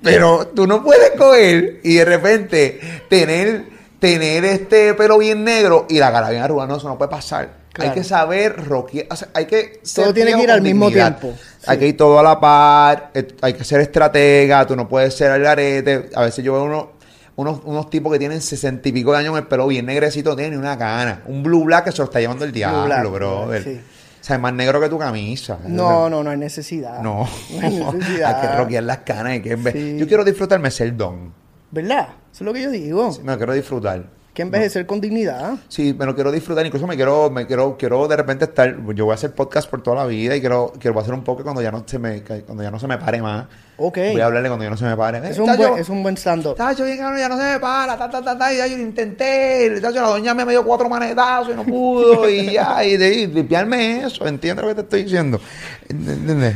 [0.03, 2.79] Pero tú no puedes coger y de repente
[3.09, 3.65] tener,
[3.99, 6.67] tener este pelo bien negro y la cara bien arrugada.
[6.67, 7.49] No, eso no puede pasar.
[7.73, 7.91] Claro.
[7.91, 9.07] Hay que saber roquear.
[9.09, 11.17] o sea, hay que Todo tiene que ir al mismo dignidad.
[11.19, 11.37] tiempo.
[11.65, 13.11] Hay que ir todo a la par.
[13.13, 14.65] eh, Hay que ser estratega.
[14.65, 16.09] Tú no puedes ser al garete.
[16.15, 16.96] A veces yo veo uno.
[17.37, 20.35] Unos, unos tipos que tienen sesenta y pico de años en el pelo bien negrecito,
[20.35, 21.21] tienen una cana.
[21.27, 23.63] Un blue black que se lo está llevando el diablo, black, brother.
[23.63, 23.81] sí.
[24.19, 25.57] O sea, es más negro que tu camisa.
[25.67, 27.01] No, no, no hay necesidad.
[27.01, 27.25] No.
[27.51, 28.35] No hay necesidad.
[28.41, 29.31] hay que rockear las canas.
[29.33, 29.97] hay que Sí.
[29.97, 31.31] Yo quiero disfrutarme ser don.
[31.71, 32.09] ¿Verdad?
[32.33, 33.09] Eso es lo que yo digo.
[33.23, 34.03] Me lo quiero disfrutar.
[34.37, 35.55] Que envejecer con dignidad.
[35.67, 36.63] Sí, me lo quiero disfrutar.
[36.63, 38.75] Incluso me quiero, me quiero, quiero de repente estar.
[38.93, 41.41] Yo voy a hacer podcast por toda la vida y quiero, quiero hacer un poco
[41.41, 43.47] cuando ya no se me, cuando ya no se me pare más.
[43.77, 43.97] Ok.
[44.11, 45.27] Voy a hablarle cuando ya no se me pare.
[45.27, 46.55] Es Eh, un, buen, es un buen stand-up.
[46.55, 48.77] tacho, bien cabrón, ya no se me para, ta, ta, ta, ta, y ya yo
[48.77, 49.81] lo intenté.
[49.81, 52.29] Tacho, la doña me dio cuatro manetazos y no pudo.
[52.29, 54.27] y ya, y de limpiarme eso.
[54.27, 55.41] ¿Entiendes lo que te estoy diciendo?
[55.89, 56.55] ¿Entiendes?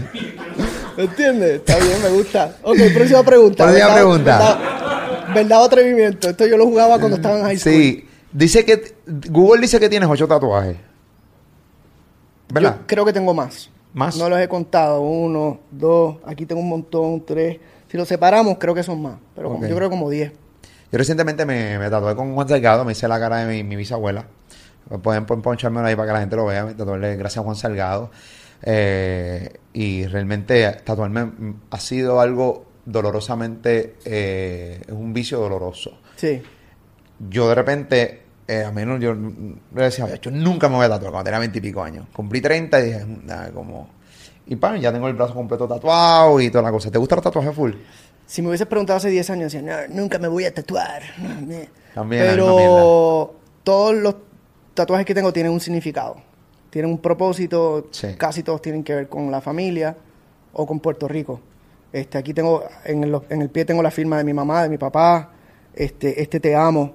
[0.98, 1.52] ¿Entiendes?
[1.66, 2.58] Está bien, me gusta.
[2.62, 3.64] Ok, próxima pregunta.
[3.64, 4.91] Próxima ¿Verdad- pregunta.
[5.34, 6.30] ¿Verdad, o atrevimiento?
[6.30, 7.74] Esto yo lo jugaba cuando estaba en high school.
[7.74, 8.08] Sí.
[8.32, 8.96] Dice que.
[9.30, 10.78] Google dice que tienes ocho tatuajes.
[12.54, 12.78] ¿Verdad?
[12.80, 13.70] Yo creo que tengo más.
[13.94, 14.18] ¿Más?
[14.18, 15.02] No los he contado.
[15.02, 17.60] Uno, dos, aquí tengo un montón, tres.
[17.90, 19.16] Si los separamos, creo que son más.
[19.36, 20.32] Pero como- yo creo como diez.
[20.92, 23.76] Yo recientemente me, me tatué con Juan Salgado, me hice la cara de mi, mi
[23.76, 24.26] bisabuela.
[25.02, 26.66] Pueden pon- ponchármelo ahí para que la gente lo vea.
[26.66, 28.12] Me tatué gracias a Juan Salgado.
[28.64, 31.32] Eh, y realmente tatuarme
[31.70, 36.00] ha sido algo dolorosamente, eh, es un vicio doloroso.
[36.16, 36.42] Sí.
[37.30, 41.12] Yo de repente, eh, a menos yo le decía, yo nunca me voy a tatuar
[41.12, 42.08] cuando tenía veintipico años.
[42.12, 43.90] Cumplí 30 y dije, nada, como...
[44.48, 46.90] Y pan, ya tengo el brazo completo tatuado y toda la cosa.
[46.92, 47.74] ¿Te gusta los tatuajes full?
[48.26, 51.04] Si me hubieses preguntado hace 10 años, decía, no, nunca me voy a tatuar.
[51.94, 54.16] También, Pero todos los
[54.74, 56.18] tatuajes que tengo tienen un significado.
[56.70, 57.90] Tienen un propósito.
[57.92, 58.16] Sí.
[58.18, 59.96] Casi todos tienen que ver con la familia
[60.54, 61.40] o con Puerto Rico.
[61.94, 64.70] Este, aquí tengo, en el, en el pie tengo la firma de mi mamá, de
[64.70, 65.32] mi papá.
[65.74, 66.94] Este, este te amo,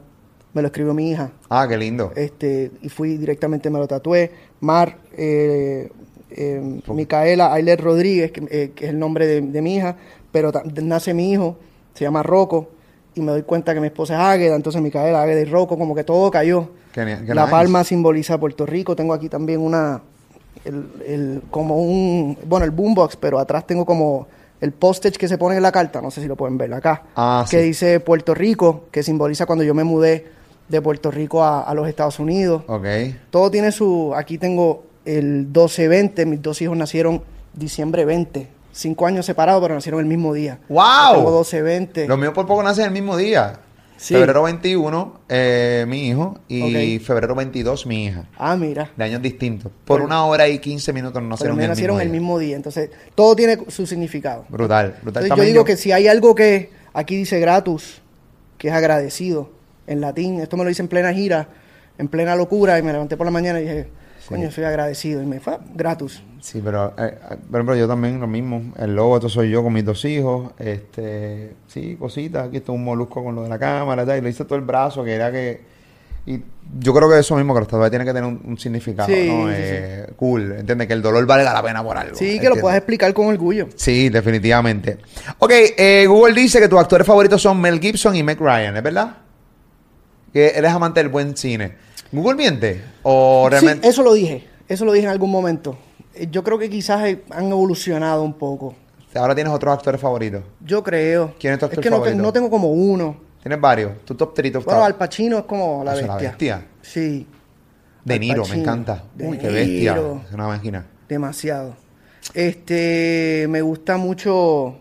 [0.55, 1.31] me lo escribió mi hija.
[1.51, 2.13] Ah, qué lindo.
[2.17, 4.31] Este, y fui directamente, me lo tatué.
[4.61, 5.91] Mar, eh,
[6.31, 9.97] eh, Micaela Ailet Rodríguez, que, eh, que es el nombre de, de mi hija,
[10.33, 10.51] pero
[10.83, 11.57] nace mi hijo,
[11.95, 12.69] se llama Rocco,
[13.15, 15.95] y me doy cuenta que mi esposa es Águeda, entonces Micaela, Águeda y Rocco, como
[15.95, 16.71] que todo cayó.
[16.93, 17.51] Qué qué La nice.
[17.51, 20.03] palma simboliza Puerto Rico, tengo aquí también una,
[20.65, 24.27] el, el- como un, bueno, el boombox, pero atrás tengo como
[24.61, 27.03] el postage que se pone en la carta, no sé si lo pueden ver acá,
[27.15, 27.65] Ah, que sí.
[27.65, 30.27] dice Puerto Rico, que simboliza cuando yo me mudé
[30.69, 32.63] de Puerto Rico a, a los Estados Unidos.
[32.67, 32.87] Ok.
[33.31, 37.23] Todo tiene su, aquí tengo el 12-20, mis dos hijos nacieron
[37.53, 40.59] diciembre 20, cinco años separados, pero nacieron el mismo día.
[40.69, 41.15] ¡Wow!
[41.15, 42.07] Tengo 12-20.
[42.07, 43.61] Los míos por poco nacen el mismo día.
[43.97, 44.15] Sí.
[44.15, 48.25] Febrero 21, eh, mi hijo, y febrero 22, mi hija.
[48.37, 48.91] Ah, mira.
[48.97, 49.73] De años distintos.
[49.85, 52.21] Por una hora y 15 minutos no Pero nacieron, el, nacieron mismo el día.
[52.21, 52.57] mismo día.
[52.57, 54.45] Entonces, todo tiene su significado.
[54.49, 55.23] Brutal, brutal.
[55.25, 58.03] Entonces, yo digo que si hay algo que aquí dice gratus,
[58.59, 59.51] que es agradecido,
[59.87, 61.49] en latín, esto me lo hice en plena gira,
[61.97, 63.89] en plena locura, y me levanté por la mañana y dije,
[64.29, 65.23] coño, soy agradecido.
[65.23, 66.23] Y me fue gratus.
[66.41, 68.73] Sí, pero, eh, eh, ejemplo, yo también lo mismo.
[68.79, 70.53] El logo, esto soy yo con mis dos hijos.
[70.59, 72.49] Este, sí, cositas.
[72.49, 74.19] Aquí está un molusco con lo de la cámara y tal.
[74.19, 75.77] Y le hice todo el brazo, que era que...
[76.29, 76.41] Y
[76.81, 79.29] yo creo que eso mismo, que los tatuajes tienen que tener un, un significado, Sí,
[79.29, 79.47] ¿no?
[79.47, 80.89] sí, Eh, Cool, ¿entiendes?
[80.89, 82.17] Que el dolor valga la pena por algo.
[82.17, 83.69] Sí, que lo puedas explicar con orgullo.
[83.77, 84.99] Sí, definitivamente.
[85.39, 88.83] Ok, eh, Google dice que tus actores favoritos son Mel Gibson y Meg Ryan, ¿es
[88.83, 89.19] verdad?
[90.33, 91.75] Que eres amante del buen cine.
[92.13, 92.83] ¿Google miente?
[93.03, 93.83] ¿O realmente...?
[93.83, 94.47] Sí, eso lo dije.
[94.69, 95.77] Eso lo dije en algún momento.
[96.15, 98.75] Eh, Yo creo que quizás eh, han evolucionado un poco.
[99.15, 100.43] Ahora tienes otros actores favoritos.
[100.61, 101.35] Yo creo.
[101.39, 102.23] ¿Quién es tu Es actor que no, favorito?
[102.23, 103.17] no tengo como uno.
[103.43, 104.05] Tienes varios.
[104.05, 104.85] Tu top 3, top Bueno.
[104.85, 106.17] Al Pacino es como la es bestia.
[106.17, 106.67] la bestia.
[106.83, 107.27] Sí,
[108.05, 109.05] De Niro, me encanta.
[109.15, 109.95] De Uy, qué bestia.
[109.95, 110.23] Niro.
[110.29, 110.85] Es una máquina.
[111.09, 111.75] demasiado.
[112.35, 114.77] Este, me gusta mucho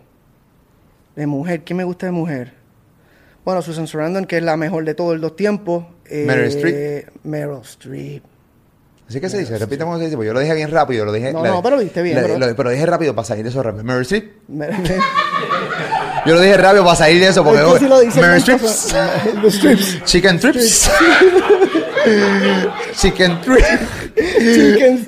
[1.14, 1.62] de mujer.
[1.64, 2.52] ¿Quién me gusta de mujer?
[3.44, 5.86] Bueno, Susan Sarandon, que es la mejor de todos los tiempos.
[6.10, 7.08] Eh, Meryl Streep.
[7.24, 8.22] Meryl Streep.
[9.08, 11.12] Así que se dice, repite cómo se dice, porque yo lo dije bien rápido, lo
[11.12, 11.32] dije...
[11.32, 12.38] No, la- no, pero lo dijiste bien, la- bro.
[12.38, 13.84] lo- pero dije rápido para salir de eso rápido.
[13.84, 14.32] Meryl Streep.
[16.26, 17.60] Yo lo dije rápido para salir de eso, porque...
[17.60, 19.42] Es que lo Meryl tantas- Streep.
[19.42, 20.02] Los strips.
[20.04, 20.90] Chicken strips.
[22.96, 23.68] Chicken strips.
[24.16, 25.06] Chicken.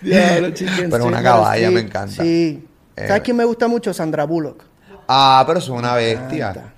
[0.00, 2.22] Diablo, chicken Pero una caballa, me encanta.
[2.22, 2.66] Sí.
[2.96, 3.92] Eh, ¿Sabes quién me gusta mucho?
[3.94, 4.64] Sandra Bullock.
[5.08, 6.48] Ah, pero es una Me bestia.
[6.50, 6.72] encanta.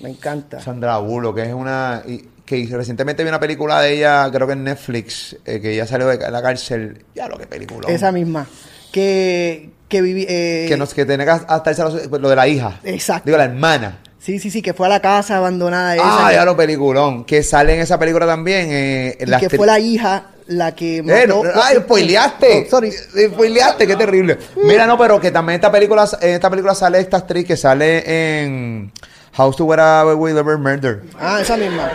[0.00, 0.60] Me encanta.
[0.60, 2.02] Sandra Bullock, que es una...
[2.06, 5.86] y- que recientemente vi una película de ella, creo que en Netflix, eh, que ella
[5.86, 7.04] salió de la cárcel.
[7.14, 7.86] Ya lo que película.
[7.90, 8.46] Esa misma.
[8.90, 10.24] Que, que viví.
[10.28, 12.80] eh, Que, nos, que tiene que hasta lo, lo de la hija.
[12.84, 13.24] Exacto.
[13.26, 13.98] Digo, la hermana.
[14.18, 16.04] Sí, sí, sí, que fue a la casa abandonada esa.
[16.26, 17.24] Ah, que- ya lo peliculón.
[17.24, 18.68] Que sale en esa película también.
[18.70, 22.64] Eh, y que fue la hija la que Eh, no, mató- ¡Ay, spoileaste!
[22.66, 22.88] Oh, sorry.
[22.88, 24.38] Eh, Spoileaste, qué terrible.
[24.64, 28.40] Mira, no, pero que también esta película, en esta película sale esta actriz que sale
[28.42, 28.90] en
[29.38, 31.02] House to Get Away with Ever Murder.
[31.18, 31.88] Ah, esa misma.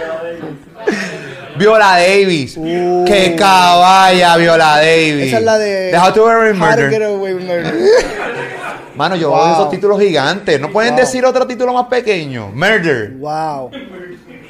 [1.57, 2.55] Viola Davis.
[2.57, 3.03] Uh.
[3.05, 5.27] ¡Qué caballa, Viola Davis!
[5.27, 5.91] Esa es la de.
[5.97, 6.89] How to Get Away with How Murder.
[6.89, 7.73] Get Away with Murder.
[8.95, 9.53] Mano, yo Wow.
[9.53, 10.59] esos títulos gigantes.
[10.61, 10.99] ¿No pueden Wow.
[11.01, 12.49] decir otro título más pequeño?
[12.53, 13.11] Murder.
[13.17, 13.71] Wow.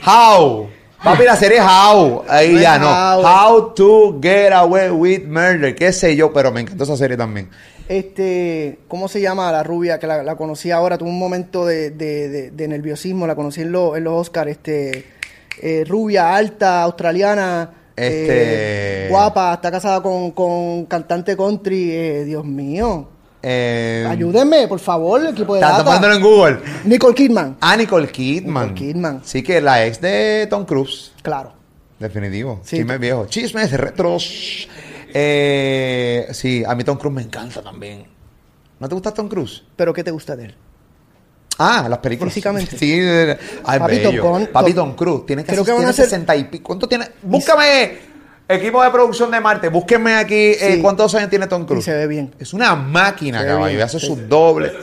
[0.06, 0.70] How.
[1.04, 2.24] Papi, la serie How.
[2.30, 2.88] Ahí No ya no.
[2.88, 3.24] How.
[3.26, 5.74] How to get away with murder.
[5.76, 7.50] Qué sé yo, pero me encantó esa serie también.
[7.98, 10.98] Este, ¿cómo se llama la rubia que la, la conocí ahora?
[10.98, 14.50] Tuve un momento de, de- de- de nerviosismo, la conocí en, los en los Oscars.
[14.50, 15.06] Este,
[15.62, 21.92] eh, rubia, alta, australiana, Este- eh, guapa, está casada con, con cantante country.
[21.92, 23.10] eh, Dios mío.
[23.44, 25.84] Eh, Ayúdenme, por favor, el equipo de Está data.
[25.84, 26.58] tomándolo en Google.
[26.86, 27.58] Nicole Kidman.
[27.62, 28.70] Ah, Nicole Kidman.
[28.74, 29.22] Nicole Kidman.
[29.24, 31.12] Sí, que la ex de Tom Cruise.
[31.22, 31.54] Claro.
[32.00, 32.60] Definitivo.
[32.64, 32.78] Sí.
[32.78, 33.28] Chismes viejos.
[33.30, 34.68] Chismes retros.
[35.14, 38.06] Eh, sí, a mí Tom Cruise me encanta también.
[38.80, 39.64] ¿No te gusta Tom Cruise?
[39.76, 40.56] ¿Pero qué te gusta de él?
[41.60, 42.34] Ah, las películas.
[42.34, 42.78] Físicamente.
[42.78, 43.00] Sí.
[43.64, 44.22] Ay, Papi, bello.
[44.24, 45.26] Tom Cruise- Papi Tom- Tom Cruise.
[45.26, 46.64] Tiene Creo que van a tiene hacer- 60 y pico.
[46.66, 47.08] ¿Cuánto tiene?
[47.22, 48.14] Búscame.
[48.46, 49.70] Equipo de producción de Marte.
[49.70, 50.82] Búsquenme aquí eh, Sí.
[50.82, 51.86] cuántos años tiene Tom Y Cruise.
[51.86, 52.34] se ve bien.
[52.40, 53.78] Es una máquina, caballo.
[53.78, 54.08] Y hace sí.
[54.08, 54.74] sus dobles.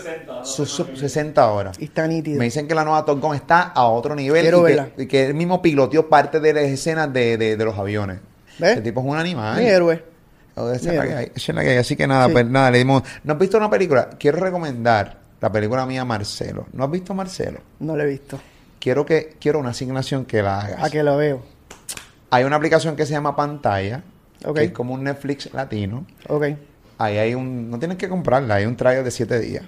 [0.44, 1.77] Sus sus 60 horas.
[1.78, 2.39] Y está nítido.
[2.39, 4.89] Me dicen que la nueva Top Gun está a otro nivel Quiero y, verla.
[4.97, 8.20] que, y que él mismo piloteó parte de las escenas de, de- de los aviones.
[8.59, 8.73] ¿Ves?
[8.73, 9.59] Ese tipo es un animal.
[9.61, 10.02] Mi héroe.
[10.62, 11.77] Oh, esa es la que hay, esa es la que hay.
[11.78, 12.32] Así que nada, Sí.
[12.32, 13.03] pues nada, le dimos.
[13.24, 14.11] ¿No has visto una película?
[14.19, 16.66] Quiero recomendar la película mía Marcelo.
[16.73, 17.61] ¿No has visto Marcelo?
[17.78, 18.41] No lo he visto.
[18.78, 20.85] Quiero que quiero una asignación que la hagas.
[20.85, 21.43] A que lo veo.
[22.31, 24.03] Hay una aplicación que se llama Pantalla,
[24.55, 26.07] que es como un Netflix latino.
[26.28, 26.45] Ok.
[26.99, 29.65] Ahí hay un, no tienes que comprarla, hay un trial de 7 días.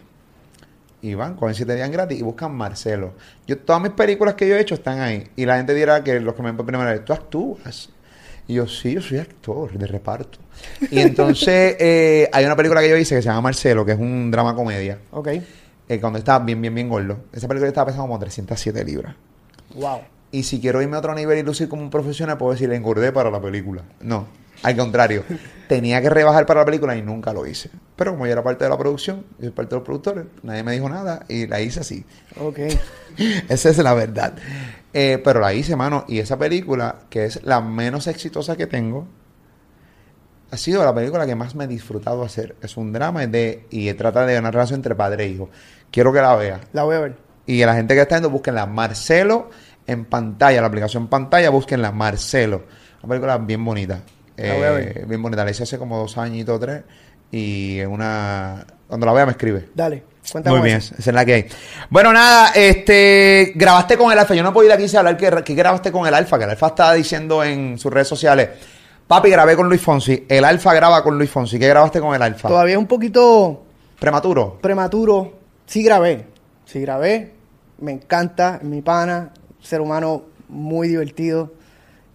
[1.01, 3.14] Y van, cogen 7 días gratis y buscan Marcelo.
[3.47, 5.27] Yo, todas mis películas que yo he hecho están ahí.
[5.35, 7.89] Y la gente dirá que los que me ven por primera vez, tú actúas.
[8.48, 10.39] Y yo, sí, yo soy actor de reparto.
[10.90, 13.98] Y entonces eh, hay una película que yo hice que se llama Marcelo, que es
[13.98, 14.98] un drama comedia.
[15.12, 15.28] Ok.
[15.89, 17.19] eh, cuando estaba bien, bien, bien gordo.
[17.32, 19.14] Esa película estaba pesando como 307 libras.
[19.74, 20.01] Wow.
[20.31, 23.12] Y si quiero irme a otro nivel y lucir como un profesional, puedo decir, engordé
[23.12, 23.82] para la película.
[24.01, 24.27] No,
[24.62, 25.24] al contrario.
[25.69, 27.70] tenía que rebajar para la película y nunca lo hice.
[27.97, 30.62] Pero como yo era parte de la producción, yo soy parte de los productores, nadie
[30.62, 32.05] me dijo nada y la hice así.
[32.39, 32.59] Ok.
[33.48, 34.35] Esa es la verdad.
[34.94, 36.05] Eh, pero la hice, mano.
[36.09, 39.06] Y esa película, que es la menos exitosa que tengo,
[40.51, 42.56] ha sido la película que más me he disfrutado hacer.
[42.60, 45.48] Es un drama es de, y trata de una relación entre padre e hijo.
[45.90, 46.60] Quiero que la veas.
[46.73, 47.16] La voy a ver.
[47.47, 48.66] Y a la gente que está viendo, búsquenla.
[48.66, 49.48] Marcelo
[49.86, 51.90] en pantalla, la aplicación pantalla, búsquenla.
[51.90, 52.64] Marcelo.
[53.02, 54.01] Una película bien bonita.
[54.36, 55.06] La voy a Eh, ver.
[55.06, 55.44] bien bonita.
[55.44, 56.82] La hice hace como dos añitos o tres.
[57.31, 58.66] Y es una.
[58.86, 59.70] Cuando la vea, me escribe.
[59.74, 60.05] Dale.
[60.30, 60.56] Cuéntame.
[60.58, 60.94] Muy bien, eso.
[60.98, 61.46] esa es la que hay.
[61.90, 64.34] Bueno, nada, este, grabaste con el Alfa.
[64.34, 66.50] Yo no puedo ir aquí sin hablar que, que grabaste con el Alfa, que el
[66.50, 68.48] Alfa estaba diciendo en sus redes sociales.
[69.06, 70.24] Papi, grabé con Luis Fonsi.
[70.28, 71.58] El Alfa graba con Luis Fonsi.
[71.58, 72.48] ¿Qué grabaste con el Alfa?
[72.48, 73.64] Todavía es un poquito
[73.98, 74.58] Prematuro.
[74.60, 75.38] prematuro.
[75.66, 76.26] Sí grabé.
[76.64, 77.32] Sí grabé.
[77.78, 78.60] Me encanta.
[78.62, 79.30] Mi pana.
[79.60, 81.52] Ser humano muy divertido.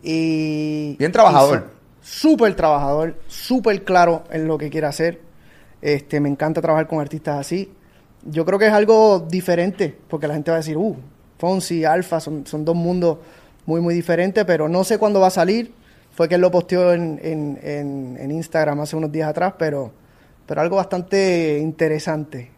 [0.02, 0.96] Y.
[0.98, 1.70] Bien trabajador.
[2.02, 3.16] Súper trabajador.
[3.28, 5.22] Súper claro en lo que quiere hacer.
[5.82, 7.72] Este, me encanta trabajar con artistas así.
[8.30, 9.96] Yo creo que es algo diferente.
[10.08, 10.96] Porque la gente va a decir, uh,
[11.40, 13.18] Fonsi, Alfa, son, son dos mundos
[13.66, 14.44] muy, muy diferentes.
[14.46, 15.74] Pero no sé cuándo va a salir.
[16.12, 19.54] Fue que él lo posteó en, en, en, en Instagram hace unos días atrás.
[19.58, 19.92] Pero,
[20.46, 22.52] pero algo bastante interesante.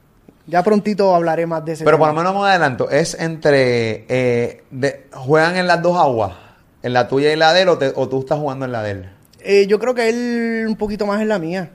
[0.47, 2.89] Ya prontito hablaré más de ese Pero por lo menos me adelanto.
[2.89, 4.05] Es entre.
[4.09, 6.33] eh, de- ¿Juegan en las dos aguas?
[6.81, 8.81] ¿En la tuya y la de él o, te- o tú estás jugando en la
[8.81, 9.09] de él?
[9.41, 11.69] Eh, yo creo que él un poquito más en la mía.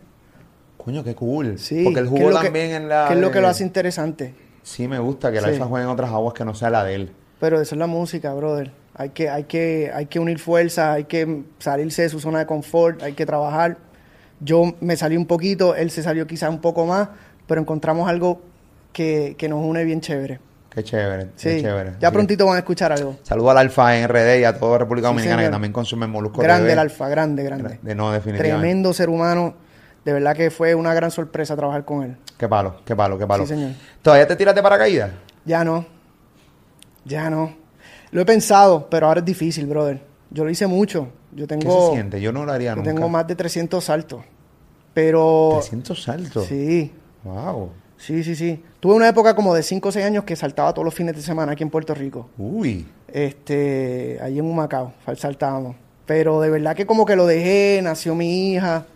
[0.84, 1.58] Coño, qué cool.
[1.58, 1.82] Sí.
[1.84, 3.06] Porque él jugó que- también en la.
[3.08, 4.34] Que es lo que lo hace interesante.
[4.62, 5.50] Sí, me gusta que el Sí.
[5.50, 7.12] Alfa juegue en otras aguas que no sea la de él.
[7.40, 8.72] Pero eso es la música, brother.
[8.94, 12.46] Hay que, hay que, hay que unir fuerzas, hay que salirse de su zona de
[12.46, 13.76] confort, hay que trabajar.
[14.40, 17.08] Yo me salí un poquito, él se salió quizás un poco más,
[17.46, 18.40] pero encontramos algo
[18.92, 20.38] que, que nos une bien chévere.
[20.70, 21.26] Qué chévere.
[21.36, 21.92] Sí, Qué chévere.
[22.00, 23.16] ya Así prontito van a escuchar algo.
[23.22, 26.62] Saludo al Alfa en RD y a toda República Dominicana que también consumen Molusco Grande
[26.64, 26.72] TV.
[26.72, 27.78] el alfa, grande, grande.
[27.82, 28.58] De, no, definitivamente.
[28.60, 29.54] Tremendo ser humano.
[30.04, 32.16] De verdad que fue una gran sorpresa trabajar con él.
[32.36, 33.44] Qué palo, qué palo, qué palo.
[33.46, 33.72] Sí, señor.
[34.02, 35.10] ¿Todavía te tiras de paracaídas?
[35.44, 35.86] Ya no.
[37.04, 37.54] Ya no.
[38.10, 40.00] Lo he pensado, pero ahora es difícil, brother.
[40.30, 41.08] Yo lo hice mucho.
[41.32, 42.20] Yo ¿Qué tengo, se siente?
[42.20, 42.92] Yo no lo haría yo nunca.
[42.92, 44.22] tengo más de 300 saltos.
[44.92, 46.46] Pero 300 saltos.
[46.46, 46.92] sí,
[47.24, 47.70] Wow.
[47.96, 48.62] sí, sí, sí.
[48.80, 51.22] Tuve una época como de 5 o 6 años que saltaba todos los fines de
[51.22, 52.28] semana aquí en Puerto Rico.
[52.38, 52.86] Uy.
[53.08, 55.76] Este, allí en Humacao, saltábamos.
[56.06, 58.86] Pero de verdad que como que lo dejé, nació mi hija.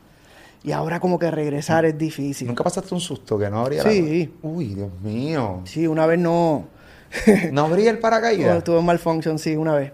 [0.69, 2.47] Y ahora como que regresar es difícil.
[2.47, 4.31] ¿Nunca pasaste un susto que no abría Sí.
[4.43, 4.49] la...
[4.51, 5.63] Uy, Dios mío.
[5.65, 6.67] Sí, una vez no.
[7.53, 8.63] ¿No abría el paracaídas?
[8.65, 9.93] Tuve un malfunction, sí, una vez.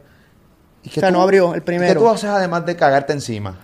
[0.83, 1.93] ¿Y qué o sea, no abrió el primero.
[1.95, 3.57] ¿Qué tú haces además de cagarte encima?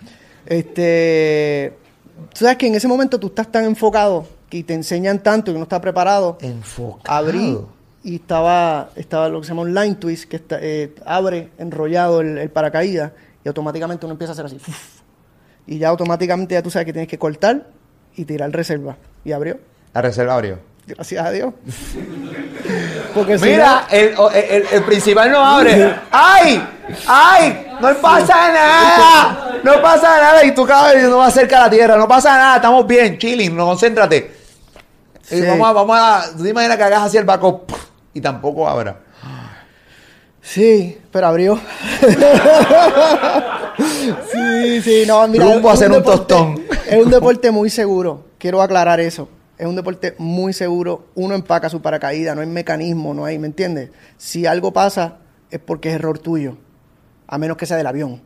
[0.47, 1.77] Este,
[2.32, 5.55] tú sabes que en ese momento tú estás tan enfocado que te enseñan tanto y
[5.55, 6.39] uno está preparado.
[6.41, 7.19] Enfocado.
[7.19, 7.59] Abrí
[8.05, 12.20] y estaba, estaba lo que se llama un line twist, que está, eh, abre enrollado
[12.20, 13.11] el, el paracaídas
[13.45, 14.59] y automáticamente uno empieza a hacer así.
[15.70, 17.62] Y ya automáticamente ya tú sabes que tienes que cortar
[18.16, 18.97] y tirar reserva.
[19.24, 19.59] Y abrió.
[19.94, 20.59] La reserva abrió.
[20.86, 21.55] Gracias a Dios.
[23.14, 25.94] Porque si Mira, el, el- el principal no abre.
[26.10, 26.62] ¡Ay!
[27.06, 27.66] ¡Ay!
[27.80, 29.60] ¡No pasa nada!
[29.64, 30.44] No pasa nada.
[30.44, 31.97] Y tú cada vez no vas cerca a la tierra.
[31.97, 32.56] No pasa nada.
[32.56, 33.16] Estamos bien.
[33.18, 33.56] Chilling.
[33.56, 34.32] No, concéntrate.
[35.30, 35.47] Y Sí.
[35.47, 36.22] vamos a, vamos a...
[36.36, 37.72] ¿Tú te imaginas que hagas así el backup?
[38.12, 38.97] Y tampoco abra.
[40.43, 41.59] Sí, pero abrió.
[44.33, 45.45] sí, sí, no, mira.
[45.45, 46.62] Rumbo a es hacer un deporte- tostón.
[46.89, 48.25] Es un deporte muy seguro.
[48.39, 49.29] Quiero aclarar eso.
[49.59, 51.07] Es un deporte muy seguro.
[51.15, 53.91] Uno empaca su paracaídas, no hay mecanismo, no hay, ¿me entiendes?
[54.17, 55.19] Si algo pasa,
[55.51, 56.57] es porque es error tuyo.
[57.27, 58.23] A menos que sea del avión,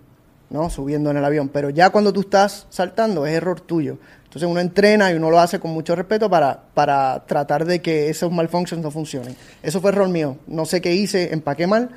[0.51, 0.71] ¿no?
[0.71, 1.49] Subiendo en el avión.
[1.49, 3.99] Pero ya cuando tú estás saltando, es error tuyo.
[4.35, 8.09] Entonces uno entrena y uno lo hace con mucho respeto para, para tratar de que
[8.11, 9.37] esos malfunctions no funcionen.
[9.63, 10.39] Eso fue error mío.
[10.49, 11.91] No sé qué hice, empaqué mal,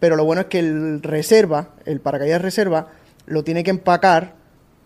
[0.00, 2.88] pero lo bueno es que el reserva, el paracaídas reserva,
[3.26, 4.32] lo tiene que empacar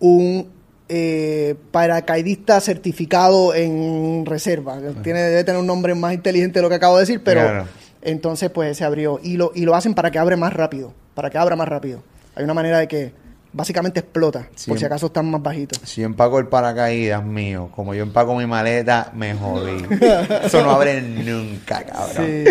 [0.01, 0.51] un
[0.89, 4.77] eh, paracaidista certificado en reserva.
[5.05, 7.67] Tiene, debe tener un nombre más inteligente de lo que acabo de decir, pero Claro.
[8.03, 9.21] entonces pues se abrió.
[9.23, 12.03] Y lo, y lo hacen para que abre más rápido, para que abra más rápido.
[12.35, 13.13] Hay una manera de que
[13.57, 14.69] básicamente explota, Sí.
[14.71, 15.81] por si acaso están más bajitos.
[15.85, 19.83] Si yo empaco el paracaídas mío, como yo empaco mi maleta, me jodí.
[20.45, 22.45] Eso no abre nunca, cabrón.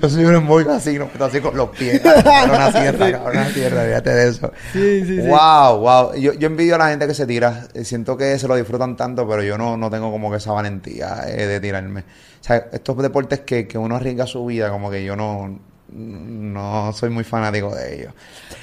[0.00, 2.00] Yo soy un embolso así, no así con los pies.
[2.00, 4.52] Cabrón, una sierra, cabrón, una sierra, fíjate de eso.
[4.72, 5.26] Sí, sí, sí.
[5.26, 6.14] Wow, wow.
[6.14, 7.66] Yo, yo envidio a la gente que se tira.
[7.74, 10.52] Eh, Siento que se lo disfrutan tanto, pero yo no, no tengo como que esa
[10.52, 12.00] valentía eh, de tirarme.
[12.00, 15.58] O sea, estos deportes que, que uno arriesga su vida, como que yo no,
[15.92, 18.12] no soy muy fanático de ellos.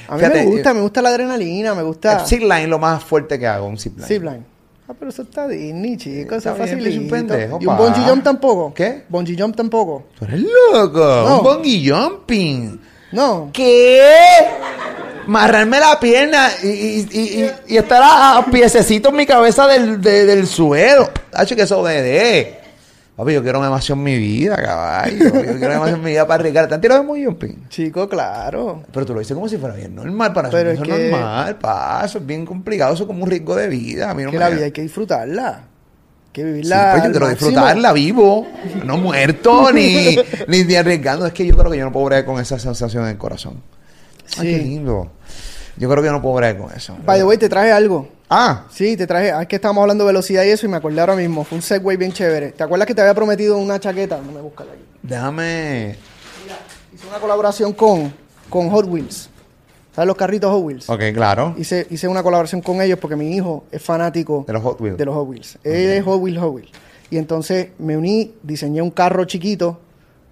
[0.07, 2.21] A mí Fíjate, me gusta, eh, me gusta la adrenalina, me gusta...
[2.21, 4.07] el zipline es lo más fuerte que hago, un zipline.
[4.07, 4.45] Zipline.
[4.89, 8.73] Ah, pero eso está Disney, chicos, eso es un pendejo, y un bungee jump tampoco.
[8.73, 9.03] ¿Qué?
[9.09, 10.05] Bungee jump tampoco.
[10.17, 10.41] Tú eres
[10.71, 10.99] loco.
[10.99, 11.37] No.
[11.39, 12.79] Un bungee jumping.
[13.11, 13.49] No.
[13.51, 14.01] ¿Qué?
[15.27, 20.25] Marrarme la pierna y, y, y, estar a, a piececitos en mi cabeza del, de-
[20.25, 21.09] del suelo.
[21.33, 22.56] Hacho que eso de
[23.17, 25.17] Papi, yo quiero una emoción en mi vida, caballo.
[25.25, 26.67] Yo quiero una emoción en mi vida para arriesgar.
[26.67, 27.67] ¿Te han tirado de bungee jumping?
[27.67, 28.83] Chico, claro.
[28.93, 30.33] Pero tú lo dices como si fuera bien normal.
[30.33, 32.03] Para Pero eso es que- normal, pa.
[32.05, 32.93] Eso es bien complicado.
[32.93, 34.11] Eso es como un riesgo de vida.
[34.11, 35.47] A mí no que me la vida hay que disfrutarla.
[35.49, 36.89] Hay que Sí, vivirla.
[36.91, 37.49] pues yo quiero máximo.
[37.49, 38.47] disfrutarla vivo,
[38.85, 40.15] no muerto ni,
[40.47, 41.25] ni, ni arriesgando.
[41.25, 43.63] Es que yo creo que yo no puedo bregar con esa sensación en el corazón.
[44.37, 44.63] Ay, qué Sí.
[44.63, 45.11] lindo.
[45.77, 46.95] Yo creo que yo no puedo bregar con eso.
[47.03, 48.09] By the way, te traje algo.
[48.29, 49.31] Ah, Sí, te traje.
[49.31, 51.43] ah, Es que estábamos hablando de velocidad y eso y me acordé ahora mismo.
[51.43, 52.51] Fue un segway bien chévere.
[52.51, 54.19] ¿Te acuerdas que te había prometido una chaqueta?
[54.25, 54.81] No me buscas aquí.
[55.03, 55.95] déjame.
[56.93, 58.11] Hice una colaboración con,
[58.49, 59.29] con Hot Wheels.
[59.95, 60.89] ¿Sabes los carritos Hot Wheels?
[60.89, 61.55] Ok, claro.
[61.57, 64.97] Hice, hice una colaboración con ellos porque mi hijo es fanático De los Hot Wheels.
[64.97, 65.57] de los Hot Wheels.
[65.63, 66.71] Él es Hot Wheels, Hot Wheels.
[67.09, 69.79] Y entonces me uní, diseñé un carro chiquito,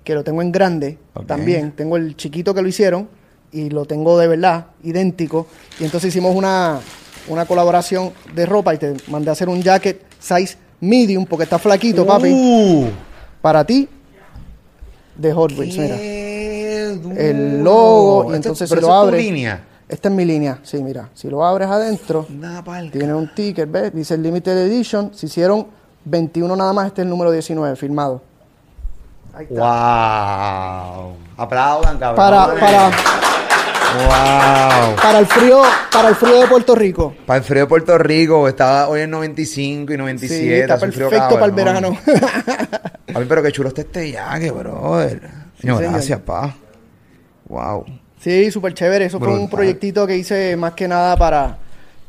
[0.03, 1.71] que lo tengo en grande también.
[1.71, 3.07] Tengo el chiquito que lo hicieron
[3.51, 5.47] y lo tengo de verdad, idéntico.
[5.79, 6.79] Y entonces hicimos una,
[7.27, 11.59] una colaboración de ropa y te mandé a hacer un jacket size medium porque está
[11.59, 12.31] flaquito, papi.
[12.31, 12.89] Uh,
[13.41, 13.87] Para ti,
[15.15, 15.95] de Hot Wheels, mira.
[15.95, 19.23] El logo, y entonces pero si eso lo es tu abres.
[19.23, 19.63] línea.
[19.87, 21.09] Esta es mi línea, sí, mira.
[21.13, 22.25] Si lo abres adentro,
[22.91, 23.93] tiene un ticket, ¿ves?
[23.93, 25.11] Dice Limited Edition.
[25.13, 25.67] Se hicieron
[26.05, 28.21] 21 nada más, este es el número 19, firmado.
[29.33, 30.95] Ahí está.
[30.97, 31.13] Wow.
[31.37, 32.15] Aplaudan, cabrón.
[32.15, 32.91] Para, para,
[33.95, 34.95] Wow.
[35.01, 35.61] para el frío,
[35.91, 37.15] para el frío de Puerto Rico.
[37.25, 40.59] Para el frío de Puerto Rico, estaba hoy en 95 y Sí, 97.
[40.61, 41.97] está hace un frío perfecto para el verano.
[43.15, 45.21] A mí, pero qué chulo está este yaque, brother.
[45.59, 46.55] Señor, gracias, pa.
[47.47, 47.85] Wow.
[48.19, 49.05] sí, súper chévere.
[49.05, 51.57] Eso fue un proyectito que hice más que nada para...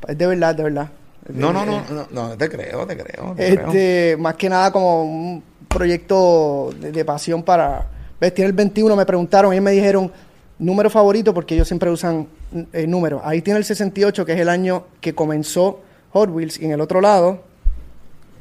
[0.09, 0.89] Es de verdad, de verdad.
[1.29, 3.35] No, no, no, no, no, te creo, te creo.
[3.37, 3.67] Te creo.
[3.67, 7.87] Este, más que nada como un proyecto de, de pasión para...
[8.21, 8.33] ¿Ves?
[8.33, 10.11] Tiene el 21, me preguntaron, ellos me dijeron
[10.59, 12.27] número favorito porque ellos siempre usan
[12.73, 13.21] eh, números.
[13.25, 16.81] Ahí tiene el 68, que es el año que comenzó Hot Wheels, y en el
[16.81, 17.43] otro lado,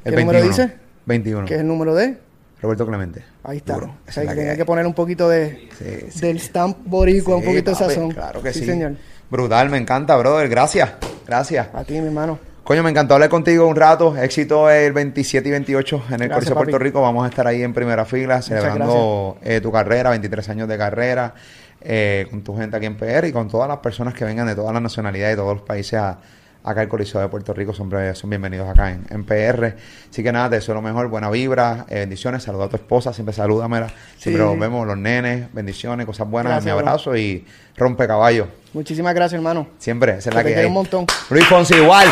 [0.04, 0.48] El ¿qué número 21.
[0.68, 0.80] dice?
[1.06, 1.46] 21.
[1.48, 2.18] que es el número de...
[2.62, 3.24] Roberto Clemente.
[3.44, 3.74] Ahí está.
[3.76, 3.96] Duro.
[4.08, 4.58] O sea, que tenía hay.
[4.58, 6.20] que poner un poquito de, Sí, sí.
[6.22, 8.12] del stamp boricua, un poquito de sazón.
[8.12, 8.66] Claro que sí.
[8.66, 8.94] señor.
[9.30, 10.48] Brutal, me encanta, brother.
[10.50, 10.90] Gracias.
[11.28, 11.68] Gracias.
[11.74, 12.40] A ti, mi hermano.
[12.64, 14.18] Coño, me encantó hablar contigo un rato.
[14.18, 16.80] Éxito el 27 y 28 en el Coliseo de Puerto.
[16.80, 17.02] Rico.
[17.02, 21.36] Vamos a estar ahí en primera fila celebrando eh, tu carrera, 23 años de carrera,
[21.82, 24.56] eh, con tu gente aquí en PR y con todas las personas que vengan de
[24.56, 26.20] todas las nacionalidades y todos los países a-
[26.64, 27.74] acá al Coliseo de Puerto Rico.
[27.76, 29.76] Siempre son bienvenidos acá en, en PR.
[30.10, 32.42] Así que nada, te deseo lo mejor, buena vibra, eh, bendiciones.
[32.42, 33.88] Saluda a tu esposa, siempre salúdamela.
[34.18, 34.50] Siempre Sí.
[34.50, 36.54] nos vemos, los nenes, bendiciones, cosas buenas.
[36.54, 36.90] Gracias, mi bro.
[36.90, 37.46] abrazo y
[37.78, 38.48] rompe caballo.
[38.74, 39.68] Muchísimas gracias, hermano.
[39.78, 40.68] Siempre, esa es Que la te que quiero hay.
[40.68, 41.06] un montón.
[41.30, 42.08] Luis Fonsi igual.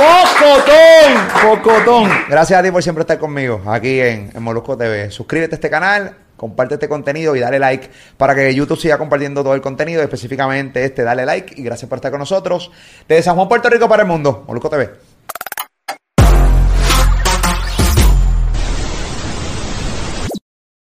[0.00, 2.10] Pocotón, Pocotón.
[2.30, 5.10] Gracias a ti por siempre estar conmigo aquí en, en Molusco TV.
[5.10, 9.42] Suscríbete a este canal, comparte este contenido y dale like para que YouTube siga compartiendo
[9.42, 12.70] todo el contenido, específicamente este, dale like y gracias por estar con nosotros.
[13.06, 15.09] Desde San Juan, Puerto Rico para el mundo, Molusco TV.